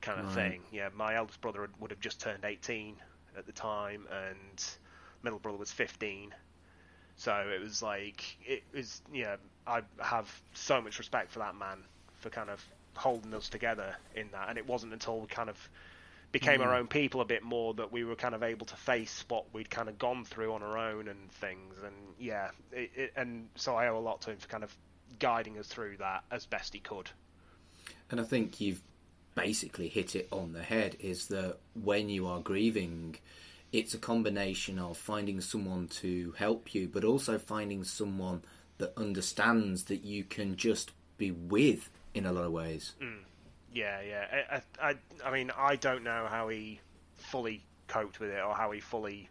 kind 0.00 0.20
of 0.20 0.26
Right. 0.26 0.28
thing. 0.28 0.64
Yeah, 0.70 0.88
my 0.94 1.16
eldest 1.16 1.40
brother 1.40 1.68
would 1.78 1.90
have 1.90 2.00
just 2.00 2.20
turned 2.20 2.44
18 2.44 2.96
at 3.36 3.46
the 3.46 3.52
time, 3.52 4.06
and 4.10 4.64
middle 5.22 5.38
brother 5.38 5.58
was 5.58 5.72
15. 5.72 6.34
So 7.16 7.34
it 7.54 7.60
was 7.60 7.82
like 7.82 8.36
it 8.46 8.64
was. 8.74 9.02
Yeah, 9.12 9.36
I 9.66 9.82
have 10.00 10.30
so 10.54 10.80
much 10.80 10.98
respect 10.98 11.30
for 11.30 11.40
that 11.40 11.54
man 11.54 11.84
for 12.14 12.30
kind 12.30 12.50
of 12.50 12.64
holding 12.94 13.34
us 13.34 13.48
together 13.48 13.96
in 14.14 14.30
that, 14.32 14.48
and 14.48 14.58
it 14.58 14.66
wasn't 14.66 14.92
until 14.92 15.20
we 15.20 15.26
kind 15.26 15.48
of 15.48 15.68
became 16.32 16.62
our 16.62 16.68
Mm. 16.68 16.78
own 16.78 16.86
people 16.88 17.20
a 17.20 17.26
bit 17.26 17.42
more 17.42 17.74
that 17.74 17.92
we 17.92 18.04
were 18.04 18.16
kind 18.16 18.34
of 18.34 18.42
able 18.42 18.64
to 18.64 18.76
face 18.76 19.24
what 19.28 19.44
we'd 19.52 19.68
kind 19.68 19.88
of 19.88 19.98
gone 19.98 20.24
through 20.24 20.52
on 20.54 20.62
our 20.62 20.78
own 20.78 21.06
and 21.08 21.30
things. 21.32 21.74
And 21.84 21.94
yeah 22.18 22.50
it, 22.72 22.90
it, 22.94 23.12
and 23.16 23.48
so 23.54 23.76
I 23.76 23.88
owe 23.88 23.98
a 23.98 24.00
lot 24.00 24.22
to 24.22 24.30
him 24.30 24.38
for 24.38 24.48
kind 24.48 24.64
of 24.64 24.74
guiding 25.18 25.58
us 25.58 25.66
through 25.66 25.98
that 25.98 26.24
as 26.30 26.46
best 26.46 26.72
he 26.72 26.80
could. 26.80 27.10
And 28.10 28.18
I 28.18 28.24
think 28.24 28.62
you've 28.62 28.80
basically 29.34 29.88
hit 29.88 30.16
it 30.16 30.28
on 30.32 30.52
the 30.54 30.62
head 30.62 30.96
is 31.00 31.28
that 31.28 31.58
when 31.74 32.08
you 32.08 32.26
are 32.26 32.40
grieving, 32.40 33.16
it's 33.70 33.92
a 33.92 33.98
combination 33.98 34.78
of 34.78 34.96
finding 34.96 35.40
someone 35.42 35.88
to 35.88 36.32
help 36.38 36.74
you, 36.74 36.88
but 36.88 37.04
also 37.04 37.38
finding 37.38 37.84
someone 37.84 38.42
that 38.78 38.92
understands 38.96 39.84
that 39.84 40.02
you 40.02 40.24
can 40.24 40.56
just 40.56 40.92
be 41.18 41.30
with 41.30 41.90
in 42.14 42.26
a 42.26 42.32
lot 42.32 42.44
of 42.44 42.52
ways. 42.52 42.94
Mm. 43.00 43.18
yeah 43.72 44.00
yeah. 44.02 44.60
I, 44.80 44.88
I, 44.90 44.94
I- 45.24 45.30
mean 45.32 45.50
I 45.56 45.76
don't 45.76 46.04
know 46.04 46.26
how 46.28 46.48
he 46.48 46.80
fully 47.16 47.62
coped 47.88 48.20
with 48.20 48.30
it 48.30 48.40
or 48.42 48.54
how 48.54 48.70
he 48.70 48.80
fully 48.80 49.28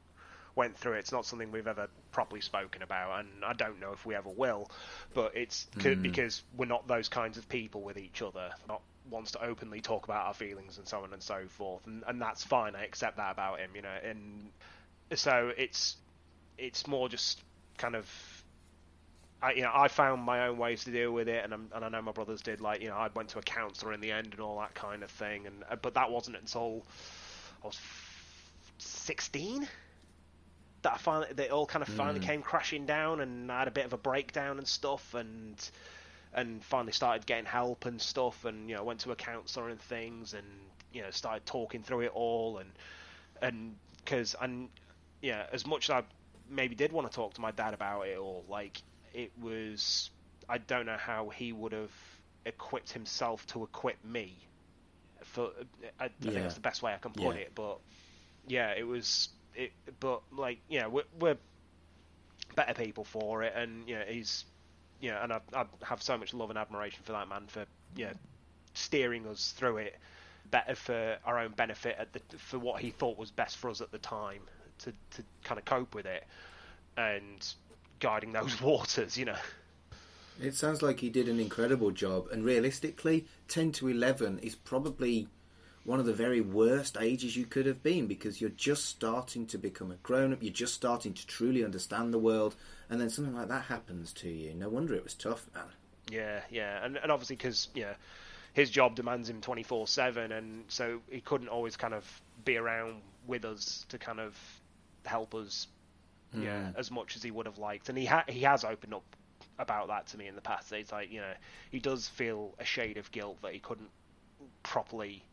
went 0.55 0.77
through 0.77 0.93
it. 0.93 0.99
It's 0.99 1.11
not 1.11 1.25
something 1.25 1.51
we've 1.51 1.67
ever 1.67 1.87
properly 2.11 2.41
spoken 2.41 2.81
about 2.81 3.19
and 3.19 3.29
I 3.45 3.53
don't 3.53 3.79
know 3.79 3.93
if 3.93 4.05
we 4.05 4.15
ever 4.15 4.29
will 4.29 4.69
but 5.13 5.35
it's 5.35 5.67
c- 5.79 5.89
mm. 5.89 6.01
because 6.01 6.43
we're 6.57 6.65
not 6.65 6.87
those 6.87 7.07
kinds 7.07 7.37
of 7.37 7.47
people 7.47 7.81
with 7.81 7.97
each 7.97 8.21
other 8.21 8.49
not 8.67 8.81
wants 9.09 9.31
to 9.31 9.43
openly 9.43 9.79
talk 9.81 10.05
about 10.05 10.25
our 10.27 10.33
feelings 10.33 10.77
and 10.77 10.87
so 10.87 10.99
on 11.03 11.13
and 11.13 11.23
so 11.23 11.43
forth 11.47 11.85
and, 11.87 12.03
and 12.07 12.21
that's 12.21 12.43
fine. 12.43 12.75
I 12.75 12.83
accept 12.83 13.17
that 13.17 13.31
about 13.31 13.59
him 13.59 13.71
you 13.75 13.81
know 13.81 13.95
and 14.03 14.49
so 15.15 15.51
it's 15.57 15.95
it's 16.57 16.85
more 16.85 17.07
just 17.09 17.41
kind 17.77 17.95
of 17.95 18.05
I, 19.41 19.53
you 19.53 19.61
know, 19.63 19.71
I 19.73 19.87
found 19.87 20.21
my 20.21 20.47
own 20.47 20.57
ways 20.57 20.83
to 20.83 20.91
deal 20.91 21.11
with 21.11 21.27
it, 21.27 21.43
and, 21.43 21.53
I'm, 21.53 21.67
and 21.73 21.83
I 21.83 21.89
know 21.89 22.01
my 22.01 22.11
brothers 22.11 22.41
did. 22.41 22.61
Like, 22.61 22.81
you 22.81 22.89
know, 22.89 22.95
I 22.95 23.09
went 23.13 23.29
to 23.29 23.39
a 23.39 23.41
counsellor 23.41 23.91
in 23.93 23.99
the 23.99 24.11
end 24.11 24.29
and 24.31 24.39
all 24.39 24.59
that 24.59 24.75
kind 24.75 25.03
of 25.03 25.09
thing. 25.09 25.47
And 25.47 25.63
uh, 25.69 25.77
but 25.77 25.95
that 25.95 26.11
wasn't 26.11 26.37
until 26.37 26.83
I 27.63 27.67
was 27.67 27.79
sixteen 28.77 29.67
that 30.83 30.93
I 30.93 30.97
finally 30.97 31.33
they 31.33 31.49
all 31.49 31.65
kind 31.65 31.83
of 31.83 31.89
finally 31.89 32.19
came 32.19 32.41
crashing 32.41 32.85
down, 32.85 33.21
and 33.21 33.51
I 33.51 33.59
had 33.59 33.67
a 33.67 33.71
bit 33.71 33.85
of 33.85 33.93
a 33.93 33.97
breakdown 33.97 34.57
and 34.57 34.67
stuff, 34.67 35.13
and 35.13 35.55
and 36.33 36.63
finally 36.63 36.93
started 36.93 37.25
getting 37.25 37.45
help 37.45 37.85
and 37.85 38.01
stuff, 38.01 38.45
and 38.45 38.69
you 38.69 38.75
know, 38.75 38.83
went 38.83 38.99
to 39.01 39.11
a 39.11 39.15
counsellor 39.15 39.69
and 39.69 39.79
things, 39.79 40.33
and 40.33 40.45
you 40.93 41.01
know, 41.01 41.11
started 41.11 41.45
talking 41.45 41.83
through 41.83 42.01
it 42.01 42.11
all, 42.13 42.57
and 42.57 42.71
and 43.41 43.75
because 44.03 44.35
and 44.41 44.69
yeah, 45.21 45.45
as 45.51 45.65
much 45.65 45.89
as 45.89 45.95
I 45.95 46.03
maybe 46.49 46.75
did 46.75 46.91
want 46.91 47.09
to 47.09 47.15
talk 47.15 47.33
to 47.35 47.41
my 47.41 47.51
dad 47.51 47.73
about 47.73 48.07
it 48.07 48.17
all, 48.17 48.43
like 48.49 48.81
it 49.13 49.31
was, 49.39 50.09
I 50.49 50.57
don't 50.57 50.85
know 50.85 50.97
how 50.97 51.29
he 51.29 51.51
would 51.53 51.71
have 51.73 51.91
equipped 52.45 52.91
himself 52.91 53.45
to 53.47 53.63
equip 53.63 54.03
me. 54.03 54.37
For 55.23 55.51
I, 55.99 56.05
I 56.05 56.31
think 56.31 56.35
Yeah. 56.35 56.41
that's 56.43 56.55
the 56.55 56.61
best 56.61 56.81
way 56.81 56.93
I 56.93 56.97
can 56.97 57.13
put 57.13 57.35
Yeah. 57.35 57.37
it, 57.37 57.51
but 57.55 57.79
yeah, 58.47 58.71
it 58.77 58.83
was 58.83 59.29
it, 59.55 59.71
but 59.99 60.21
like 60.31 60.59
yeah, 60.67 60.87
we're, 60.87 61.03
we're 61.19 61.37
better 62.55 62.73
people 62.73 63.03
for 63.03 63.43
it, 63.43 63.53
and 63.55 63.87
you 63.87 63.95
know 63.95 64.05
he's 64.07 64.45
you 64.99 65.11
know, 65.11 65.19
and 65.21 65.33
I, 65.33 65.39
I 65.53 65.65
have 65.83 66.01
so 66.01 66.17
much 66.17 66.33
love 66.33 66.49
and 66.49 66.59
admiration 66.59 67.03
for 67.03 67.13
that 67.13 67.27
man 67.27 67.47
for 67.47 67.65
know 68.05 68.13
steering 68.73 69.27
us 69.27 69.51
through 69.51 69.77
it 69.77 69.99
better 70.49 70.75
for 70.75 71.17
our 71.25 71.39
own 71.39 71.51
benefit 71.51 71.95
at 71.99 72.13
the 72.13 72.21
for 72.37 72.59
what 72.59 72.81
he 72.81 72.91
thought 72.91 73.17
was 73.17 73.31
best 73.31 73.57
for 73.57 73.69
us 73.69 73.81
at 73.81 73.91
the 73.91 73.97
time 73.99 74.41
to 74.79 74.93
to 75.11 75.23
kind 75.43 75.59
of 75.59 75.65
cope 75.65 75.93
with 75.95 76.05
it 76.05 76.25
and 76.97 77.53
guiding 78.01 78.33
those 78.33 78.59
waters, 78.61 79.17
you 79.17 79.23
know. 79.25 79.37
It 80.41 80.55
sounds 80.55 80.81
like 80.81 80.99
he 80.99 81.09
did 81.09 81.29
an 81.29 81.39
incredible 81.39 81.91
job, 81.91 82.27
and 82.31 82.43
realistically, 82.43 83.27
10 83.47 83.71
to 83.73 83.87
11 83.87 84.39
is 84.39 84.55
probably 84.55 85.27
one 85.83 85.99
of 85.99 86.05
the 86.05 86.13
very 86.13 86.41
worst 86.41 86.97
ages 86.99 87.35
you 87.35 87.45
could 87.45 87.65
have 87.65 87.81
been 87.81 88.07
because 88.07 88.39
you're 88.39 88.49
just 88.51 88.85
starting 88.85 89.47
to 89.47 89.57
become 89.57 89.91
a 89.91 89.95
grown 89.95 90.31
up, 90.33 90.43
you're 90.43 90.53
just 90.53 90.73
starting 90.73 91.13
to 91.13 91.25
truly 91.25 91.63
understand 91.63 92.13
the 92.13 92.19
world, 92.19 92.55
and 92.89 92.99
then 92.99 93.09
something 93.09 93.35
like 93.35 93.47
that 93.47 93.63
happens 93.63 94.13
to 94.13 94.29
you. 94.29 94.53
No 94.53 94.69
wonder 94.69 94.93
it 94.93 95.03
was 95.03 95.13
tough, 95.13 95.47
man. 95.55 95.65
Yeah, 96.11 96.41
yeah, 96.49 96.83
and 96.83 96.97
and 96.97 97.11
obviously 97.11 97.35
because 97.35 97.69
yeah, 97.73 97.93
his 98.53 98.69
job 98.69 98.95
demands 98.95 99.29
him 99.29 99.41
twenty 99.41 99.63
four 99.63 99.87
seven, 99.87 100.31
and 100.31 100.65
so 100.67 100.99
he 101.09 101.21
couldn't 101.21 101.47
always 101.47 101.77
kind 101.77 101.93
of 101.93 102.05
be 102.43 102.57
around 102.57 103.01
with 103.27 103.45
us 103.45 103.85
to 103.89 103.97
kind 103.97 104.19
of 104.19 104.35
help 105.05 105.33
us, 105.33 105.67
yeah, 106.33 106.71
Mm. 106.71 106.75
as 106.77 106.91
much 106.91 107.15
as 107.15 107.23
he 107.23 107.31
would 107.31 107.45
have 107.45 107.57
liked. 107.57 107.89
And 107.89 107.97
he 107.97 108.05
ha- 108.05 108.25
he 108.27 108.41
has 108.41 108.63
opened 108.63 108.93
up 108.93 109.03
about 109.59 109.87
that 109.89 110.07
to 110.07 110.17
me 110.17 110.27
in 110.27 110.35
the 110.35 110.41
past. 110.41 110.71
It's 110.71 110.91
like 110.91 111.11
you 111.11 111.19
know 111.21 111.33
he 111.71 111.79
does 111.79 112.07
feel 112.07 112.53
a 112.59 112.65
shade 112.65 112.97
of 112.97 113.11
guilt 113.11 113.41
that 113.41 113.53
he 113.53 113.59
couldn't 113.59 113.89
properly 114.63 115.23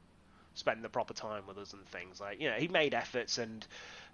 spend 0.55 0.83
the 0.83 0.89
proper 0.89 1.15
time 1.15 1.45
with 1.47 1.57
us 1.57 1.73
and 1.73 1.87
things 1.87 2.21
like 2.21 2.41
you 2.41 2.51
know 2.51 2.57
he 2.57 2.67
made 2.67 2.93
efforts 2.93 3.39
and 3.39 3.65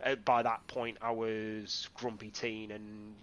uh, 0.05 0.15
by 0.27 0.43
that 0.43 0.67
point 0.67 0.99
I 1.01 1.11
was 1.11 1.89
grumpy 1.95 2.29
teen 2.31 2.71
and 2.71 3.15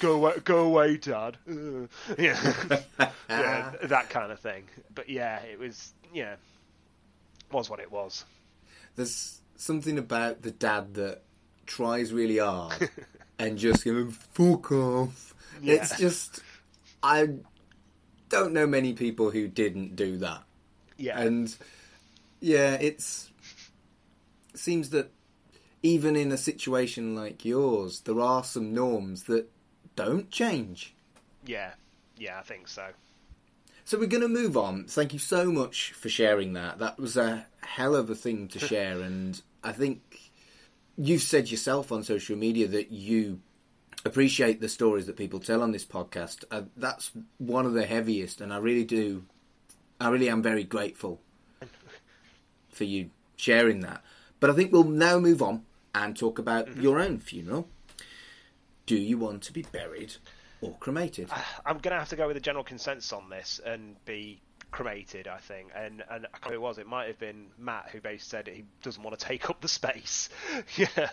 go 0.00 0.14
away, 0.14 0.32
go 0.42 0.64
away, 0.64 0.96
Dad. 0.96 1.36
Uh, 1.48 1.86
yeah, 2.18 2.54
yeah, 3.30 3.72
that 3.84 4.10
kind 4.10 4.32
of 4.32 4.40
thing. 4.40 4.64
But 4.94 5.08
yeah, 5.08 5.38
it 5.40 5.58
was 5.58 5.92
yeah, 6.12 6.36
was 7.52 7.70
what 7.70 7.78
it 7.80 7.90
was. 7.92 8.24
There's 8.96 9.40
something 9.56 9.98
about 9.98 10.42
the 10.42 10.50
dad 10.50 10.94
that 10.94 11.22
tries 11.66 12.12
really 12.12 12.38
hard 12.38 12.90
and 13.38 13.58
just 13.58 13.84
give 13.84 13.96
going 13.96 14.10
fuck 14.10 14.72
off. 14.72 15.34
Yeah. 15.62 15.74
It's 15.74 15.98
just 15.98 16.42
I 17.02 17.28
don't 18.28 18.52
know 18.52 18.66
many 18.66 18.92
people 18.92 19.30
who 19.30 19.48
didn't 19.48 19.96
do 19.96 20.18
that. 20.18 20.42
Yeah, 20.96 21.20
And 21.20 21.54
yeah, 22.40 22.74
it's 22.74 23.30
it 24.54 24.60
seems 24.60 24.90
that 24.90 25.10
even 25.82 26.16
in 26.16 26.32
a 26.32 26.38
situation 26.38 27.14
like 27.14 27.44
yours, 27.44 28.00
there 28.00 28.20
are 28.20 28.42
some 28.42 28.72
norms 28.74 29.24
that 29.24 29.50
don't 29.94 30.30
change. 30.30 30.94
yeah, 31.44 31.72
yeah. 32.16 32.38
I 32.38 32.42
think 32.42 32.68
so. 32.68 32.88
So 33.84 33.98
we're 33.98 34.06
going 34.06 34.22
to 34.22 34.28
move 34.28 34.56
on. 34.56 34.84
Thank 34.86 35.12
you 35.12 35.18
so 35.20 35.52
much 35.52 35.92
for 35.92 36.08
sharing 36.08 36.54
that. 36.54 36.78
That 36.80 36.98
was 36.98 37.16
a 37.16 37.46
hell 37.60 37.94
of 37.94 38.10
a 38.10 38.14
thing 38.16 38.48
to 38.48 38.58
share, 38.70 39.00
and 39.00 39.40
I 39.62 39.72
think 39.72 40.25
you've 40.96 41.22
said 41.22 41.50
yourself 41.50 41.92
on 41.92 42.02
social 42.02 42.36
media 42.36 42.68
that 42.68 42.90
you 42.90 43.40
appreciate 44.04 44.60
the 44.60 44.68
stories 44.68 45.06
that 45.06 45.16
people 45.16 45.40
tell 45.40 45.62
on 45.62 45.72
this 45.72 45.84
podcast. 45.84 46.44
Uh, 46.50 46.62
that's 46.76 47.10
one 47.38 47.66
of 47.66 47.74
the 47.74 47.86
heaviest, 47.86 48.40
and 48.40 48.52
I 48.52 48.58
really 48.58 48.84
do. 48.84 49.24
I 50.00 50.08
really 50.08 50.28
am 50.28 50.42
very 50.42 50.64
grateful 50.64 51.20
for 52.70 52.84
you 52.84 53.10
sharing 53.36 53.80
that. 53.80 54.02
But 54.40 54.50
I 54.50 54.52
think 54.52 54.72
we'll 54.72 54.84
now 54.84 55.18
move 55.18 55.42
on 55.42 55.64
and 55.94 56.16
talk 56.16 56.38
about 56.38 56.76
your 56.76 57.00
own 57.00 57.18
funeral. 57.18 57.68
Do 58.84 58.96
you 58.96 59.18
want 59.18 59.42
to 59.44 59.52
be 59.52 59.62
buried 59.62 60.14
or 60.60 60.76
cremated? 60.78 61.30
I'm 61.64 61.78
gonna 61.78 61.98
have 61.98 62.10
to 62.10 62.16
go 62.16 62.26
with 62.28 62.36
a 62.36 62.40
general 62.40 62.64
consensus 62.64 63.12
on 63.12 63.30
this 63.30 63.60
and 63.64 63.96
be 64.04 64.40
cremated. 64.70 65.28
I 65.28 65.38
think, 65.38 65.70
and 65.74 66.02
and 66.10 66.26
I 66.26 66.38
can't 66.38 66.44
remember 66.46 66.48
who 66.48 66.54
it 66.54 66.60
was. 66.60 66.78
It 66.78 66.86
might 66.86 67.06
have 67.06 67.18
been 67.18 67.46
Matt 67.58 67.90
who 67.90 68.00
basically 68.00 68.18
said 68.18 68.48
he 68.48 68.64
doesn't 68.82 69.02
want 69.02 69.18
to 69.18 69.24
take 69.24 69.50
up 69.50 69.60
the 69.60 69.68
space. 69.68 70.28
yeah, 70.76 71.08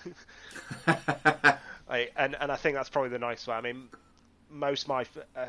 I, 1.90 2.10
and 2.16 2.36
and 2.40 2.52
I 2.52 2.56
think 2.56 2.76
that's 2.76 2.90
probably 2.90 3.10
the 3.10 3.20
nice 3.20 3.48
way. 3.48 3.56
I 3.56 3.62
mean, 3.62 3.90
most 4.50 4.88
my 4.88 5.06
uh, 5.36 5.46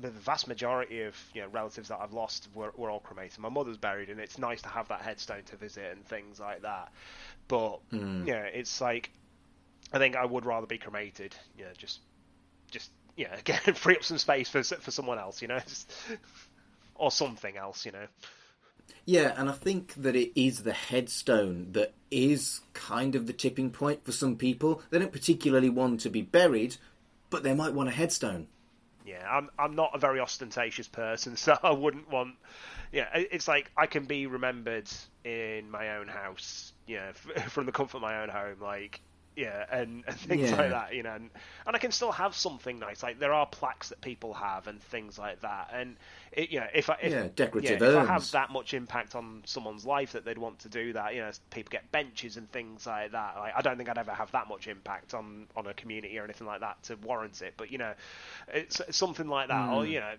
the 0.00 0.10
vast 0.10 0.48
majority 0.48 1.02
of 1.02 1.16
you 1.34 1.42
know 1.42 1.48
relatives 1.48 1.88
that 1.88 2.00
I've 2.00 2.12
lost 2.12 2.48
were, 2.54 2.72
were 2.76 2.90
all 2.90 3.00
cremated. 3.00 3.38
My 3.38 3.48
mother's 3.48 3.76
buried, 3.76 4.10
and 4.10 4.20
it's 4.20 4.38
nice 4.38 4.62
to 4.62 4.68
have 4.68 4.88
that 4.88 5.02
headstone 5.02 5.42
to 5.44 5.56
visit 5.56 5.92
and 5.92 6.04
things 6.06 6.40
like 6.40 6.62
that. 6.62 6.92
But 7.48 7.80
yeah, 7.90 8.42
it's 8.44 8.80
like 8.80 9.10
I 9.92 9.98
think 9.98 10.16
I 10.16 10.24
would 10.24 10.44
rather 10.44 10.66
be 10.66 10.78
cremated. 10.78 11.34
You 11.56 11.64
know, 11.64 11.70
just 11.76 12.00
just 12.70 12.90
yeah, 13.16 13.34
again, 13.38 13.74
free 13.74 13.96
up 13.96 14.04
some 14.04 14.18
space 14.18 14.48
for 14.48 14.62
for 14.62 14.90
someone 14.90 15.18
else. 15.18 15.42
You 15.42 15.48
know, 15.48 15.60
or 16.98 17.10
something 17.10 17.56
else. 17.56 17.86
You 17.86 17.92
know. 17.92 18.06
Yeah, 19.04 19.34
and 19.36 19.48
I 19.48 19.52
think 19.52 19.94
that 19.94 20.16
it 20.16 20.38
is 20.38 20.62
the 20.64 20.72
headstone 20.72 21.72
that 21.72 21.94
is 22.10 22.60
kind 22.74 23.14
of 23.14 23.26
the 23.26 23.32
tipping 23.32 23.70
point 23.70 24.04
for 24.04 24.12
some 24.12 24.36
people. 24.36 24.82
They 24.90 24.98
don't 24.98 25.12
particularly 25.12 25.70
want 25.70 26.00
to 26.00 26.10
be 26.10 26.22
buried, 26.22 26.76
but 27.30 27.42
they 27.42 27.54
might 27.54 27.72
want 27.72 27.88
a 27.88 27.92
headstone. 27.92 28.48
Yeah, 29.06 29.26
I'm 29.26 29.48
I'm 29.58 29.74
not 29.74 29.92
a 29.94 29.98
very 29.98 30.20
ostentatious 30.20 30.88
person, 30.88 31.36
so 31.38 31.56
I 31.62 31.72
wouldn't 31.72 32.10
want. 32.10 32.34
Yeah, 32.92 33.08
it's 33.14 33.48
like 33.48 33.70
I 33.76 33.86
can 33.86 34.04
be 34.04 34.26
remembered 34.26 34.88
in 35.24 35.70
my 35.70 35.96
own 35.96 36.08
house, 36.08 36.72
yeah, 36.86 37.12
f- 37.36 37.50
from 37.50 37.66
the 37.66 37.72
comfort 37.72 37.98
of 37.98 38.02
my 38.02 38.22
own 38.22 38.28
home, 38.28 38.56
like 38.60 39.00
yeah, 39.38 39.64
and, 39.70 40.02
and 40.08 40.18
things 40.18 40.50
Yeah. 40.50 40.56
like 40.56 40.70
that, 40.70 40.94
you 40.94 41.04
know, 41.04 41.14
and, 41.14 41.30
and 41.66 41.76
I 41.76 41.78
can 41.78 41.92
still 41.92 42.10
have 42.10 42.34
something 42.34 42.78
nice. 42.78 43.02
Like 43.04 43.20
there 43.20 43.32
are 43.32 43.46
plaques 43.46 43.88
that 43.90 44.00
people 44.00 44.34
have 44.34 44.66
and 44.66 44.82
things 44.82 45.16
like 45.18 45.40
that, 45.42 45.70
and 45.72 45.96
it, 46.32 46.50
you 46.50 46.58
know, 46.58 46.66
if 46.74 46.90
I 46.90 46.98
if, 47.00 47.12
Yeah, 47.12 47.28
decorative 47.34 47.80
yeah, 47.80 47.88
if 47.88 47.96
I 47.96 48.04
have 48.04 48.28
that 48.32 48.50
much 48.50 48.74
impact 48.74 49.14
on 49.14 49.42
someone's 49.46 49.86
life 49.86 50.12
that 50.12 50.24
they'd 50.24 50.38
want 50.38 50.58
to 50.60 50.68
do 50.68 50.92
that, 50.94 51.14
you 51.14 51.20
know, 51.20 51.30
people 51.50 51.70
get 51.70 51.90
benches 51.92 52.36
and 52.36 52.50
things 52.50 52.86
like 52.86 53.12
that. 53.12 53.36
Like 53.36 53.52
I 53.56 53.62
don't 53.62 53.76
think 53.76 53.88
I'd 53.88 53.98
ever 53.98 54.12
have 54.12 54.32
that 54.32 54.48
much 54.48 54.66
impact 54.66 55.14
on 55.14 55.46
on 55.56 55.66
a 55.68 55.74
community 55.74 56.18
or 56.18 56.24
anything 56.24 56.46
like 56.46 56.60
that 56.60 56.82
to 56.84 56.96
warrant 56.96 57.40
it, 57.42 57.54
but 57.56 57.70
you 57.70 57.78
know, 57.78 57.94
it's 58.48 58.80
something 58.90 59.28
like 59.28 59.48
that, 59.48 59.70
or 59.70 59.84
hmm. 59.84 59.92
you 59.92 60.00
know, 60.00 60.14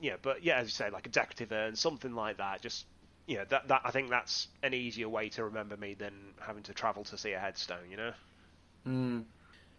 yeah, 0.00 0.16
but 0.22 0.44
yeah, 0.44 0.58
as 0.58 0.66
you 0.68 0.70
say, 0.70 0.90
like 0.90 1.06
a 1.06 1.10
decorative 1.10 1.50
urn, 1.52 1.74
something 1.74 2.14
like 2.14 2.38
that. 2.38 2.62
Just 2.62 2.86
you 3.26 3.36
know, 3.38 3.44
that 3.50 3.68
that 3.68 3.82
I 3.84 3.90
think 3.90 4.10
that's 4.10 4.48
an 4.62 4.74
easier 4.74 5.08
way 5.08 5.28
to 5.30 5.44
remember 5.44 5.76
me 5.76 5.94
than 5.94 6.12
having 6.40 6.62
to 6.64 6.72
travel 6.74 7.04
to 7.04 7.18
see 7.18 7.32
a 7.32 7.40
headstone. 7.40 7.90
You 7.90 7.96
know. 7.96 8.12
Hmm. 8.84 9.20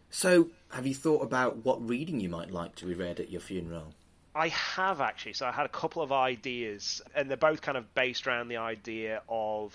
So, 0.10 0.50
have 0.72 0.86
you 0.86 0.94
thought 0.94 1.24
about 1.24 1.64
what 1.66 1.88
reading 1.88 2.20
you 2.20 2.30
might 2.30 2.52
like 2.52 2.76
to 2.76 2.86
be 2.86 2.94
read 2.94 3.20
at 3.20 3.30
your 3.30 3.42
funeral? 3.42 3.94
I 4.34 4.48
have 4.50 5.02
actually. 5.02 5.34
So 5.34 5.46
I 5.46 5.52
had 5.52 5.66
a 5.66 5.70
couple 5.70 6.02
of 6.02 6.12
ideas, 6.12 7.02
and 7.16 7.30
they're 7.30 7.38
both 7.38 7.62
kind 7.62 7.78
of 7.78 7.94
based 7.94 8.28
around 8.28 8.48
the 8.48 8.58
idea 8.58 9.22
of 9.28 9.74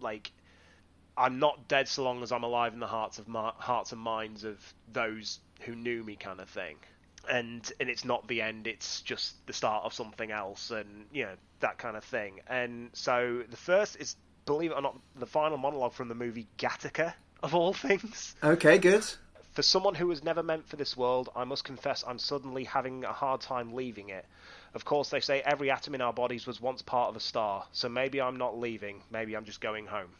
like 0.00 0.30
I'm 1.16 1.38
not 1.38 1.68
dead 1.68 1.88
so 1.88 2.02
long 2.02 2.22
as 2.22 2.32
I'm 2.32 2.42
alive 2.42 2.74
in 2.74 2.80
the 2.80 2.86
hearts 2.86 3.18
of 3.18 3.26
hearts 3.28 3.92
and 3.92 4.00
minds 4.00 4.44
of 4.44 4.58
those 4.92 5.38
who 5.60 5.74
knew 5.74 6.02
me, 6.02 6.16
kind 6.16 6.40
of 6.40 6.48
thing. 6.48 6.76
And 7.28 7.70
and 7.80 7.88
it's 7.88 8.04
not 8.04 8.28
the 8.28 8.42
end; 8.42 8.66
it's 8.66 9.00
just 9.00 9.46
the 9.46 9.54
start 9.54 9.84
of 9.84 9.94
something 9.94 10.30
else, 10.30 10.70
and 10.70 11.06
you 11.12 11.24
know 11.24 11.34
that 11.60 11.78
kind 11.78 11.96
of 11.96 12.04
thing. 12.04 12.40
And 12.46 12.90
so 12.92 13.42
the 13.48 13.56
first 13.56 13.96
is, 13.96 14.16
believe 14.44 14.72
it 14.72 14.74
or 14.74 14.82
not, 14.82 14.98
the 15.16 15.26
final 15.26 15.56
monologue 15.56 15.94
from 15.94 16.08
the 16.08 16.14
movie 16.14 16.46
Gattaca, 16.58 17.14
of 17.44 17.54
all 17.54 17.72
things. 17.72 18.34
Okay, 18.42 18.78
good. 18.78 19.04
For 19.52 19.62
someone 19.62 19.94
who 19.94 20.08
was 20.08 20.24
never 20.24 20.42
meant 20.42 20.66
for 20.66 20.76
this 20.76 20.96
world, 20.96 21.28
I 21.36 21.44
must 21.44 21.62
confess 21.62 22.02
I'm 22.06 22.18
suddenly 22.18 22.64
having 22.64 23.04
a 23.04 23.12
hard 23.12 23.40
time 23.40 23.72
leaving 23.74 24.08
it. 24.08 24.24
Of 24.74 24.84
course, 24.84 25.10
they 25.10 25.20
say 25.20 25.40
every 25.42 25.70
atom 25.70 25.94
in 25.94 26.00
our 26.00 26.12
bodies 26.12 26.46
was 26.46 26.60
once 26.60 26.82
part 26.82 27.10
of 27.10 27.16
a 27.16 27.20
star, 27.20 27.64
so 27.70 27.88
maybe 27.88 28.20
I'm 28.20 28.36
not 28.36 28.58
leaving, 28.58 29.02
maybe 29.12 29.36
I'm 29.36 29.44
just 29.44 29.60
going 29.60 29.86
home. 29.86 30.10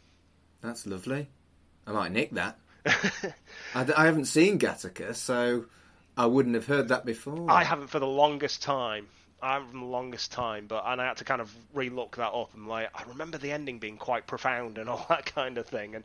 That's 0.61 0.85
lovely. 0.85 1.27
I 1.85 1.91
might 1.91 2.13
nick 2.13 2.31
that. 2.31 2.57
I, 3.75 3.83
d- 3.83 3.93
I 3.97 4.05
haven't 4.05 4.25
seen 4.25 4.57
Gattaca, 4.57 5.13
so 5.15 5.65
I 6.15 6.27
wouldn't 6.27 6.55
have 6.55 6.67
heard 6.67 6.87
that 6.89 7.05
before. 7.05 7.49
I 7.49 7.63
haven't 7.63 7.87
for 7.87 7.99
the 7.99 8.07
longest 8.07 8.61
time. 8.61 9.07
I 9.41 9.53
haven't 9.53 9.71
for 9.71 9.77
the 9.79 9.85
longest 9.85 10.31
time, 10.31 10.67
but 10.67 10.83
and 10.87 11.01
I 11.01 11.07
had 11.07 11.17
to 11.17 11.25
kind 11.25 11.41
of 11.41 11.53
re-look 11.73 12.15
that 12.17 12.31
up 12.31 12.53
and 12.55 12.67
like 12.67 12.89
I 12.95 13.03
remember 13.09 13.37
the 13.37 13.51
ending 13.51 13.79
being 13.79 13.97
quite 13.97 14.25
profound 14.27 14.77
and 14.77 14.89
all 14.89 15.05
that 15.09 15.25
kind 15.25 15.57
of 15.57 15.67
thing. 15.67 15.95
And 15.95 16.03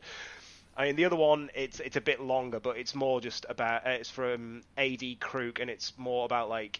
I 0.75 0.85
mean 0.85 0.95
the 0.95 1.05
other 1.05 1.15
one, 1.15 1.49
it's 1.53 1.79
it's 1.79 1.95
a 1.95 2.01
bit 2.01 2.21
longer, 2.21 2.59
but 2.59 2.77
it's 2.77 2.95
more 2.95 3.21
just 3.21 3.45
about 3.49 3.85
uh, 3.85 3.91
it's 3.91 4.09
from 4.09 4.61
A.D. 4.77 5.15
Krug 5.15 5.59
and 5.59 5.69
it's 5.69 5.93
more 5.97 6.25
about 6.25 6.49
like 6.49 6.79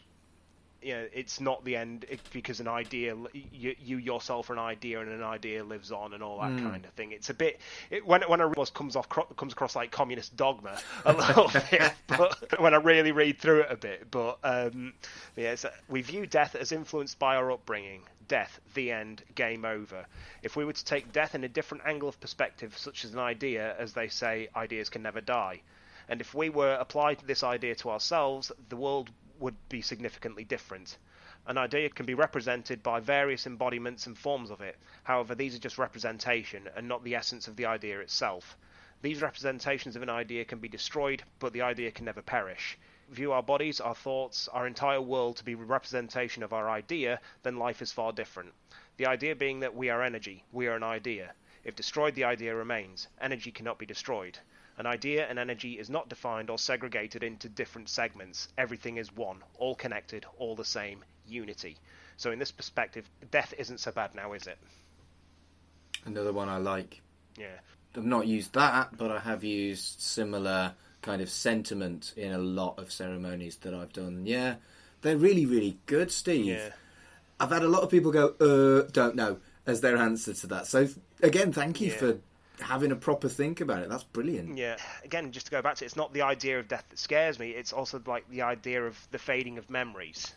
you 0.81 0.93
know, 0.93 1.07
it's 1.13 1.39
not 1.39 1.63
the 1.63 1.75
end 1.75 2.05
it, 2.09 2.19
because 2.33 2.59
an 2.59 2.67
idea, 2.67 3.15
you, 3.33 3.75
you 3.79 3.97
yourself 3.97 4.49
are 4.49 4.53
an 4.53 4.59
idea, 4.59 4.99
and 4.99 5.09
an 5.09 5.23
idea 5.23 5.63
lives 5.63 5.91
on, 5.91 6.13
and 6.13 6.23
all 6.23 6.39
that 6.39 6.51
hmm. 6.51 6.69
kind 6.69 6.85
of 6.85 6.91
thing. 6.93 7.11
It's 7.11 7.29
a 7.29 7.33
bit 7.33 7.59
it, 7.89 8.05
when 8.05 8.21
when 8.23 8.41
a 8.41 8.47
almost 8.47 8.73
comes 8.73 8.95
off 8.95 9.07
comes 9.09 9.53
across 9.53 9.75
like 9.75 9.91
communist 9.91 10.35
dogma 10.35 10.79
a 11.05 11.13
little 11.13 11.49
bit, 11.49 11.93
but 12.07 12.59
when 12.59 12.73
I 12.73 12.77
really 12.77 13.11
read 13.11 13.39
through 13.39 13.61
it 13.61 13.67
a 13.69 13.77
bit. 13.77 14.09
But 14.09 14.39
um, 14.43 14.93
yeah, 15.35 15.51
it's, 15.51 15.65
uh, 15.65 15.71
we 15.87 16.01
view 16.01 16.25
death 16.25 16.55
as 16.55 16.71
influenced 16.71 17.19
by 17.19 17.35
our 17.35 17.51
upbringing. 17.51 18.01
Death, 18.31 18.61
the 18.75 18.93
end, 18.93 19.23
game 19.35 19.65
over. 19.65 20.05
If 20.41 20.55
we 20.55 20.63
were 20.63 20.71
to 20.71 20.85
take 20.85 21.11
death 21.11 21.35
in 21.35 21.43
a 21.43 21.49
different 21.49 21.83
angle 21.85 22.07
of 22.07 22.21
perspective, 22.21 22.77
such 22.77 23.03
as 23.03 23.11
an 23.11 23.19
idea, 23.19 23.75
as 23.77 23.91
they 23.91 24.07
say, 24.07 24.47
ideas 24.55 24.87
can 24.87 25.03
never 25.03 25.19
die. 25.19 25.63
And 26.07 26.21
if 26.21 26.33
we 26.33 26.49
were 26.49 26.75
applied 26.75 27.19
this 27.19 27.43
idea 27.43 27.75
to 27.75 27.89
ourselves, 27.89 28.49
the 28.69 28.77
world 28.77 29.11
would 29.39 29.57
be 29.67 29.81
significantly 29.81 30.45
different. 30.45 30.97
An 31.45 31.57
idea 31.57 31.89
can 31.89 32.05
be 32.05 32.13
represented 32.13 32.81
by 32.81 33.01
various 33.01 33.45
embodiments 33.45 34.07
and 34.07 34.17
forms 34.17 34.49
of 34.49 34.61
it. 34.61 34.77
However, 35.03 35.35
these 35.35 35.53
are 35.53 35.59
just 35.59 35.77
representation 35.77 36.69
and 36.73 36.87
not 36.87 37.03
the 37.03 37.15
essence 37.15 37.49
of 37.49 37.57
the 37.57 37.65
idea 37.65 37.99
itself. 37.99 38.55
These 39.01 39.21
representations 39.21 39.97
of 39.97 40.03
an 40.03 40.09
idea 40.09 40.45
can 40.45 40.59
be 40.59 40.69
destroyed, 40.69 41.21
but 41.39 41.51
the 41.51 41.63
idea 41.63 41.91
can 41.91 42.05
never 42.05 42.21
perish. 42.21 42.77
View 43.11 43.33
our 43.33 43.43
bodies, 43.43 43.81
our 43.81 43.93
thoughts, 43.93 44.47
our 44.47 44.65
entire 44.65 45.01
world 45.01 45.35
to 45.35 45.43
be 45.43 45.51
a 45.51 45.57
representation 45.57 46.43
of 46.43 46.53
our 46.53 46.69
idea, 46.69 47.19
then 47.43 47.57
life 47.57 47.81
is 47.81 47.91
far 47.91 48.13
different. 48.13 48.53
The 48.95 49.05
idea 49.05 49.35
being 49.35 49.59
that 49.59 49.75
we 49.75 49.89
are 49.89 50.01
energy, 50.01 50.45
we 50.53 50.67
are 50.67 50.77
an 50.77 50.83
idea. 50.83 51.33
If 51.65 51.75
destroyed, 51.75 52.15
the 52.15 52.23
idea 52.23 52.55
remains. 52.55 53.09
Energy 53.19 53.51
cannot 53.51 53.77
be 53.77 53.85
destroyed. 53.85 54.39
An 54.77 54.85
idea 54.85 55.27
and 55.27 55.37
energy 55.37 55.77
is 55.77 55.89
not 55.89 56.07
defined 56.07 56.49
or 56.49 56.57
segregated 56.57 57.21
into 57.21 57.49
different 57.49 57.89
segments. 57.89 58.47
Everything 58.57 58.95
is 58.95 59.13
one, 59.13 59.43
all 59.57 59.75
connected, 59.75 60.25
all 60.37 60.55
the 60.55 60.63
same, 60.63 61.03
unity. 61.27 61.75
So, 62.15 62.31
in 62.31 62.39
this 62.39 62.51
perspective, 62.51 63.09
death 63.29 63.53
isn't 63.57 63.81
so 63.81 63.91
bad 63.91 64.15
now, 64.15 64.31
is 64.31 64.47
it? 64.47 64.57
Another 66.05 66.31
one 66.31 66.47
I 66.47 66.57
like. 66.57 67.01
Yeah. 67.37 67.59
I've 67.95 68.05
not 68.05 68.25
used 68.25 68.53
that, 68.53 68.97
but 68.97 69.11
I 69.11 69.19
have 69.19 69.43
used 69.43 69.99
similar 69.99 70.75
kind 71.01 71.21
of 71.21 71.29
sentiment 71.29 72.13
in 72.15 72.31
a 72.31 72.37
lot 72.37 72.77
of 72.79 72.91
ceremonies 72.91 73.57
that 73.57 73.73
I've 73.73 73.93
done. 73.93 74.25
Yeah, 74.25 74.55
they're 75.01 75.17
really, 75.17 75.45
really 75.45 75.77
good, 75.85 76.11
Steve. 76.11 76.45
Yeah. 76.45 76.69
I've 77.39 77.49
had 77.49 77.63
a 77.63 77.67
lot 77.67 77.81
of 77.81 77.89
people 77.89 78.11
go, 78.11 78.35
uh, 78.39 78.87
don't 78.91 79.15
know, 79.15 79.39
as 79.65 79.81
their 79.81 79.97
answer 79.97 80.33
to 80.33 80.47
that. 80.47 80.67
So, 80.67 80.87
again, 81.23 81.51
thank 81.51 81.81
you 81.81 81.87
Yeah. 81.91 81.97
for 81.97 82.19
having 82.59 82.91
a 82.91 82.95
proper 82.95 83.27
think 83.27 83.61
about 83.61 83.81
it. 83.81 83.89
That's 83.89 84.03
brilliant. 84.03 84.57
Yeah. 84.57 84.77
Again, 85.03 85.31
just 85.31 85.47
to 85.47 85.51
go 85.51 85.61
back 85.63 85.75
to 85.77 85.83
it, 85.83 85.87
it's 85.87 85.95
not 85.95 86.13
the 86.13 86.21
idea 86.21 86.59
of 86.59 86.67
death 86.67 86.85
that 86.89 86.99
scares 86.99 87.39
me. 87.39 87.49
It's 87.51 87.73
also 87.73 87.99
like 88.05 88.29
the 88.29 88.43
idea 88.43 88.83
of 88.85 88.95
the 89.09 89.17
fading 89.17 89.57
of 89.57 89.69
memories 89.71 90.35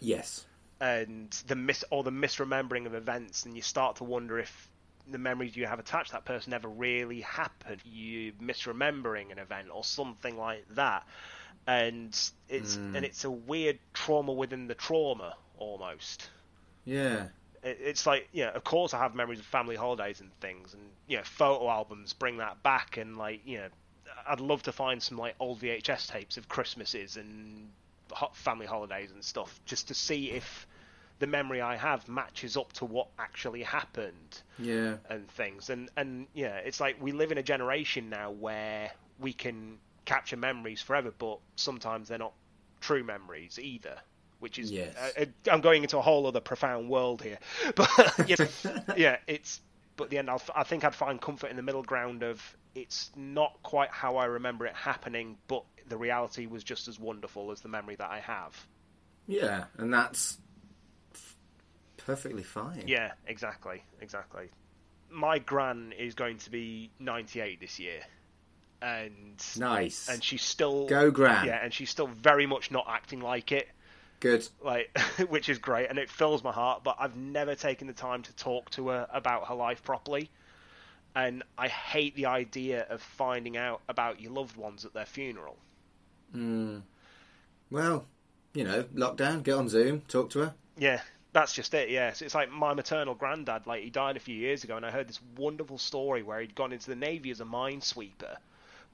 Yes. 0.00 0.46
and 0.80 1.30
the 1.46 1.56
mis 1.56 1.84
or 1.90 2.02
the 2.02 2.10
misremembering 2.10 2.86
of 2.86 2.94
events, 2.94 3.44
and 3.44 3.54
you 3.54 3.60
start 3.62 3.96
to 3.96 4.04
wonder 4.04 4.38
if 4.38 4.70
the 5.10 5.18
memories 5.18 5.54
you 5.56 5.66
have 5.66 5.78
attached 5.78 6.08
to 6.08 6.12
that 6.14 6.24
person 6.24 6.50
never 6.50 6.68
really 6.68 7.20
happened. 7.20 7.80
You 7.84 8.32
misremembering 8.34 9.32
an 9.32 9.38
event 9.38 9.68
or 9.72 9.84
something 9.84 10.36
like 10.38 10.66
that, 10.74 11.06
and 11.66 12.08
it's 12.48 12.76
Mm. 12.76 12.96
and 12.96 13.04
it's 13.04 13.24
a 13.24 13.30
weird 13.30 13.78
trauma 13.92 14.32
within 14.32 14.66
the 14.66 14.74
trauma 14.74 15.36
almost. 15.58 16.30
Yeah. 16.84 17.28
It- 17.62 17.78
It's 17.80 18.06
like, 18.06 18.28
yeah, 18.32 18.50
of 18.50 18.62
course 18.64 18.92
I 18.94 18.98
have 18.98 19.14
memories 19.14 19.40
of 19.40 19.46
family 19.46 19.76
holidays 19.76 20.20
and 20.20 20.30
things, 20.40 20.74
and 20.74 20.90
you 21.06 21.16
know, 21.16 21.22
photo 21.24 21.68
albums 21.70 22.12
bring 22.12 22.38
that 22.38 22.62
back, 22.62 22.96
and 22.98 23.16
like, 23.16 23.40
you 23.46 23.58
know, 23.58 23.68
I'd 24.26 24.40
love 24.40 24.62
to 24.64 24.72
find 24.72 25.02
some 25.02 25.18
like 25.18 25.34
old 25.40 25.60
VHS 25.60 26.06
tapes 26.06 26.36
of 26.36 26.48
Christmases 26.48 27.16
and 27.16 27.70
family 28.34 28.66
holidays 28.66 29.10
and 29.12 29.24
stuff, 29.24 29.60
just 29.64 29.88
to 29.88 29.94
see 29.94 30.30
if 30.30 30.66
the 31.18 31.26
memory 31.26 31.60
I 31.60 31.76
have 31.76 32.08
matches 32.08 32.56
up 32.56 32.72
to 32.74 32.84
what 32.84 33.08
actually 33.18 33.62
happened 33.62 34.42
Yeah. 34.58 34.96
and 35.08 35.28
things. 35.30 35.70
And 35.70 35.90
and 35.96 36.26
yeah, 36.34 36.56
it's 36.56 36.80
like 36.80 37.00
we 37.00 37.12
live 37.12 37.32
in 37.32 37.38
a 37.38 37.42
generation 37.42 38.10
now 38.10 38.30
where 38.32 38.90
we 39.18 39.32
can 39.32 39.78
capture 40.04 40.36
memories 40.36 40.82
forever, 40.82 41.12
but 41.16 41.38
sometimes 41.56 42.08
they're 42.08 42.18
not 42.18 42.34
true 42.80 43.04
memories 43.04 43.58
either. 43.60 43.96
Which 44.40 44.58
is, 44.58 44.70
Yes. 44.70 44.94
uh, 45.18 45.24
I'm 45.50 45.62
going 45.62 45.84
into 45.84 45.96
a 45.96 46.02
whole 46.02 46.26
other 46.26 46.40
profound 46.40 46.90
world 46.90 47.22
here, 47.22 47.38
but 47.76 47.88
yeah, 48.28 48.46
yeah, 48.96 49.16
it's. 49.26 49.60
But 49.96 50.04
at 50.04 50.10
the 50.10 50.18
end, 50.18 50.28
I'll, 50.28 50.42
I 50.56 50.64
think 50.64 50.82
I'd 50.84 50.94
find 50.94 51.20
comfort 51.20 51.50
in 51.50 51.56
the 51.56 51.62
middle 51.62 51.84
ground 51.84 52.24
of 52.24 52.42
it's 52.74 53.10
not 53.16 53.52
quite 53.62 53.90
how 53.90 54.16
I 54.16 54.24
remember 54.24 54.66
it 54.66 54.74
happening, 54.74 55.38
but 55.46 55.64
the 55.88 55.96
reality 55.96 56.46
was 56.46 56.64
just 56.64 56.88
as 56.88 56.98
wonderful 56.98 57.52
as 57.52 57.60
the 57.60 57.68
memory 57.68 57.94
that 57.94 58.10
I 58.10 58.18
have. 58.18 58.66
Yeah, 59.28 59.64
and 59.78 59.94
that's 59.94 60.36
perfectly 62.06 62.42
fine. 62.42 62.84
Yeah, 62.86 63.12
exactly, 63.26 63.82
exactly. 64.00 64.48
My 65.10 65.38
gran 65.38 65.92
is 65.98 66.14
going 66.14 66.38
to 66.38 66.50
be 66.50 66.90
98 66.98 67.60
this 67.60 67.78
year, 67.78 68.00
and 68.82 69.42
Nice. 69.56 70.08
and 70.08 70.22
she's 70.22 70.42
still 70.42 70.86
Go, 70.86 71.10
Gran. 71.10 71.46
Yeah, 71.46 71.60
and 71.62 71.72
she's 71.72 71.90
still 71.90 72.06
very 72.08 72.46
much 72.46 72.70
not 72.70 72.86
acting 72.88 73.20
like 73.20 73.52
it, 73.52 73.68
Good. 74.20 74.46
like 74.62 74.96
which 75.28 75.48
is 75.48 75.58
great, 75.58 75.88
and 75.90 75.98
it 75.98 76.10
fills 76.10 76.42
my 76.42 76.52
heart. 76.52 76.82
But 76.84 76.96
I've 76.98 77.16
never 77.16 77.54
taken 77.54 77.86
the 77.86 77.92
time 77.92 78.22
to 78.22 78.34
talk 78.36 78.70
to 78.70 78.88
her 78.88 79.06
about 79.12 79.46
her 79.48 79.54
life 79.54 79.82
properly, 79.84 80.30
and 81.14 81.42
I 81.56 81.68
hate 81.68 82.16
the 82.16 82.26
idea 82.26 82.86
of 82.90 83.00
finding 83.00 83.56
out 83.56 83.80
about 83.88 84.20
your 84.20 84.32
loved 84.32 84.56
ones 84.56 84.84
at 84.84 84.94
their 84.94 85.06
funeral. 85.06 85.56
Mm. 86.34 86.82
Well, 87.70 88.06
you 88.52 88.64
know, 88.64 88.84
lockdown, 88.94 89.42
get 89.44 89.54
on 89.54 89.68
Zoom, 89.68 90.02
talk 90.08 90.30
to 90.30 90.40
her. 90.40 90.54
Yeah, 90.76 91.00
that's 91.34 91.52
just 91.52 91.74
it. 91.74 91.90
Yes, 91.90 92.22
it's 92.22 92.34
like 92.34 92.50
my 92.50 92.72
maternal 92.72 93.14
granddad. 93.14 93.66
Like 93.66 93.82
he 93.82 93.90
died 93.90 94.16
a 94.16 94.20
few 94.20 94.36
years 94.36 94.64
ago, 94.64 94.76
and 94.76 94.86
I 94.86 94.90
heard 94.90 95.08
this 95.08 95.20
wonderful 95.36 95.78
story 95.78 96.22
where 96.22 96.40
he'd 96.40 96.54
gone 96.54 96.72
into 96.72 96.86
the 96.86 96.96
navy 96.96 97.30
as 97.32 97.40
a 97.40 97.44
minesweeper, 97.44 98.36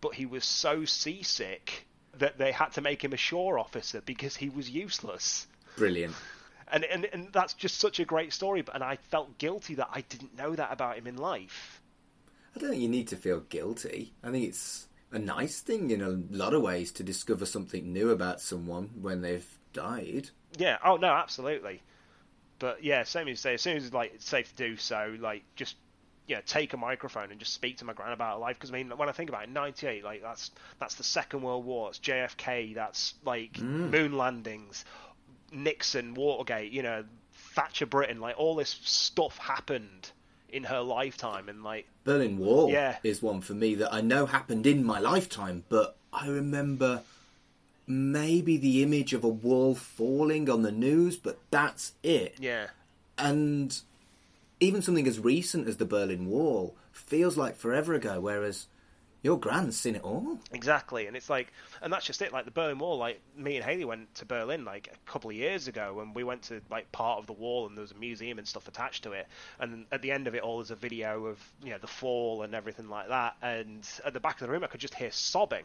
but 0.01 0.15
he 0.15 0.27
was 0.27 0.45
so 0.45 0.87
seasick 0.87 1.87
that 2.19 2.39
they 2.39 2.51
had 2.51 2.73
to 2.73 2.81
make 2.81 3.05
him 3.05 3.13
a 3.13 3.19
shore 3.19 3.59
officer 3.59 4.01
because 4.01 4.35
he 4.35 4.49
was 4.49 4.69
useless. 4.69 5.47
Brilliant. 5.77 6.15
And 6.73 6.85
and 6.85 7.05
and 7.13 7.29
that's 7.31 7.53
just 7.53 7.79
such 7.79 8.01
a 8.01 8.07
great 8.07 8.33
story. 8.33 8.63
But 8.63 8.75
and 8.75 8.83
I 8.83 8.97
felt 8.97 9.37
guilty 9.37 9.75
that 9.75 9.91
I 9.93 10.01
didn't 10.01 10.37
know 10.37 10.57
that 10.57 10.73
about 10.73 10.97
him 10.97 11.07
in 11.07 11.17
life. 11.17 11.83
I 12.57 12.59
don't 12.59 12.71
think 12.71 12.83
you 12.83 12.89
need 12.89 13.09
to 13.09 13.17
feel 13.17 13.41
guilty. 13.41 14.15
I 14.25 14.31
think 14.31 14.49
it's 14.49 14.89
a 15.13 15.19
nice 15.19 15.61
thing 15.61 15.91
in 15.91 16.01
a 16.01 16.09
lot 16.35 16.55
of 16.55 16.63
ways 16.63 16.91
to 16.93 17.03
discover 17.03 17.45
something 17.45 17.93
new 17.93 18.11
about 18.11 18.41
someone 18.41 18.91
when 19.01 19.21
they've 19.21 19.47
died. 19.75 20.31
Yeah. 20.57 20.79
Oh 20.83 20.97
no, 20.97 21.09
absolutely. 21.09 21.83
But 22.61 22.85
yeah, 22.85 23.03
same 23.03 23.23
as 23.23 23.31
you 23.31 23.37
say. 23.37 23.55
As 23.55 23.63
soon 23.63 23.77
as 23.77 23.93
like 23.93 24.15
it's 24.15 24.29
safe 24.29 24.55
to 24.55 24.69
do 24.69 24.77
so, 24.77 25.17
like 25.19 25.43
just 25.57 25.75
yeah, 26.29 26.41
take 26.47 26.75
a 26.75 26.77
microphone 26.77 27.33
and 27.33 27.41
just 27.41 27.53
speak 27.53 27.79
to 27.79 27.85
my 27.85 27.93
gran 27.93 28.13
about 28.13 28.35
her 28.35 28.41
life. 28.41 28.57
Because 28.57 28.71
I 28.71 28.75
mean, 28.75 28.91
when 28.97 29.09
I 29.09 29.13
think 29.13 29.31
about 29.31 29.43
it, 29.43 29.51
'98, 29.51 30.05
like 30.05 30.23
that's 30.23 30.53
that's 30.79 30.95
the 30.95 31.03
Second 31.03 31.43
World 31.43 31.65
War. 31.65 31.89
It's 31.89 31.99
JFK. 31.99 32.75
That's 32.75 33.15
like 33.25 33.55
mm. 33.55 33.91
moon 33.91 34.17
landings, 34.17 34.85
Nixon, 35.51 36.15
Watergate. 36.15 36.71
You 36.71 36.83
know, 36.83 37.05
Thatcher, 37.33 37.87
Britain. 37.87 38.21
Like 38.21 38.39
all 38.39 38.55
this 38.55 38.79
stuff 38.83 39.39
happened 39.39 40.13
in 40.51 40.65
her 40.65 40.81
lifetime, 40.81 41.49
and 41.49 41.65
like 41.65 41.89
Berlin 42.05 42.39
Wall 42.39 42.71
Yeah. 42.71 42.97
is 43.03 43.23
one 43.23 43.41
for 43.41 43.55
me 43.55 43.75
that 43.77 43.93
I 43.93 44.01
know 44.01 44.27
happened 44.27 44.67
in 44.67 44.85
my 44.85 44.99
lifetime, 45.01 45.65
but 45.69 45.97
I 46.13 46.29
remember 46.29 47.03
maybe 47.91 48.57
the 48.57 48.83
image 48.83 49.13
of 49.13 49.25
a 49.25 49.29
wall 49.29 49.75
falling 49.75 50.49
on 50.49 50.63
the 50.63 50.71
news, 50.71 51.17
but 51.17 51.39
that's 51.51 51.93
it. 52.05 52.37
yeah, 52.39 52.69
And 53.19 53.79
even 54.61 54.81
something 54.81 55.09
as 55.09 55.19
recent 55.19 55.67
as 55.67 55.79
the 55.79 55.85
Berlin 55.85 56.27
Wall 56.27 56.77
feels 56.93 57.37
like 57.37 57.57
forever 57.57 57.95
ago, 57.95 58.21
whereas 58.21 58.67
your 59.23 59.39
grand's 59.39 59.77
seen 59.77 59.97
it 59.97 60.03
all. 60.03 60.39
Exactly, 60.53 61.07
and 61.09 61.17
it's 61.17 61.29
like, 61.29 61.53
and 61.83 61.93
that's 61.93 62.07
just 62.07 62.23
it. 62.23 62.33
Like 62.33 62.45
the 62.45 62.53
Berlin 62.53 62.79
Wall, 62.79 62.97
like 62.97 63.21
me 63.37 63.57
and 63.57 63.65
Haley 63.65 63.85
went 63.85 64.15
to 64.15 64.25
Berlin 64.25 64.65
like 64.65 64.89
a 64.93 65.11
couple 65.11 65.29
of 65.31 65.37
years 65.37 65.67
ago, 65.67 65.99
and 66.01 66.15
we 66.15 66.23
went 66.23 66.43
to 66.45 66.63
like 66.71 66.91
part 66.93 67.19
of 67.19 67.27
the 67.27 67.33
wall, 67.33 67.67
and 67.67 67.77
there 67.77 67.83
was 67.83 67.91
a 67.91 67.97
museum 67.97 68.39
and 68.39 68.47
stuff 68.47 68.69
attached 68.69 69.03
to 69.03 69.13
it. 69.13 69.27
And 69.59 69.85
at 69.91 70.01
the 70.01 70.13
end 70.13 70.29
of 70.29 70.35
it 70.37 70.43
all, 70.43 70.59
there's 70.59 70.71
a 70.71 70.77
video 70.77 71.27
of 71.27 71.39
you 71.63 71.71
know 71.71 71.79
the 71.79 71.87
fall 71.89 72.43
and 72.43 72.55
everything 72.55 72.89
like 72.89 73.09
that. 73.09 73.35
And 73.43 73.87
at 74.05 74.15
the 74.15 74.21
back 74.21 74.41
of 74.41 74.47
the 74.47 74.53
room, 74.53 74.63
I 74.63 74.69
could 74.69 74.81
just 74.81 74.95
hear 74.95 75.11
sobbing. 75.11 75.65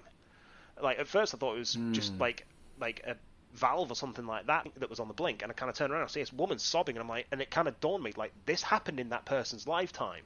Like 0.82 1.00
at 1.00 1.08
first, 1.08 1.34
I 1.34 1.38
thought 1.38 1.56
it 1.56 1.60
was 1.60 1.78
just 1.92 2.14
hmm. 2.14 2.22
like 2.22 2.46
like 2.80 3.02
a 3.06 3.16
valve 3.56 3.92
or 3.92 3.96
something 3.96 4.26
like 4.26 4.48
that 4.48 4.68
that 4.78 4.90
was 4.90 5.00
on 5.00 5.08
the 5.08 5.14
blink, 5.14 5.42
and 5.42 5.52
I 5.52 5.56
kind 5.56 5.70
of 5.70 5.76
turned 5.76 5.92
around, 5.92 6.02
and 6.02 6.10
I 6.10 6.12
see 6.12 6.20
this 6.20 6.34
woman 6.34 6.60
sobbing, 6.60 6.96
and 6.96 7.04
I'm 7.04 7.10
like, 7.10 7.28
and 7.32 7.42
it 7.42 7.50
kind 7.50 7.68
of 7.68 7.80
dawned 7.80 8.04
me 8.04 8.14
like 8.16 8.34
this 8.46 8.62
happened 8.62 9.00
in 9.00 9.10
that 9.10 9.26
person's 9.26 9.68
lifetime. 9.68 10.24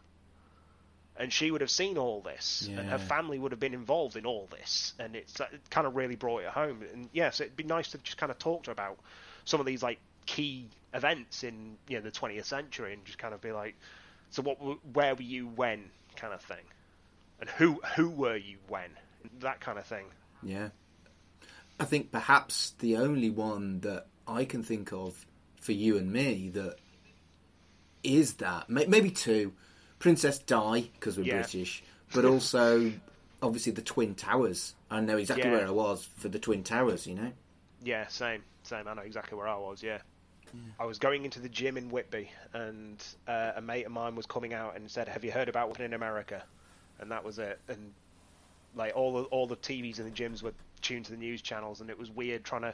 And 1.16 1.34
she 1.34 1.52
would 1.52 1.60
have 1.60 1.70
seen 1.70 1.97
all 1.97 2.22
this, 2.22 2.70
and 2.74 2.88
her 2.88 2.97
family 2.97 3.38
would 3.38 3.52
have 3.52 3.60
been 3.60 3.74
involved 3.74 4.16
in 4.16 4.26
all 4.26 4.47
this, 4.52 4.93
and 5.00 5.18
it's 5.18 5.41
uh, 5.41 5.47
it 5.52 5.70
kind 5.70 5.86
of 5.86 5.97
really 5.97 6.16
brought 6.16 6.43
it 6.43 6.50
home. 6.50 6.82
And 6.93 7.10
yes, 7.12 7.41
it'd 7.41 7.58
be 7.58 7.66
nice 7.66 7.91
to 7.91 7.97
just 7.97 8.18
kind 8.18 8.32
of 8.32 8.39
talk 8.39 8.64
to 8.64 8.70
her 8.70 8.72
about 8.72 8.97
some 9.43 9.60
of 9.60 9.66
these 9.66 9.84
like 9.84 10.00
key 10.26 10.70
events 10.93 11.43
in 11.43 11.76
you 11.89 11.97
know 11.97 12.04
the 12.04 12.12
20th 12.12 12.45
century, 12.45 12.93
and 12.93 13.04
just 13.04 13.18
kind 13.18 13.34
of 13.34 13.41
be 13.41 13.52
like, 13.52 13.76
so 14.30 14.41
what, 14.41 14.58
where 14.93 15.14
were 15.14 15.22
you 15.22 15.47
when, 15.47 15.89
kind 16.16 16.34
of 16.34 16.41
thing, 16.41 16.64
and 17.41 17.50
who 17.50 17.82
who 17.97 18.10
were 18.10 18.38
you 18.38 18.56
when, 18.70 18.89
that 19.41 19.60
kind 19.60 19.78
of 19.78 19.86
thing. 19.86 20.06
Yeah. 20.43 20.69
I 21.79 21.85
think 21.85 22.11
perhaps 22.11 22.71
the 22.79 22.97
only 22.97 23.29
one 23.29 23.79
that 23.81 24.07
I 24.27 24.45
can 24.45 24.63
think 24.63 24.91
of 24.91 25.25
for 25.61 25.71
you 25.71 25.97
and 25.97 26.11
me 26.11 26.49
that 26.53 26.75
is 28.03 28.35
that. 28.35 28.69
Maybe 28.69 29.11
two. 29.11 29.53
Princess 29.99 30.39
Di, 30.39 30.89
because 30.93 31.17
we're 31.17 31.25
Yeah. 31.25 31.39
British, 31.41 31.83
but 32.13 32.23
also 32.25 32.91
obviously 33.41 33.71
the 33.73 33.81
Twin 33.81 34.15
Towers. 34.15 34.75
I 34.89 35.01
know 35.01 35.17
exactly 35.17 35.45
Yeah. 35.49 35.57
where 35.57 35.67
I 35.67 35.71
was 35.71 36.03
for 36.17 36.29
the 36.29 36.39
Twin 36.39 36.63
Towers, 36.63 37.05
you 37.07 37.15
know? 37.15 37.31
Yeah, 37.83 38.07
same, 38.07 38.43
same. 38.63 38.87
I 38.87 38.93
know 38.93 39.01
exactly 39.01 39.37
where 39.37 39.47
I 39.47 39.55
was. 39.57 39.81
Yeah. 39.83 39.99
I 40.79 40.85
was 40.85 40.97
going 40.97 41.25
into 41.25 41.39
the 41.39 41.47
gym 41.47 41.77
in 41.77 41.89
Whitby, 41.89 42.31
and 42.53 43.01
uh, 43.27 43.51
a 43.57 43.61
mate 43.61 43.85
of 43.85 43.91
mine 43.91 44.15
was 44.15 44.25
coming 44.25 44.51
out 44.51 44.75
and 44.75 44.89
said, 44.89 45.07
"Have 45.07 45.23
you 45.23 45.31
heard 45.31 45.47
about 45.47 45.67
what's 45.67 45.79
in 45.79 45.93
America?" 45.93 46.43
And 46.99 47.11
that 47.11 47.23
was 47.23 47.37
it. 47.37 47.59
And 47.67 47.93
like 48.76 48.95
all 48.95 49.13
the 49.13 49.24
all 49.24 49.47
the 49.47 49.55
TVs 49.55 49.99
in 49.99 50.05
the 50.05 50.11
gyms 50.11 50.41
were 50.41 50.53
tuned 50.82 51.05
to 51.05 51.11
the 51.11 51.17
news 51.17 51.41
channels, 51.41 51.82
and 51.82 51.89
it 51.89 51.97
was 51.97 52.09
weird 52.09 52.43
trying 52.43 52.61
to, 52.61 52.74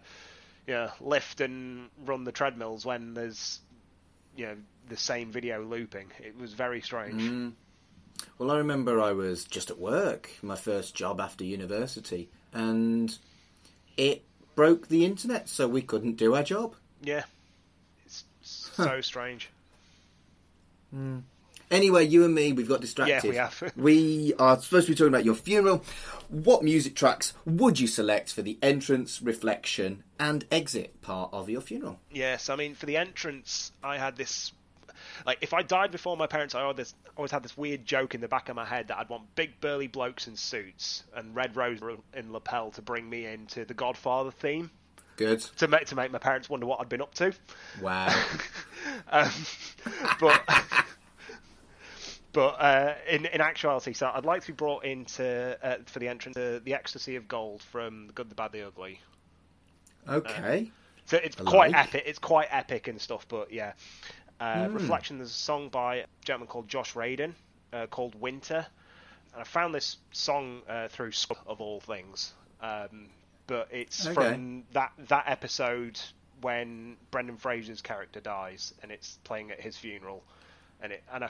you 0.68 0.74
know, 0.74 0.89
lift 1.00 1.41
and 1.41 1.89
run 2.06 2.24
the 2.24 2.32
treadmills 2.32 2.86
when 2.86 3.14
there's, 3.14 3.60
you 4.36 4.46
know, 4.46 4.56
the 4.89 4.98
same 4.98 5.32
video 5.32 5.64
looping. 5.64 6.12
It 6.20 6.38
was 6.38 6.54
very 6.54 6.82
strange. 6.82 7.22
Mm. 7.22 7.54
Well, 8.38 8.52
I 8.52 8.58
remember 8.58 9.02
I 9.02 9.12
was 9.12 9.43
just 9.43 9.70
at 9.70 9.78
work, 9.78 10.30
my 10.41 10.56
first 10.56 10.96
job 10.96 11.20
after 11.20 11.43
university, 11.43 12.30
and 12.54 13.18
it 13.98 14.24
broke 14.56 14.88
the 14.88 15.06
internet, 15.06 15.50
so 15.50 15.68
we 15.68 15.82
couldn't 15.82 16.16
do 16.16 16.36
our 16.36 16.43
job. 16.43 16.76
Yeah, 17.02 17.24
it's 18.06 18.24
so 18.41 19.02
strange. 19.02 19.50
Anyway, 21.76 22.06
you 22.06 22.26
and 22.26 22.34
me, 22.34 22.54
we've 22.54 22.70
got 22.70 22.82
distracted. 22.82 23.24
Yeah, 23.24 23.30
we 23.30 23.36
have. 23.36 23.74
we 23.76 24.34
are 24.40 24.60
supposed 24.60 24.88
to 24.88 24.94
be 24.94 24.96
talking 24.96 25.14
about 25.14 25.26
your 25.26 25.36
funeral. 25.36 25.84
What 26.30 26.64
music 26.64 26.96
tracks 26.96 27.34
would 27.46 27.80
you 27.80 27.88
select 27.88 28.34
for 28.34 28.42
the 28.42 28.58
entrance, 28.62 29.22
reflection, 29.22 30.04
and 30.20 30.46
exit 30.52 31.02
part 31.02 31.32
of 31.34 31.50
your 31.50 31.62
funeral? 31.62 32.00
Yes, 32.12 32.50
I 32.50 32.56
mean 32.56 32.76
for 32.76 32.86
the 32.86 32.98
entrance, 32.98 33.72
I 33.84 33.98
had 33.98 34.16
this. 34.16 34.52
Like, 35.26 35.38
if 35.42 35.54
I 35.54 35.62
died 35.62 35.92
before 35.92 36.18
my 36.18 36.28
parents, 36.28 36.56
I 36.56 36.62
always, 36.62 36.96
always 37.16 37.32
had 37.32 37.44
this 37.44 37.56
weird 37.56 37.86
joke 37.86 38.16
in 38.16 38.22
the 38.22 38.28
back 38.28 38.50
of 38.50 38.56
my 38.56 38.66
head 38.66 38.88
that 38.88 38.98
I'd 38.98 39.10
want 39.10 39.36
big 39.36 39.60
burly 39.62 39.88
blokes 39.88 40.28
in 40.28 40.36
suits 40.36 41.04
and 41.16 41.36
red 41.36 41.56
rose 41.56 41.80
in 42.14 42.32
lapel 42.32 42.72
to 42.72 42.82
bring 42.82 43.10
me 43.10 43.26
into 43.26 43.66
the 43.66 43.74
Godfather 43.74 44.32
theme 44.32 44.72
Good. 45.18 45.42
to 45.58 45.68
make 45.68 45.86
to 45.88 45.96
make 45.96 46.12
my 46.12 46.18
parents 46.18 46.50
wonder 46.50 46.66
what 46.66 46.82
I'd 46.82 46.90
been 46.90 47.02
up 47.02 47.14
to. 47.16 47.34
Wow. 47.82 48.14
Um, 49.10 49.32
but 50.20 50.42
but 52.36 52.62
uh, 52.62 52.94
in 53.10 53.26
in 53.26 53.42
actuality, 53.42 53.94
so 53.94 54.12
I'd 54.14 54.26
like 54.26 54.42
to 54.42 54.48
be 54.48 54.54
brought 54.54 54.84
into 54.86 55.58
uh, 55.64 55.78
for 55.86 56.00
the 56.00 56.10
entrance 56.10 56.36
to 56.36 56.60
the 56.64 56.74
Ecstasy 56.76 57.16
of 57.16 57.28
Gold 57.28 57.64
from 57.64 58.08
The 58.08 58.14
Good, 58.14 58.30
the 58.30 58.36
Bad, 58.36 58.52
the 58.52 58.62
Ugly. 58.68 59.00
Okay. 60.08 60.72
So 61.06 61.18
it's 61.18 61.36
quite 61.36 61.74
epic. 61.74 62.04
It's 62.06 62.20
quite 62.20 62.48
epic 62.52 62.88
and 62.88 63.02
stuff. 63.02 63.26
But 63.28 63.52
yeah, 63.52 63.74
uh, 64.40 64.68
Hmm. 64.70 64.74
Reflection. 64.74 65.18
There's 65.18 65.32
a 65.32 65.34
song 65.34 65.70
by 65.70 65.96
a 65.96 66.06
gentleman 66.26 66.48
called 66.48 66.68
Josh 66.68 66.94
Radin 66.94 67.34
uh, 67.74 67.88
called 67.88 68.16
Winter, 68.20 68.66
and 69.34 69.42
I 69.42 69.44
found 69.46 69.74
this 69.74 69.98
song 70.12 70.62
uh, 70.68 70.88
through 70.90 71.12
Scrubs 71.14 71.42
of 71.48 71.62
all 71.62 71.80
things. 71.80 72.34
Um, 72.62 73.10
but 73.48 73.70
it's 73.72 74.06
Okay. 74.08 74.14
from 74.14 74.64
that 74.74 74.92
that 75.08 75.26
episode 75.28 76.00
when 76.42 76.98
Brendan 77.12 77.38
Fraser's 77.38 77.82
character 77.82 78.20
dies, 78.20 78.74
and 78.84 78.92
it's 78.92 79.18
playing 79.24 79.52
at 79.52 79.62
his 79.62 79.78
funeral, 79.78 80.24
and 80.82 80.92
it 80.92 81.04
and 81.14 81.24
I 81.24 81.30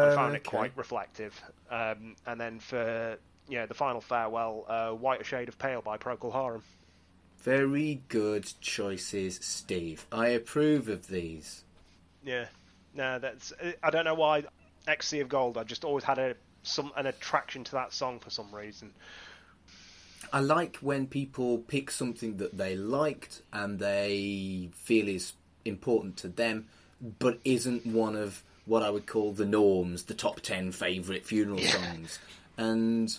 I 0.00 0.08
found 0.10 0.34
it 0.36 0.44
Okay. 0.44 0.50
quite 0.50 0.76
reflective. 0.76 1.40
Um, 1.70 2.16
and 2.26 2.40
then 2.40 2.60
for 2.60 3.18
yeah, 3.48 3.66
the 3.66 3.74
final 3.74 4.00
farewell, 4.00 4.64
uh, 4.68 4.90
Whiter 4.92 5.24
Shade 5.24 5.48
of 5.48 5.58
Pale 5.58 5.82
by 5.82 5.98
Procol 5.98 6.32
Harum. 6.32 6.62
Very 7.42 8.02
good 8.08 8.52
choices, 8.60 9.36
Steve. 9.36 10.06
I 10.10 10.28
approve 10.28 10.88
of 10.88 11.06
these. 11.06 11.62
Yeah, 12.22 12.46
no, 12.94 13.18
that's 13.18 13.52
I 13.82 13.90
don't 13.90 14.04
know 14.04 14.14
why 14.14 14.44
Ecstasy 14.86 15.20
of 15.20 15.28
Gold. 15.28 15.58
I 15.58 15.64
just 15.64 15.84
always 15.84 16.04
had 16.04 16.18
a 16.18 16.36
some 16.62 16.92
an 16.96 17.06
attraction 17.06 17.64
to 17.64 17.72
that 17.72 17.92
song 17.92 18.20
for 18.20 18.30
some 18.30 18.54
reason. 18.54 18.94
I 20.32 20.40
like 20.40 20.76
when 20.76 21.06
people 21.06 21.58
pick 21.58 21.90
something 21.90 22.38
that 22.38 22.56
they 22.56 22.74
liked 22.76 23.42
and 23.52 23.78
they 23.78 24.70
feel 24.74 25.08
is 25.08 25.34
important 25.64 26.16
to 26.18 26.28
them, 26.28 26.66
but 27.18 27.38
isn't 27.44 27.86
one 27.86 28.16
of 28.16 28.42
what 28.66 28.82
I 28.82 28.90
would 28.90 29.06
call 29.06 29.32
the 29.32 29.44
norms, 29.44 30.04
the 30.04 30.14
top 30.14 30.40
10 30.40 30.72
favourite 30.72 31.26
funeral 31.26 31.60
songs. 31.60 32.18
And, 32.56 33.16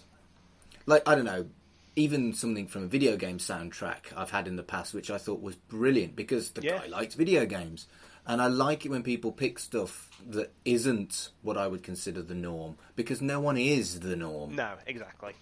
like, 0.85 1.07
I 1.07 1.15
don't 1.15 1.25
know, 1.25 1.47
even 1.95 2.33
something 2.33 2.67
from 2.67 2.83
a 2.83 2.87
video 2.87 3.15
game 3.15 3.37
soundtrack 3.37 4.13
I've 4.15 4.31
had 4.31 4.47
in 4.47 4.55
the 4.55 4.63
past, 4.63 4.93
which 4.93 5.09
I 5.11 5.17
thought 5.17 5.41
was 5.41 5.55
brilliant 5.55 6.15
because 6.15 6.49
the 6.51 6.61
Yeah. 6.61 6.79
guy 6.79 6.87
liked 6.87 7.15
video 7.15 7.45
games. 7.45 7.87
And 8.27 8.41
I 8.41 8.47
like 8.47 8.85
it 8.85 8.89
when 8.89 9.03
people 9.03 9.31
pick 9.31 9.59
stuff 9.59 10.09
that 10.31 10.51
isn't 10.65 11.29
what 11.43 11.57
I 11.57 11.67
would 11.67 11.83
consider 11.83 12.23
the 12.23 12.33
norm, 12.33 12.75
because 12.95 13.21
no 13.21 13.39
one 13.39 13.55
is 13.55 13.99
the 13.99 14.15
norm. 14.15 14.55
No, 14.55 14.73
exactly. 14.87 15.33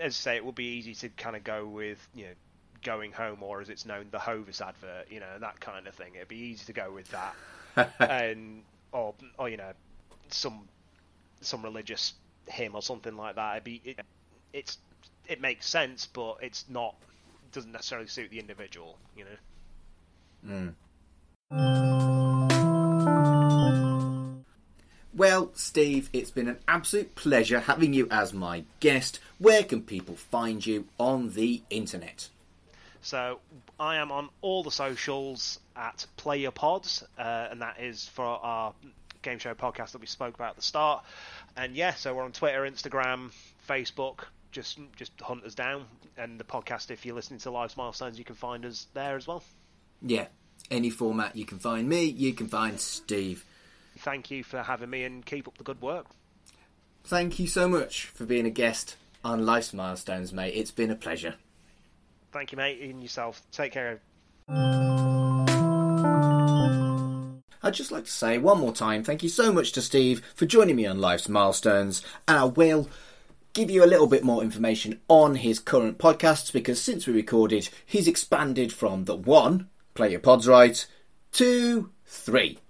As 0.00 0.12
I 0.14 0.16
say, 0.16 0.36
it 0.36 0.44
would 0.44 0.56
be 0.56 0.64
easy 0.76 0.94
to 0.96 1.08
kind 1.10 1.36
of 1.36 1.44
go 1.44 1.66
with 1.66 2.04
you 2.14 2.24
know 2.24 2.32
going 2.82 3.12
home 3.12 3.42
or 3.42 3.60
as 3.60 3.68
it's 3.68 3.86
known 3.86 4.08
the 4.10 4.18
Hovis 4.18 4.60
advert, 4.60 5.10
you 5.10 5.20
know 5.20 5.38
that 5.38 5.60
kind 5.60 5.86
of 5.86 5.94
thing. 5.94 6.16
It'd 6.16 6.26
be 6.28 6.36
easy 6.36 6.64
to 6.66 6.72
go 6.72 6.90
with 6.90 7.08
that, 7.12 7.90
and 8.00 8.62
or 8.92 9.14
or 9.38 9.48
you 9.48 9.56
know 9.56 9.72
some 10.28 10.68
some 11.40 11.62
religious 11.62 12.14
hymn 12.46 12.74
or 12.74 12.82
something 12.82 13.16
like 13.16 13.36
that. 13.36 13.52
It'd 13.52 13.64
be 13.64 13.80
it, 13.84 14.00
it's 14.52 14.78
it 15.26 15.40
makes 15.40 15.66
sense, 15.66 16.06
but 16.06 16.38
it's 16.40 16.64
not 16.68 16.94
doesn't 17.52 17.72
necessarily 17.72 18.08
suit 18.08 18.30
the 18.30 18.38
individual, 18.38 18.98
you 19.16 19.24
know. 19.24 19.30
Mm. 20.46 20.74
Well, 25.14 25.50
Steve, 25.54 26.10
it's 26.12 26.30
been 26.30 26.48
an 26.48 26.58
absolute 26.68 27.14
pleasure 27.14 27.60
having 27.60 27.94
you 27.94 28.06
as 28.10 28.34
my 28.34 28.64
guest. 28.80 29.18
Where 29.38 29.64
can 29.64 29.82
people 29.82 30.14
find 30.14 30.64
you 30.64 30.88
on 30.98 31.32
the 31.32 31.62
internet? 31.70 32.28
So 33.00 33.40
I 33.80 33.96
am 33.96 34.12
on 34.12 34.28
all 34.42 34.62
the 34.62 34.70
socials 34.70 35.58
at 35.76 36.06
Play 36.16 36.38
Your 36.38 36.52
Pods, 36.52 37.04
uh, 37.18 37.48
and 37.50 37.62
that 37.62 37.80
is 37.80 38.08
for 38.08 38.24
our 38.24 38.72
game 39.22 39.38
show 39.38 39.54
podcast 39.54 39.92
that 39.92 40.00
we 40.00 40.06
spoke 40.06 40.34
about 40.34 40.50
at 40.50 40.56
the 40.56 40.62
start. 40.62 41.04
And 41.56 41.74
yeah, 41.74 41.94
so 41.94 42.14
we're 42.14 42.22
on 42.22 42.32
Twitter, 42.32 42.62
Instagram, 42.62 43.32
Facebook. 43.68 44.20
Just 44.52 44.78
just 44.96 45.12
hunt 45.20 45.44
us 45.44 45.54
down, 45.54 45.84
and 46.16 46.38
the 46.40 46.44
podcast. 46.44 46.90
If 46.90 47.04
you're 47.04 47.14
listening 47.14 47.40
to 47.40 47.50
Life's 47.50 47.76
Milestones, 47.76 48.18
you 48.18 48.24
can 48.24 48.36
find 48.36 48.64
us 48.64 48.86
there 48.94 49.16
as 49.16 49.26
well. 49.26 49.42
Yeah, 50.00 50.26
any 50.70 50.90
format 50.90 51.36
you 51.36 51.44
can 51.44 51.58
find 51.58 51.88
me, 51.88 52.04
you 52.04 52.32
can 52.32 52.48
find 52.48 52.80
Steve. 52.80 53.44
Thank 53.98 54.30
you 54.30 54.44
for 54.44 54.62
having 54.62 54.90
me, 54.90 55.04
and 55.04 55.24
keep 55.24 55.48
up 55.48 55.58
the 55.58 55.64
good 55.64 55.82
work. 55.82 56.06
Thank 57.04 57.38
you 57.38 57.46
so 57.46 57.68
much 57.68 58.06
for 58.06 58.24
being 58.24 58.46
a 58.46 58.50
guest 58.50 58.96
on 59.24 59.44
Life's 59.44 59.72
Milestones, 59.72 60.32
mate. 60.32 60.54
It's 60.54 60.70
been 60.70 60.90
a 60.90 60.96
pleasure. 60.96 61.34
Thank 62.32 62.52
you, 62.52 62.58
mate, 62.58 62.80
and 62.80 63.02
yourself. 63.02 63.42
Take 63.52 63.72
care. 63.72 64.00
I'd 67.66 67.74
just 67.74 67.90
like 67.90 68.04
to 68.04 68.12
say 68.12 68.38
one 68.38 68.60
more 68.60 68.72
time 68.72 69.02
thank 69.02 69.24
you 69.24 69.28
so 69.28 69.52
much 69.52 69.72
to 69.72 69.82
Steve 69.82 70.22
for 70.36 70.46
joining 70.46 70.76
me 70.76 70.86
on 70.86 71.00
Life's 71.00 71.28
Milestones. 71.28 72.00
And 72.28 72.38
I 72.38 72.44
will 72.44 72.88
give 73.54 73.72
you 73.72 73.82
a 73.82 73.90
little 73.90 74.06
bit 74.06 74.22
more 74.22 74.40
information 74.40 75.00
on 75.08 75.34
his 75.34 75.58
current 75.58 75.98
podcasts 75.98 76.52
because 76.52 76.80
since 76.80 77.08
we 77.08 77.12
recorded, 77.12 77.68
he's 77.84 78.06
expanded 78.06 78.72
from 78.72 79.06
the 79.06 79.16
one, 79.16 79.68
Play 79.94 80.12
Your 80.12 80.20
Pods 80.20 80.46
Right, 80.46 80.86
to 81.32 81.90
three 82.04 82.60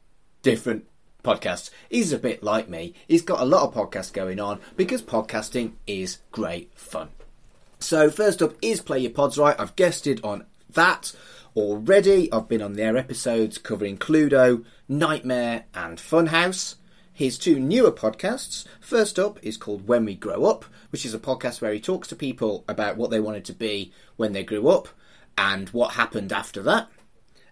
different 0.41 0.87
podcasts. 1.23 1.69
He's 1.91 2.15
a 2.15 2.19
bit 2.19 2.43
like 2.43 2.71
me. 2.71 2.95
He's 3.07 3.21
got 3.21 3.43
a 3.43 3.45
lot 3.45 3.65
of 3.65 3.75
podcasts 3.75 4.15
going 4.15 4.41
on 4.41 4.61
because 4.79 5.03
podcasting 5.03 5.73
is 5.87 6.21
great 6.33 6.73
fun. 6.75 7.11
So 7.81 8.09
first 8.09 8.41
up 8.41 8.55
is 8.63 8.81
Play 8.81 9.01
Your 9.01 9.11
Pods 9.11 9.37
Right. 9.37 9.61
I've 9.61 9.77
guested 9.77 10.23
on 10.25 10.47
that 10.71 11.13
already. 11.57 12.31
I've 12.31 12.49
been 12.49 12.63
on 12.63 12.75
their 12.75 12.97
episodes 12.97 13.59
covering 13.59 13.97
Cluedo, 13.97 14.65
Nightmare, 14.89 15.65
and 15.75 15.99
Funhouse. 15.99 16.77
His 17.13 17.39
two 17.39 17.59
newer 17.59 17.93
podcasts. 17.93 18.67
First 18.79 19.19
up 19.19 19.39
is 19.43 19.57
called 19.57 19.89
When 19.89 20.05
We 20.05 20.15
Grow 20.15 20.45
Up, 20.45 20.67
which 20.91 21.07
is 21.07 21.15
a 21.15 21.19
podcast 21.19 21.63
where 21.63 21.73
he 21.73 21.81
talks 21.81 22.09
to 22.09 22.17
people 22.17 22.65
about 22.69 22.99
what 22.99 23.11
they 23.11 23.21
wanted 23.21 23.47
to 23.47 23.55
be 23.55 23.91
when 24.17 24.35
they 24.35 24.45
grew 24.45 24.69
up 24.69 24.89
and 25.39 25.71
what 25.71 25.93
happened 25.93 26.31
after 26.31 26.63
that. 26.63 26.89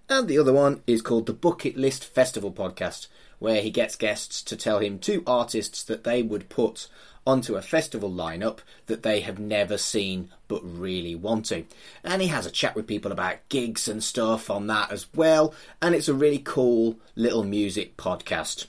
And 0.09 0.29
the 0.29 0.39
other 0.39 0.53
one 0.53 0.83
is 0.87 1.01
called 1.01 1.25
the 1.25 1.33
Bucket 1.33 1.79
List 1.79 2.05
Festival 2.05 2.53
podcast, 2.53 3.07
where 3.39 3.63
he 3.63 3.71
gets 3.71 3.97
guests 3.97 4.43
to 4.43 4.57
tell 4.57 4.81
him 4.81 4.99
two 4.99 5.23
artists 5.27 5.83
that 5.85 6.05
they 6.05 6.23
would 6.23 6.51
put 6.51 6.89
onto 7.27 7.57
a 7.57 7.63
festival 7.63 8.11
lineup 8.11 8.59
that 8.87 9.03
they 9.03 9.21
have 9.21 9.39
never 9.39 9.79
seen 9.79 10.31
but 10.49 10.61
really 10.63 11.15
want 11.15 11.47
to. 11.47 11.65
And 12.03 12.21
he 12.21 12.29
has 12.29 12.47
a 12.47 12.51
chat 12.51 12.75
with 12.77 12.87
people 12.87 13.13
about 13.13 13.49
gigs 13.49 13.89
and 13.89 14.03
stuff 14.03 14.51
on 14.51 14.67
that 14.67 14.93
as 14.93 15.07
well, 15.15 15.55
and 15.81 15.95
it's 15.95 16.09
a 16.09 16.15
really 16.15 16.39
cool 16.39 16.99
little 17.17 17.45
music 17.45 17.97
podcast. 17.97 18.67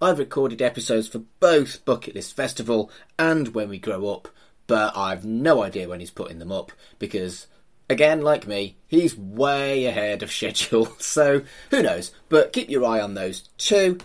I've 0.00 0.18
recorded 0.18 0.60
episodes 0.60 1.06
for 1.06 1.20
both 1.38 1.84
Bucket 1.84 2.16
List 2.16 2.34
Festival 2.34 2.90
and 3.18 3.54
When 3.54 3.68
We 3.68 3.78
Grow 3.78 4.08
Up, 4.08 4.28
but 4.66 4.96
I've 4.96 5.24
no 5.24 5.62
idea 5.62 5.88
when 5.88 6.00
he's 6.00 6.10
putting 6.10 6.40
them 6.40 6.50
up 6.50 6.72
because, 6.98 7.46
again, 7.88 8.20
like 8.20 8.46
me, 8.46 8.76
he's 8.88 9.16
way 9.16 9.86
ahead 9.86 10.24
of 10.24 10.32
schedule. 10.32 10.86
So 10.98 11.42
who 11.70 11.82
knows? 11.82 12.10
But 12.28 12.52
keep 12.52 12.68
your 12.68 12.84
eye 12.84 13.00
on 13.00 13.14
those 13.14 13.42
two. 13.58 13.98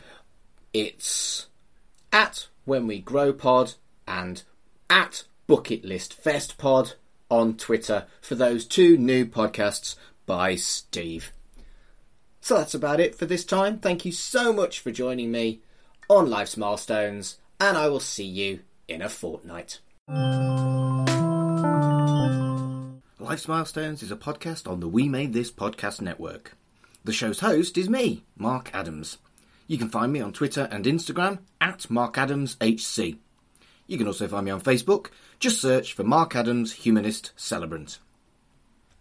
It's 0.71 1.47
at 2.13 2.47
When 2.67 2.85
We 2.85 2.99
Grow 2.99 3.31
Pod 3.31 3.75
and 4.05 4.43
at 4.89 5.23
Bucket 5.47 5.85
List 5.85 6.13
Fest 6.13 6.57
Pod 6.57 6.95
on 7.31 7.55
Twitter 7.55 8.07
for 8.19 8.35
those 8.35 8.65
two 8.65 8.97
new 8.97 9.25
podcasts 9.25 9.95
by 10.25 10.55
Steve. 10.55 11.31
So 12.41 12.57
that's 12.57 12.73
about 12.73 12.99
it 12.99 13.15
for 13.15 13.25
this 13.25 13.45
time. 13.45 13.79
Thank 13.79 14.03
you 14.03 14.11
so 14.11 14.51
much 14.51 14.81
for 14.81 14.91
joining 14.91 15.31
me 15.31 15.61
on 16.09 16.29
Life's 16.29 16.57
Milestones, 16.57 17.37
and 17.57 17.77
I 17.77 17.87
will 17.87 18.01
see 18.01 18.25
you 18.25 18.59
in 18.89 19.01
a 19.01 19.07
fortnight. 19.07 19.79
Life's 23.17 23.47
Milestones 23.47 24.03
is 24.03 24.11
a 24.11 24.17
podcast 24.17 24.69
on 24.69 24.81
the 24.81 24.89
We 24.89 25.07
Made 25.07 25.31
This 25.31 25.51
podcast 25.51 26.01
network. 26.01 26.57
The 27.05 27.13
show's 27.13 27.39
host 27.39 27.77
is 27.77 27.87
me, 27.87 28.25
Mark 28.37 28.69
Adams. 28.73 29.19
You 29.67 29.77
can 29.77 29.89
find 29.89 30.13
me 30.13 30.21
on 30.21 30.31
Twitter 30.33 30.67
and 30.71 30.85
Instagram 30.85 31.39
at 31.59 31.79
MarkAdamsHC. 31.89 33.17
You 33.85 33.97
can 33.97 34.07
also 34.07 34.27
find 34.27 34.45
me 34.45 34.51
on 34.51 34.61
Facebook. 34.61 35.07
Just 35.39 35.61
search 35.61 35.93
for 35.93 36.03
Mark 36.03 36.35
Adams 36.35 36.73
Humanist 36.73 37.31
Celebrant. 37.35 37.99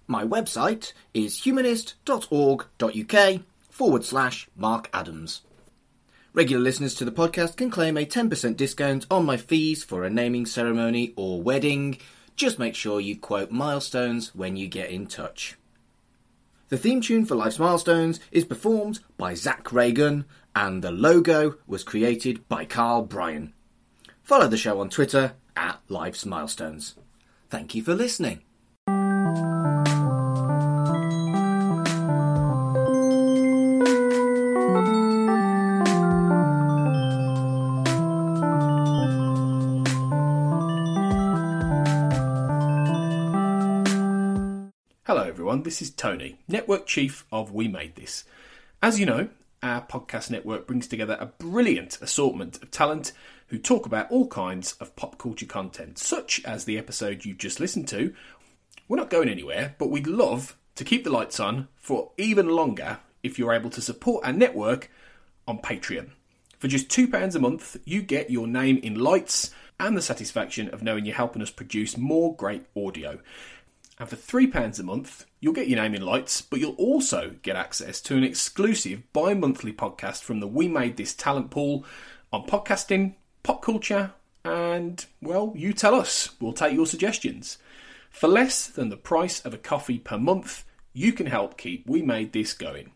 My 0.09 0.25
website 0.25 0.93
is 1.15 1.45
humanist.org.uk 1.45 3.41
forward 3.71 4.05
slash 4.05 4.49
Mark 4.57 4.89
Adams. 4.93 5.43
Regular 6.33 6.63
listeners 6.63 6.95
to 6.97 7.05
the 7.05 7.13
podcast 7.13 7.57
can 7.57 7.71
claim 7.71 7.97
a 7.97 8.05
10% 8.05 8.57
discount 8.57 9.07
on 9.11 9.25
my 9.25 9.37
fees 9.37 9.83
for 9.83 10.05
a 10.05 10.11
naming 10.11 10.47
ceremony 10.47 11.13
or 11.17 11.41
wedding. 11.41 11.99
Just 12.37 12.59
make 12.59 12.75
sure 12.75 13.01
you 13.01 13.17
quote 13.17 13.51
milestones 13.51 14.35
when 14.35 14.57
you 14.57 14.69
get 14.69 14.91
in 14.91 15.07
touch. 15.07 15.57
The 16.69 16.77
theme 16.77 17.01
tune 17.01 17.25
for 17.25 17.37
Life's 17.37 17.59
Milestones 17.61 18.19
is 18.33 18.45
performed 18.45 18.99
by 19.17 19.35
Zach 19.35 19.73
Reagan, 19.73 20.25
and 20.57 20.81
the 20.83 20.91
logo 20.91 21.57
was 21.67 21.85
created 21.85 22.49
by 22.49 22.65
Carl 22.65 23.03
Bryan. 23.03 23.53
Follow 24.23 24.49
the 24.49 24.57
show 24.57 24.81
on 24.81 24.89
Twitter 24.89 25.35
at 25.55 25.81
Life's 25.89 26.25
Milestones. 26.25 26.95
Thank 27.51 27.75
you 27.75 27.83
for 27.83 27.95
listening. 27.95 28.41
Hello, 45.05 45.23
everyone. 45.23 45.65
This 45.65 45.83
is 45.83 45.91
Tony, 45.91 46.39
Network 46.49 46.87
Chief 46.87 47.27
of 47.31 47.53
We 47.53 47.69
Made 47.69 47.95
This. 47.97 48.25
As 48.83 48.99
you 48.99 49.05
know, 49.05 49.29
our 49.63 49.83
podcast 49.83 50.31
network 50.31 50.67
brings 50.67 50.87
together 50.87 51.17
a 51.19 51.27
brilliant 51.27 51.99
assortment 52.01 52.63
of 52.63 52.71
talent 52.71 53.13
who 53.49 53.59
talk 53.59 53.87
about 53.87 54.11
all 54.11 54.27
kinds 54.27 54.73
of 54.75 54.97
pop 54.97 55.19
culture 55.19 55.47
content, 55.47 55.99
such 55.99 56.45
as 56.45 56.65
the 56.65 56.79
episode 56.79 57.25
you've 57.25 57.39
just 57.39 57.61
listened 57.61 57.89
to. 57.89 58.15
We're 58.89 58.97
not 58.97 59.11
going 59.11 59.29
anywhere, 59.29 59.75
but 59.79 59.91
we'd 59.91 60.07
love 60.07 60.57
to 60.77 60.85
keep 60.85 61.05
the 61.05 61.11
lights 61.11 61.41
on 61.41 61.69
for 61.77 62.13
even 62.19 62.49
longer 62.49 62.99
if 63.23 63.39
you're 63.39 63.55
able 63.55 63.71
to 63.71 63.81
support 63.81 64.25
our 64.25 64.33
network 64.33 64.91
on 65.49 65.59
Patreon. 65.59 66.11
For 66.59 66.69
just 66.69 66.89
£2 66.89 67.35
a 67.35 67.39
month, 67.39 67.77
you 67.85 68.03
get 68.03 68.31
your 68.31 68.47
name 68.47 68.79
in 68.79 68.95
lights 68.95 69.51
and 69.79 69.97
the 69.97 70.03
satisfaction 70.03 70.71
of 70.71 70.83
knowing 70.83 71.05
you're 71.05 71.15
helping 71.15 71.43
us 71.43 71.51
produce 71.51 71.97
more 71.97 72.35
great 72.35 72.65
audio. 72.77 73.21
And 73.99 74.09
for 74.09 74.17
£3 74.17 74.79
a 74.79 74.83
month, 74.83 75.25
you'll 75.41 75.55
get 75.55 75.69
your 75.69 75.81
name 75.81 75.95
in 75.95 76.03
lights, 76.03 76.43
but 76.43 76.61
you'll 76.61 76.73
also 76.73 77.37
get 77.43 77.57
access 77.57 78.01
to 78.03 78.17
an 78.17 78.25
exclusive 78.25 79.03
bi 79.13 79.33
monthly 79.33 79.73
podcast 79.73 80.23
from 80.23 80.41
the 80.41 80.47
We 80.47 80.69
Made 80.69 80.97
This 80.97 81.15
talent 81.15 81.51
pool 81.51 81.85
on 82.31 82.47
podcasting, 82.47 83.15
pop 83.43 83.63
culture, 83.63 84.13
and, 84.45 85.05
well, 85.23 85.53
you 85.57 85.73
tell 85.73 85.95
us. 85.95 86.31
We'll 86.41 86.53
take 86.53 86.75
your 86.75 86.87
suggestions. 86.87 87.57
For 88.11 88.29
less 88.29 88.67
than 88.67 88.91
the 88.91 88.97
price 88.97 89.41
of 89.45 89.55
a 89.55 89.59
coffee 89.59 89.99
per 89.99 90.19
month, 90.19 90.65
you 90.93 91.13
can 91.13 91.27
help 91.27 91.57
keep 91.57 91.89
We 91.89 92.03
Made 92.03 92.33
This 92.33 92.53
going. 92.53 92.93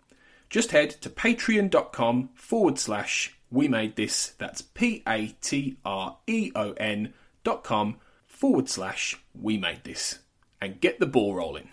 Just 0.51 0.73
head 0.73 0.91
to 1.03 1.09
patreon.com 1.09 2.31
forward 2.35 2.79
slash 2.79 3.37
We 3.51 3.69
Made 3.69 3.97
This. 3.97 4.35
That's 4.39 4.63
P 4.63 5.03
A 5.09 5.29
T 5.41 5.79
R 5.85 6.19
E 6.27 6.53
O 6.55 6.73
N 6.73 7.15
dot 7.43 7.65
com 7.65 7.97
forward 8.27 8.69
slash 8.69 9.19
We 9.35 9.57
Made 9.57 9.85
This 9.85 10.19
and 10.61 10.81
get 10.81 11.01
the 11.01 11.07
ball 11.07 11.35
rolling. 11.35 11.69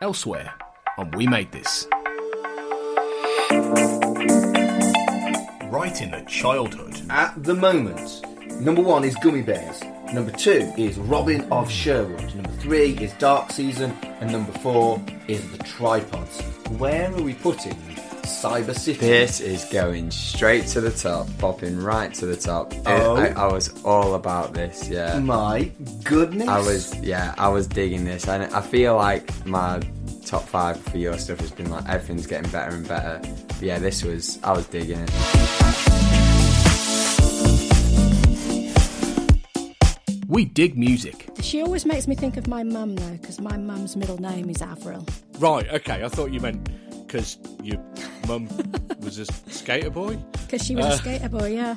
Elsewhere 0.00 0.52
on 0.98 1.10
We 1.12 1.26
Made 1.26 1.52
This. 1.52 1.86
Right 5.70 6.00
in 6.00 6.10
the 6.10 6.24
childhood. 6.26 7.00
At 7.10 7.42
the 7.44 7.54
moment, 7.54 8.22
number 8.60 8.82
one 8.82 9.04
is 9.04 9.14
Gummi 9.16 9.44
Bears. 9.44 9.82
Number 10.12 10.32
two 10.32 10.72
is 10.76 10.98
Robin 10.98 11.42
of 11.52 11.70
Sherwood. 11.70 12.34
Number 12.34 12.50
three 12.52 12.96
is 12.98 13.12
Dark 13.14 13.52
Season. 13.52 13.92
And 14.20 14.32
number 14.32 14.52
four 14.58 15.02
is 15.28 15.48
The 15.52 15.58
Tripods. 15.58 16.40
Where 16.78 17.12
are 17.12 17.22
we 17.22 17.34
putting 17.34 17.76
Cyber 18.22 18.74
City? 18.74 18.98
This 18.98 19.40
is 19.40 19.64
going 19.66 20.10
straight 20.10 20.66
to 20.68 20.80
the 20.80 20.90
top, 20.90 21.28
popping 21.38 21.78
right 21.78 22.12
to 22.14 22.26
the 22.26 22.36
top. 22.36 22.72
Oh. 22.86 23.16
I, 23.16 23.28
I 23.28 23.52
was 23.52 23.82
all 23.84 24.14
about 24.14 24.54
this, 24.54 24.88
yeah. 24.88 25.18
My 25.18 25.70
goodness. 26.04 26.48
I 26.48 26.58
was, 26.58 26.94
yeah, 27.00 27.34
I 27.38 27.48
was 27.48 27.66
digging 27.66 28.04
this. 28.04 28.28
And 28.28 28.52
I 28.54 28.60
feel 28.60 28.96
like 28.96 29.46
my 29.46 29.80
top 30.24 30.42
five 30.44 30.80
for 30.80 30.98
your 30.98 31.18
stuff 31.18 31.40
has 31.40 31.50
been 31.50 31.70
like 31.70 31.88
everything's 31.88 32.26
getting 32.26 32.50
better 32.50 32.74
and 32.76 32.86
better. 32.86 33.20
But 33.48 33.62
yeah, 33.62 33.78
this 33.78 34.02
was, 34.04 34.38
I 34.42 34.52
was 34.52 34.66
digging 34.66 35.00
it. 35.00 35.89
We 40.30 40.44
dig 40.44 40.78
music. 40.78 41.28
She 41.40 41.60
always 41.60 41.84
makes 41.84 42.06
me 42.06 42.14
think 42.14 42.36
of 42.36 42.46
my 42.46 42.62
mum, 42.62 42.94
though, 42.94 43.16
because 43.16 43.40
my 43.40 43.56
mum's 43.56 43.96
middle 43.96 44.18
name 44.18 44.48
is 44.48 44.62
Avril. 44.62 45.04
Right, 45.40 45.68
okay. 45.70 46.04
I 46.04 46.08
thought 46.08 46.30
you 46.30 46.38
meant 46.38 46.68
because 47.04 47.36
your 47.64 47.84
mum 48.28 48.48
was 49.00 49.18
a 49.18 49.24
skater 49.50 49.90
boy, 49.90 50.18
Because 50.42 50.64
she 50.64 50.76
was 50.76 50.86
a 50.86 50.88
uh. 50.90 50.96
skater 50.98 51.28
boy, 51.30 51.54
yeah. 51.54 51.74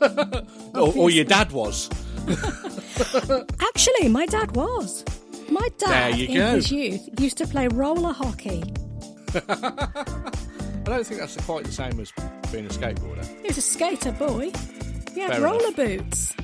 or, 0.76 0.96
or 0.96 1.10
your 1.10 1.24
dad 1.24 1.50
was. 1.50 1.90
Actually, 3.60 4.10
my 4.10 4.26
dad 4.26 4.54
was. 4.54 5.04
My 5.50 5.68
dad, 5.78 6.20
in 6.20 6.34
go. 6.36 6.54
his 6.54 6.70
youth, 6.70 7.08
used 7.18 7.38
to 7.38 7.48
play 7.48 7.66
roller 7.66 8.12
hockey. 8.12 8.62
I 9.34 10.04
don't 10.84 11.04
think 11.04 11.18
that's 11.18 11.36
quite 11.44 11.64
the 11.64 11.72
same 11.72 11.98
as 11.98 12.12
being 12.52 12.66
a 12.66 12.68
skateboarder. 12.68 13.26
He 13.40 13.48
was 13.48 13.58
a 13.58 13.60
skater 13.60 14.12
boy. 14.12 14.52
He 15.12 15.20
had 15.20 15.32
Fair 15.32 15.40
roller 15.40 15.58
enough. 15.66 15.76
Boots 15.76 16.35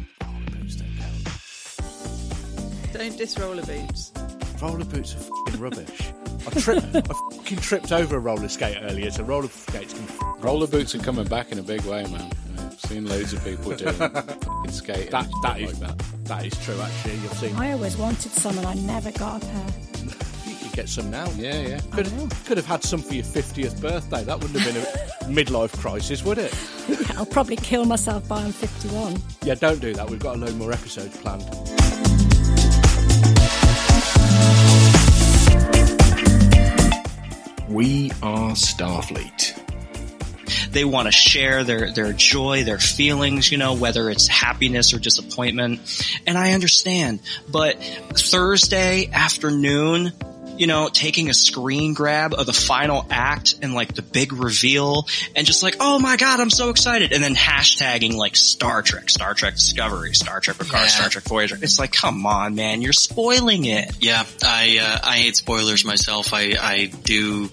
Don't 2.93 3.17
diss 3.17 3.39
roller 3.39 3.63
boots. 3.65 4.13
Roller 4.61 4.85
boots 4.85 5.15
are 5.15 5.19
fucking 5.19 5.61
rubbish. 5.61 6.13
I 6.47 6.51
tripped. 6.61 6.95
I 6.95 7.01
fucking 7.01 7.59
tripped 7.59 7.93
over 7.93 8.17
a 8.17 8.19
roller 8.21 8.49
skate 8.49 8.79
earlier, 8.83 9.11
so 9.11 9.23
roller 9.25 9.49
skates 9.49 9.95
can. 9.95 10.03
F- 10.05 10.19
Roller 10.41 10.67
boots 10.67 10.95
are 10.95 10.99
coming 10.99 11.25
back 11.27 11.53
in 11.53 11.59
a 11.59 11.63
big 11.63 11.83
way, 11.83 12.03
man. 12.05 12.31
I've 12.59 12.81
seen 12.81 13.07
loads 13.07 13.33
of 13.33 13.45
people 13.45 13.75
doing 13.77 13.93
fucking 13.95 14.71
skating. 14.73 15.11
that 15.11 15.25
and 15.27 15.43
that 15.45 15.61
like 15.61 15.79
that. 15.79 15.99
that 16.25 16.47
is 16.47 16.53
true. 16.65 16.81
Actually, 16.81 17.15
you've 17.15 17.33
seen. 17.35 17.55
I 17.57 17.73
always 17.73 17.97
wanted 17.97 18.33
some 18.33 18.59
and 18.59 18.67
I 18.67 18.75
never 18.75 19.11
got 19.13 19.43
a 19.43 19.47
pair. 19.47 19.67
You 20.47 20.57
could 20.69 20.73
get 20.73 20.89
some 20.89 21.11
now. 21.11 21.29
Yeah, 21.37 21.61
yeah. 21.61 21.81
Could, 21.93 22.07
could 22.45 22.57
have 22.57 22.67
had 22.67 22.83
some 22.83 23.03
for 23.03 23.15
your 23.15 23.25
50th 23.25 23.81
birthday. 23.81 24.25
That 24.25 24.41
wouldn't 24.41 24.59
have 24.61 24.75
been 24.75 24.83
a 24.83 24.87
midlife 25.45 25.77
crisis, 25.79 26.25
would 26.25 26.39
it? 26.39 26.53
I'll 27.17 27.27
probably 27.27 27.57
kill 27.57 27.85
myself 27.85 28.27
by 28.29 28.43
I'm 28.43 28.53
51. 28.53 29.21
Yeah, 29.45 29.55
don't 29.55 29.81
do 29.81 29.93
that. 29.95 30.09
We've 30.11 30.19
got 30.21 30.37
a 30.37 30.39
load 30.39 30.57
more 30.57 30.73
episodes 30.73 31.17
planned. 31.19 31.43
We 37.73 38.11
are 38.23 38.53
Starfleet. 38.53 39.59
they 40.73 40.85
want 40.85 41.07
to 41.07 41.13
share 41.13 41.65
their 41.65 41.91
their 41.93 42.13
joy, 42.13 42.65
their 42.65 42.79
feelings, 42.79 43.51
you 43.51 43.59
know, 43.59 43.75
whether 43.75 44.11
it's 44.11 44.27
happiness 44.29 44.93
or 44.93 44.99
disappointment. 44.99 45.81
And 46.27 46.37
I 46.37 46.53
understand, 46.53 47.21
but 47.51 47.83
Thursday 47.83 49.09
afternoon, 49.13 50.13
you 50.59 50.67
know, 50.67 50.91
taking 50.93 51.31
a 51.31 51.35
screen 51.35 51.95
grab 51.95 52.35
of 52.35 52.45
the 52.45 52.53
final 52.53 53.07
act 53.11 53.55
and 53.63 53.75
like 53.75 53.95
the 53.95 54.03
big 54.03 54.35
reveal 54.35 55.07
and 55.35 55.47
just 55.47 55.63
like, 55.63 55.77
oh 55.81 55.99
my 55.99 56.17
god, 56.19 56.41
I'm 56.41 56.51
so 56.51 56.69
excited. 56.69 57.13
And 57.13 57.25
then 57.25 57.35
hashtagging 57.35 58.15
like 58.15 58.37
Star 58.37 58.83
Trek, 58.83 59.09
Star 59.09 59.33
Trek 59.35 59.55
Discovery, 59.55 60.15
Star 60.15 60.41
Trek 60.41 60.59
Picard, 60.59 60.83
Yeah. 60.83 60.87
Star 60.89 61.09
Trek 61.09 61.25
Voyager. 61.25 61.57
It's 61.61 61.79
like, 61.79 61.93
come 61.93 62.27
on, 62.27 62.55
man, 62.55 62.83
you're 62.83 62.93
spoiling 62.93 63.65
it. 63.65 63.97
Yeah, 64.01 64.25
I 64.45 64.79
uh, 64.83 65.09
I 65.09 65.17
hate 65.17 65.37
spoilers 65.37 65.85
myself. 65.87 66.35
I 66.35 66.55
I 66.61 66.87
do. 66.87 67.51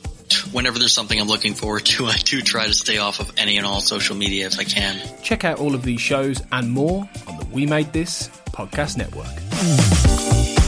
Whenever 0.52 0.80
there's 0.80 0.94
something 0.94 1.20
I'm 1.20 1.28
looking 1.28 1.54
forward 1.54 1.86
to, 1.86 2.06
I 2.06 2.18
do 2.18 2.42
try 2.42 2.68
to 2.68 2.74
stay 2.74 2.98
off 2.98 3.20
of 3.20 3.32
any 3.38 3.58
and 3.58 3.66
all 3.66 3.82
social 3.82 4.16
media 4.16 4.48
if 4.48 4.60
I 4.60 4.64
can. 4.64 5.00
Check 5.22 5.44
out 5.44 5.60
all 5.60 5.76
of 5.76 5.84
these 5.84 6.02
shows 6.02 6.42
and 6.52 6.72
more 6.72 7.08
on 7.28 7.38
the 7.38 7.46
We 7.46 7.66
Made 7.66 7.94
This 7.94 8.30
podcast 8.52 8.98
network. 8.98 10.59